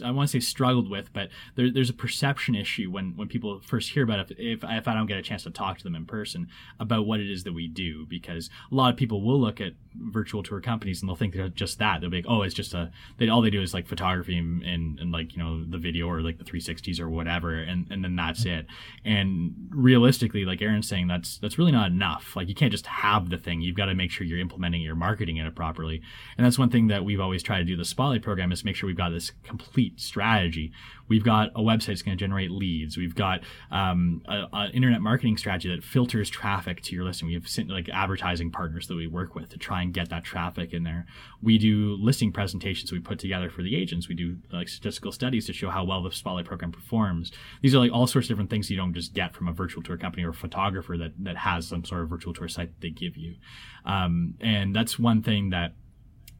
I 0.04 0.10
want 0.10 0.28
to 0.28 0.32
say 0.32 0.40
struggled 0.40 0.90
with, 0.90 1.12
but 1.12 1.28
there, 1.56 1.70
there's 1.70 1.90
a 1.90 1.94
perception 1.94 2.54
issue 2.54 2.90
when, 2.90 3.16
when 3.16 3.28
people 3.28 3.60
first 3.60 3.90
hear 3.90 4.02
about 4.02 4.30
it. 4.30 4.36
If, 4.38 4.64
if 4.64 4.88
I 4.88 4.94
don't 4.94 5.06
get 5.06 5.18
a 5.18 5.22
chance 5.22 5.44
to 5.44 5.50
talk 5.50 5.78
to 5.78 5.84
them 5.84 5.94
in 5.94 6.06
person 6.06 6.48
about 6.80 7.06
what 7.06 7.20
it 7.20 7.30
is 7.30 7.44
that 7.44 7.52
we 7.52 7.68
do, 7.68 8.06
because 8.06 8.50
a 8.70 8.74
lot 8.74 8.90
of 8.90 8.96
people 8.96 9.22
will 9.22 9.40
look 9.40 9.60
at 9.60 9.72
virtual 9.94 10.42
tour 10.42 10.60
companies 10.60 11.00
and 11.00 11.08
they'll 11.08 11.16
think 11.16 11.34
they're 11.34 11.48
just 11.48 11.78
that. 11.78 12.00
They'll 12.00 12.10
be 12.10 12.18
like, 12.18 12.26
oh, 12.28 12.42
it's 12.42 12.54
just 12.54 12.74
a, 12.74 12.90
they, 13.18 13.28
all 13.28 13.42
they 13.42 13.50
do 13.50 13.62
is 13.62 13.74
like 13.74 13.86
photography 13.86 14.36
and, 14.36 14.62
and, 14.62 14.98
and 14.98 15.12
like, 15.12 15.34
you 15.36 15.42
know, 15.42 15.64
the 15.64 15.78
video 15.78 16.06
or 16.06 16.20
like 16.20 16.38
the 16.38 16.44
360s 16.44 17.00
or 17.00 17.08
whatever. 17.08 17.54
And, 17.54 17.86
and 17.90 18.04
then 18.04 18.16
that's 18.16 18.44
it. 18.44 18.66
And 19.04 19.54
realistically, 19.70 20.44
like 20.44 20.62
Aaron's 20.62 20.88
saying, 20.88 21.08
that's, 21.08 21.38
that's 21.38 21.58
really 21.58 21.72
not 21.72 21.90
enough. 21.90 22.34
Like 22.36 22.48
you 22.48 22.54
can't 22.54 22.72
just 22.72 22.86
have 22.86 23.30
the 23.30 23.38
thing. 23.38 23.60
You've 23.60 23.76
got 23.76 23.86
to 23.86 23.94
make 23.94 24.10
sure 24.10 24.26
you're 24.26 24.38
implementing 24.38 24.82
your 24.82 24.96
marketing 24.96 25.36
in 25.36 25.46
it 25.46 25.54
properly. 25.54 26.00
And 26.36 26.44
that's 26.44 26.58
one 26.58 26.70
thing 26.70 26.88
that 26.88 27.04
we've 27.04 27.20
always 27.20 27.42
tried 27.42 27.58
to 27.58 27.64
do 27.64 27.76
the 27.76 27.84
Spotlight 27.84 28.22
program 28.22 28.52
is 28.52 28.64
make 28.64 28.76
sure 28.76 28.86
we've 28.86 28.96
got 28.96 29.10
this 29.10 29.32
complete 29.42 29.67
complete 29.68 30.00
strategy. 30.00 30.72
We've 31.08 31.24
got 31.24 31.50
a 31.54 31.60
website 31.60 31.86
that's 31.86 32.02
going 32.02 32.16
to 32.16 32.22
generate 32.22 32.50
leads. 32.50 32.96
We've 32.96 33.14
got 33.14 33.40
um, 33.70 34.22
an 34.26 34.70
internet 34.72 35.00
marketing 35.00 35.36
strategy 35.36 35.74
that 35.74 35.84
filters 35.84 36.28
traffic 36.28 36.82
to 36.82 36.94
your 36.94 37.04
listing. 37.04 37.28
We 37.28 37.34
have 37.34 37.46
like 37.68 37.88
advertising 37.88 38.50
partners 38.50 38.86
that 38.88 38.94
we 38.94 39.06
work 39.06 39.34
with 39.34 39.50
to 39.50 39.58
try 39.58 39.82
and 39.82 39.92
get 39.92 40.10
that 40.10 40.24
traffic 40.24 40.72
in 40.72 40.84
there. 40.84 41.06
We 41.42 41.58
do 41.58 41.96
listing 42.00 42.32
presentations 42.32 42.92
we 42.92 43.00
put 43.00 43.18
together 43.18 43.50
for 43.50 43.62
the 43.62 43.76
agents. 43.76 44.08
We 44.08 44.14
do 44.14 44.36
like 44.52 44.68
statistical 44.68 45.12
studies 45.12 45.46
to 45.46 45.52
show 45.52 45.70
how 45.70 45.84
well 45.84 46.02
the 46.02 46.12
Spotlight 46.12 46.46
program 46.46 46.72
performs. 46.72 47.32
These 47.62 47.74
are 47.74 47.78
like 47.78 47.92
all 47.92 48.06
sorts 48.06 48.26
of 48.26 48.30
different 48.30 48.50
things 48.50 48.70
you 48.70 48.76
don't 48.76 48.94
just 48.94 49.14
get 49.14 49.34
from 49.34 49.48
a 49.48 49.52
virtual 49.52 49.82
tour 49.82 49.96
company 49.96 50.24
or 50.24 50.30
a 50.30 50.34
photographer 50.34 50.96
that 50.98 51.12
that 51.20 51.36
has 51.36 51.66
some 51.68 51.84
sort 51.84 52.02
of 52.02 52.08
virtual 52.08 52.34
tour 52.34 52.48
site 52.48 52.68
that 52.68 52.80
they 52.80 52.90
give 52.90 53.16
you. 53.16 53.36
Um, 53.84 54.34
and 54.40 54.74
that's 54.74 54.98
one 54.98 55.22
thing 55.22 55.50
that 55.50 55.72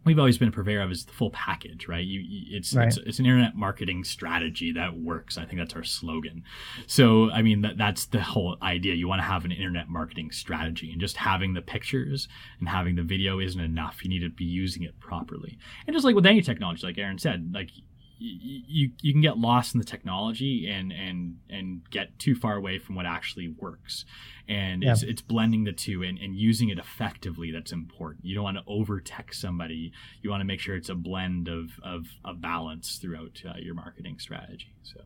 we've 0.09 0.19
always 0.19 0.39
been 0.39 0.49
a 0.49 0.53
purveyor 0.53 0.81
of 0.81 0.91
is 0.91 1.05
the 1.05 1.13
full 1.13 1.31
package, 1.31 1.87
right? 1.87 2.05
You, 2.05 2.23
it's, 2.57 2.75
right. 2.75 2.89
it's, 2.89 2.97
it's 2.97 3.19
an 3.19 3.27
internet 3.27 3.55
marketing 3.55 4.03
strategy 4.03 4.73
that 4.73 4.99
works. 4.99 5.39
I 5.39 5.45
think 5.45 5.59
that's 5.61 5.75
our 5.75 5.85
slogan. 5.85 6.43
So, 6.87 7.31
I 7.31 7.43
mean, 7.43 7.63
that, 7.63 7.79
that's 7.79 8.07
the 8.07 8.21
whole 8.21 8.57
idea. 8.63 8.95
You 8.95 9.07
want 9.07 9.21
to 9.21 9.27
have 9.27 9.45
an 9.45 9.53
internet 9.53 9.89
marketing 9.89 10.33
strategy, 10.33 10.91
and 10.91 11.01
just 11.01 11.17
having 11.17 11.55
the 11.55 11.63
pictures 11.63 12.29
and 12.59 12.69
having 12.69 12.97
the 12.97 13.03
video 13.03 13.39
isn't 13.39 13.61
enough. 13.61 14.03
You 14.03 14.11
need 14.11 14.21
to 14.21 14.31
be 14.31 14.45
using 14.45 14.83
it 14.83 14.99
properly. 14.99 15.59
And 15.87 15.95
just 15.95 16.05
like 16.05 16.15
with 16.15 16.27
any 16.27 16.43
technology, 16.43 16.87
like 16.87 16.99
Aaron 16.99 17.19
said, 17.19 17.51
like 17.53 17.71
you 18.19 18.91
you 19.01 19.13
can 19.13 19.21
get 19.21 19.39
lost 19.39 19.75
in 19.75 19.79
the 19.79 19.87
technology 19.87 20.69
and 20.69 20.93
and 20.93 21.37
and 21.49 21.89
get 21.91 22.19
too 22.19 22.35
far 22.35 22.57
away 22.57 22.79
from 22.79 22.95
what 22.95 23.07
actually 23.07 23.55
works. 23.59 24.05
And 24.49 24.83
yeah. 24.83 24.93
it's, 24.93 25.03
it's 25.03 25.23
blending 25.23 25.65
the 25.65 25.73
two 25.73 26.03
and, 26.03 26.19
and 26.19 26.35
using 26.35 26.71
it 26.71 26.79
effectively 26.79 27.53
that's 27.53 27.71
important. 27.71 28.25
You 28.25 28.35
don't 28.35 28.45
want 28.45 28.57
to 28.57 28.63
over 28.67 29.01
tech 29.01 29.35
somebody. 29.35 29.93
You 30.23 30.31
want 30.31 30.41
to 30.41 30.47
make 30.47 30.59
sure 30.61 30.75
it's 30.75 30.89
a 30.89 30.95
blend 30.95 31.49
of 31.49 31.71
of 31.83 32.07
a 32.25 32.35
balance 32.35 32.97
throughout 32.97 33.43
uh, 33.49 33.59
your 33.59 33.75
marketing 33.75 34.19
strategy. 34.19 34.75
So 34.83 35.01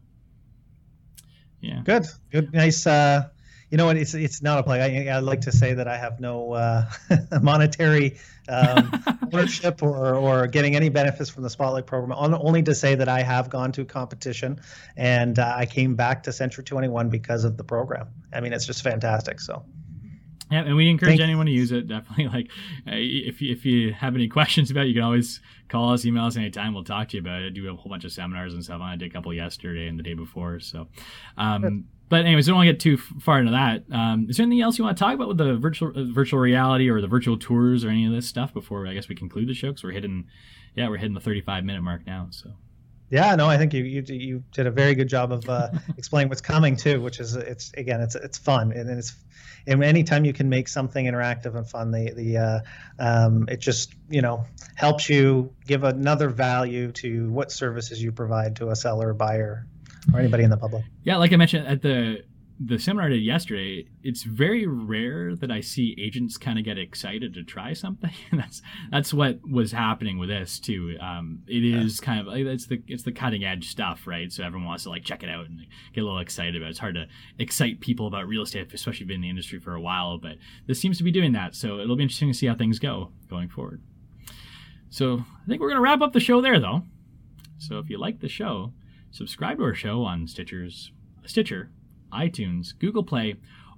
yeah. 1.61 1.83
Good. 1.85 2.07
Good. 2.31 2.53
Nice 2.53 2.87
uh 2.87 3.29
you 3.73 3.79
know 3.79 3.87
what? 3.87 3.97
It's 3.97 4.13
it's 4.13 4.43
not 4.43 4.59
a 4.59 4.63
play. 4.63 5.09
I, 5.09 5.17
I 5.17 5.21
like 5.21 5.41
to 5.41 5.51
say 5.51 5.73
that 5.73 5.89
I 5.89 5.97
have 5.97 6.21
no 6.21 6.53
uh, 6.53 6.91
monetary 7.41 8.19
um, 8.47 9.03
ownership 9.33 9.83
or 9.83 10.15
or 10.15 10.47
getting 10.47 10.77
any 10.77 10.91
benefits 10.91 11.31
from 11.31 11.43
the 11.43 11.49
Spotlight 11.49 11.87
program. 11.87 12.13
Only 12.15 12.63
to 12.65 12.75
say 12.75 12.95
that 12.97 13.09
I 13.09 13.23
have 13.23 13.49
gone 13.49 13.73
to 13.73 13.87
competition, 13.87 14.61
and 14.95 15.39
uh, 15.39 15.55
I 15.57 15.65
came 15.65 15.95
back 15.95 16.25
to 16.25 16.35
Century 16.35 16.65
21 16.65 17.09
because 17.09 17.45
of 17.45 17.57
the 17.57 17.65
program. 17.65 18.09
I 18.31 18.43
mean, 18.43 18.53
it's 18.53 18.67
just 18.67 18.83
fantastic. 18.83 19.41
So. 19.41 19.65
Yeah, 20.51 20.65
and 20.65 20.77
we 20.77 20.91
encourage 20.91 21.13
Thank 21.13 21.23
anyone 21.23 21.47
to 21.47 21.53
use 21.53 21.73
it. 21.73 21.89
Definitely, 21.89 22.29
like 22.35 22.51
if 22.85 23.41
you, 23.41 23.53
if 23.53 23.65
you 23.65 23.95
have 23.95 24.15
any 24.15 24.29
questions 24.29 24.71
about 24.71 24.85
it, 24.85 24.89
you 24.89 24.95
can 24.95 25.03
always 25.03 25.41
call 25.71 25.95
us, 25.95 26.05
email 26.05 26.27
us 26.27 26.37
anytime. 26.37 26.75
We'll 26.75 26.85
talk 26.85 27.09
to 27.09 27.17
you 27.17 27.23
about 27.23 27.41
it. 27.41 27.47
I 27.47 27.49
do 27.49 27.73
a 27.73 27.75
whole 27.75 27.89
bunch 27.89 28.05
of 28.05 28.13
seminars 28.13 28.53
and 28.53 28.63
stuff. 28.63 28.83
I 28.83 28.97
did 28.97 29.11
a 29.11 29.15
couple 29.15 29.33
yesterday 29.33 29.89
and 29.89 29.99
the 29.99 30.03
day 30.03 30.13
before. 30.13 30.61
So, 30.61 30.89
um, 31.39 31.87
but 32.13 32.27
anyways, 32.27 32.47
we 32.47 32.51
don't 32.51 32.59
want 32.59 32.67
to 32.67 32.73
get 32.75 32.81
too 32.81 32.99
far 32.99 33.39
into 33.39 33.53
that. 33.53 33.85
Um, 33.91 34.27
is 34.29 34.37
there 34.37 34.45
anything 34.45 34.61
else 34.61 34.77
you 34.77 34.85
want 34.85 34.99
to 34.99 35.03
talk 35.03 35.15
about 35.15 35.29
with 35.29 35.39
the 35.39 35.57
virtual 35.57 35.93
uh, 35.97 36.13
virtual 36.13 36.41
reality 36.41 36.91
or 36.91 37.01
the 37.01 37.07
virtual 37.07 37.39
tours 37.39 37.87
or 37.87 37.89
any 37.89 38.05
of 38.05 38.13
this 38.13 38.29
stuff 38.29 38.53
before 38.53 38.87
I 38.87 38.93
guess 38.93 39.09
we 39.09 39.15
conclude 39.15 39.49
the 39.49 39.55
show? 39.55 39.69
Because 39.69 39.83
we're 39.83 39.93
hitting, 39.93 40.27
yeah, 40.75 40.91
we're 40.91 40.99
hitting 40.99 41.15
the 41.15 41.21
35 41.21 41.65
minute 41.65 41.81
mark 41.81 42.07
now. 42.07 42.27
So. 42.29 42.51
Yeah, 43.09 43.35
no, 43.35 43.47
I 43.47 43.57
think 43.57 43.73
you 43.73 43.85
you, 43.85 44.05
you 44.09 44.45
did 44.53 44.67
a 44.67 44.71
very 44.71 44.95
good 44.95 45.09
job 45.09 45.33
of 45.33 45.49
uh, 45.49 45.71
explaining 45.97 46.29
what's 46.29 46.43
coming 46.43 46.77
too, 46.77 47.01
which 47.01 47.19
is 47.19 47.35
it's 47.35 47.73
again 47.79 48.03
it's 48.03 48.15
it's 48.15 48.37
fun 48.37 48.73
and 48.73 48.91
it's 48.91 49.17
and 49.67 49.83
anytime 49.83 50.27
you 50.27 50.35
can 50.35 50.51
make 50.51 50.69
something 50.69 51.07
interactive 51.07 51.57
and 51.57 51.67
fun, 51.67 51.93
the 51.93 52.13
the 52.13 52.37
uh, 52.37 52.61
um, 52.99 53.49
it 53.49 53.61
just 53.61 53.95
you 54.11 54.21
know 54.21 54.45
helps 54.75 55.09
you 55.09 55.55
give 55.67 55.83
another 55.83 56.29
value 56.29 56.93
to 56.93 57.31
what 57.31 57.51
services 57.51 58.03
you 58.03 58.13
provide 58.13 58.57
to 58.57 58.69
a 58.69 58.77
seller, 58.77 59.09
or 59.09 59.15
buyer, 59.15 59.67
or 60.13 60.21
anybody 60.21 60.45
in 60.45 60.51
the 60.51 60.57
public. 60.57 60.85
Yeah, 61.05 61.17
like 61.17 61.33
I 61.33 61.37
mentioned 61.37 61.67
at 61.67 61.83
the 61.83 62.25
the 62.65 62.79
seminar 62.79 63.07
I 63.07 63.11
did 63.11 63.23
yesterday, 63.23 63.87
it's 64.03 64.23
very 64.23 64.67
rare 64.67 65.35
that 65.37 65.51
I 65.51 65.61
see 65.61 65.97
agents 65.99 66.37
kind 66.37 66.59
of 66.59 66.65
get 66.65 66.79
excited 66.79 67.35
to 67.35 67.43
try 67.43 67.73
something. 67.73 68.13
that's 68.33 68.63
that's 68.91 69.13
what 69.13 69.41
was 69.49 69.73
happening 69.73 70.19
with 70.19 70.29
this 70.29 70.59
too. 70.59 70.97
Um, 71.01 71.43
it 71.47 71.65
is 71.65 71.99
yeah. 72.01 72.07
kind 72.07 72.29
of 72.29 72.35
it's 72.35 72.67
the 72.67 72.83
it's 72.87 73.03
the 73.03 73.13
cutting 73.13 73.45
edge 73.45 73.69
stuff, 73.69 74.07
right? 74.07 74.31
So 74.31 74.45
everyone 74.45 74.67
wants 74.67 74.85
to 74.85 74.91
like 74.91 75.05
check 75.05 75.23
it 75.23 75.29
out 75.29 75.47
and 75.47 75.67
get 75.93 76.03
a 76.03 76.05
little 76.05 76.21
excited 76.21 76.57
about. 76.57 76.69
it. 76.69 76.71
It's 76.71 76.79
hard 76.79 76.95
to 76.95 77.07
excite 77.39 77.81
people 77.81 78.07
about 78.07 78.29
real 78.29 78.43
estate, 78.43 78.73
especially 78.73 79.07
been 79.07 79.17
in 79.17 79.23
the 79.23 79.31
industry 79.31 79.59
for 79.59 79.75
a 79.75 79.81
while. 79.81 80.19
But 80.19 80.37
this 80.67 80.81
seems 80.81 80.99
to 80.99 81.05
be 81.05 81.13
doing 81.13 81.33
that, 81.33 81.55
so 81.55 81.81
it'll 81.81 81.97
be 81.97 82.03
interesting 82.03 82.31
to 82.31 82.39
see 82.39 82.47
how 82.47 82.55
things 82.55 82.79
go 82.79 83.11
going 83.29 83.49
forward. 83.49 83.83
So 84.91 85.25
I 85.43 85.49
think 85.49 85.61
we're 85.61 85.71
gonna 85.71 85.81
wrap 85.81 86.03
up 86.03 86.13
the 86.13 86.21
show 86.21 86.41
there, 86.41 86.61
though. 86.61 86.83
So 87.59 87.79
if 87.79 87.89
you 87.89 87.99
like 87.99 88.21
the 88.21 88.29
show, 88.29 88.73
subscribe 89.13 89.59
to 89.59 89.65
our 89.65 89.75
show 89.75 90.03
on 90.03 90.27
Stitcher's 90.27 90.91
Stitcher 91.25 91.71
iTunes, 92.13 92.79
Google 92.79 93.05
Play, 93.05 93.37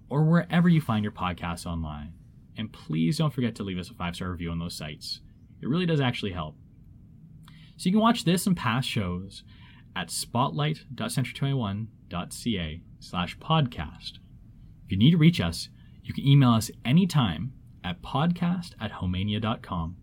or 0.08 0.24
wherever 0.24 0.68
you 0.68 0.80
find 0.80 1.04
your 1.04 1.12
podcasts 1.12 1.66
online. 1.66 2.12
And 2.56 2.72
please 2.72 3.18
don't 3.18 3.32
forget 3.32 3.54
to 3.56 3.62
leave 3.62 3.78
us 3.78 3.90
a 3.90 3.94
five 3.94 4.16
star 4.16 4.30
review 4.30 4.50
on 4.50 4.58
those 4.58 4.76
sites. 4.76 5.20
It 5.60 5.68
really 5.68 5.86
does 5.86 6.00
actually 6.00 6.32
help. 6.32 6.56
So 7.76 7.88
you 7.88 7.92
can 7.92 8.00
watch 8.00 8.24
this 8.24 8.46
and 8.46 8.56
past 8.56 8.88
shows 8.88 9.44
at 9.96 10.10
spotlight.century21.ca 10.10 12.82
slash 13.00 13.38
podcast. 13.38 14.18
If 14.84 14.92
you 14.92 14.98
need 14.98 15.12
to 15.12 15.16
reach 15.16 15.40
us, 15.40 15.70
you 16.02 16.12
can 16.12 16.26
email 16.26 16.50
us 16.50 16.70
anytime 16.84 17.52
at 17.82 18.02
podcast 18.02 18.72
at 18.80 18.92
homania.com. 18.92 19.96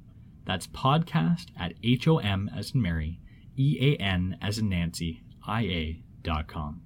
That's 0.46 0.68
podcast 0.68 1.48
at 1.58 1.74
H-O-M 1.84 2.50
as 2.56 2.72
in 2.72 2.82
Mary, 2.82 3.20
E-A-N 3.62 4.38
as 4.42 4.58
in 4.58 4.70
Nancy, 4.70 5.22
I-A 5.48 6.04
dot 6.24 6.48
com. 6.48 6.82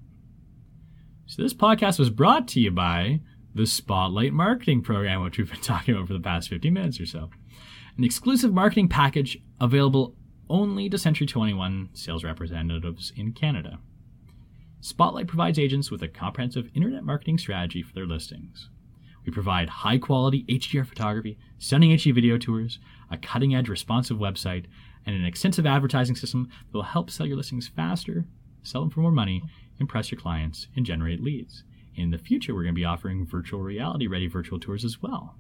So, 1.26 1.42
this 1.42 1.54
podcast 1.54 1.98
was 1.98 2.10
brought 2.10 2.48
to 2.50 2.60
you 2.60 2.72
by 2.72 3.22
the 3.54 3.66
Spotlight 3.66 4.34
Marketing 4.34 4.82
Program, 4.82 5.24
which 5.24 5.38
we've 5.38 5.50
been 5.50 5.62
talking 5.62 5.96
about 5.96 6.08
for 6.08 6.14
the 6.14 6.20
past 6.20 6.50
50 6.50 6.70
minutes 6.70 7.00
or 7.00 7.06
so. 7.06 7.30
An 7.98 8.04
exclusive 8.04 8.54
marketing 8.54 8.90
package 8.90 9.38
available 9.60 10.16
only 10.50 10.90
to 10.90 10.98
Century 10.98 11.26
21 11.26 11.90
sales 11.94 12.24
representatives 12.24 13.14
in 13.16 13.32
Canada. 13.32 13.80
Spotlight 14.82 15.28
provides 15.28 15.58
agents 15.58 15.90
with 15.90 16.04
a 16.04 16.08
comprehensive 16.08 16.70
internet 16.76 17.04
marketing 17.04 17.38
strategy 17.38 17.82
for 17.82 17.94
their 17.94 18.06
listings. 18.06 18.70
We 19.26 19.32
provide 19.32 19.70
high 19.70 19.98
quality 19.98 20.46
HDR 20.48 20.86
photography, 20.86 21.40
stunning 21.58 21.90
HD 21.92 22.14
video 22.14 22.38
tours, 22.38 22.78
a 23.10 23.18
cutting 23.18 23.56
edge 23.56 23.70
responsive 23.70 24.18
website, 24.18 24.66
and 25.06 25.16
an 25.16 25.26
extensive 25.26 25.66
advertising 25.66 26.16
system 26.16 26.50
that 26.72 26.78
will 26.78 26.84
help 26.84 27.10
sell 27.10 27.26
your 27.26 27.38
listings 27.38 27.68
faster, 27.68 28.26
sell 28.64 28.82
them 28.82 28.90
for 28.90 29.02
more 29.02 29.12
money, 29.12 29.44
impress 29.80 30.12
your 30.12 30.20
clients, 30.20 30.68
and 30.76 30.86
generate 30.86 31.22
leads. 31.22 31.64
In 31.96 32.12
the 32.12 32.18
future, 32.18 32.54
we're 32.54 32.64
going 32.64 32.76
to 32.76 32.80
be 32.80 32.86
offering 32.86 33.26
virtual 33.26 33.62
reality 33.62 34.08
ready 34.08 34.28
virtual 34.28 34.60
tours 34.60 34.84
as 34.84 35.02
well. 35.02 35.38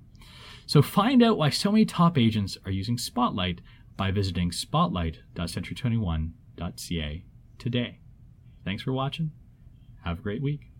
So 0.66 0.82
find 0.82 1.22
out 1.22 1.38
why 1.38 1.50
so 1.50 1.72
many 1.72 1.86
top 1.86 2.18
agents 2.18 2.58
are 2.66 2.72
using 2.72 2.98
Spotlight 2.98 3.60
by 3.98 4.12
visiting 4.12 4.52
spotlight.century21.ca 4.52 7.24
today. 7.58 8.00
Thanks 8.64 8.84
for 8.84 8.94
watching. 8.94 9.32
Have 10.04 10.20
a 10.20 10.22
great 10.22 10.42
week. 10.42 10.75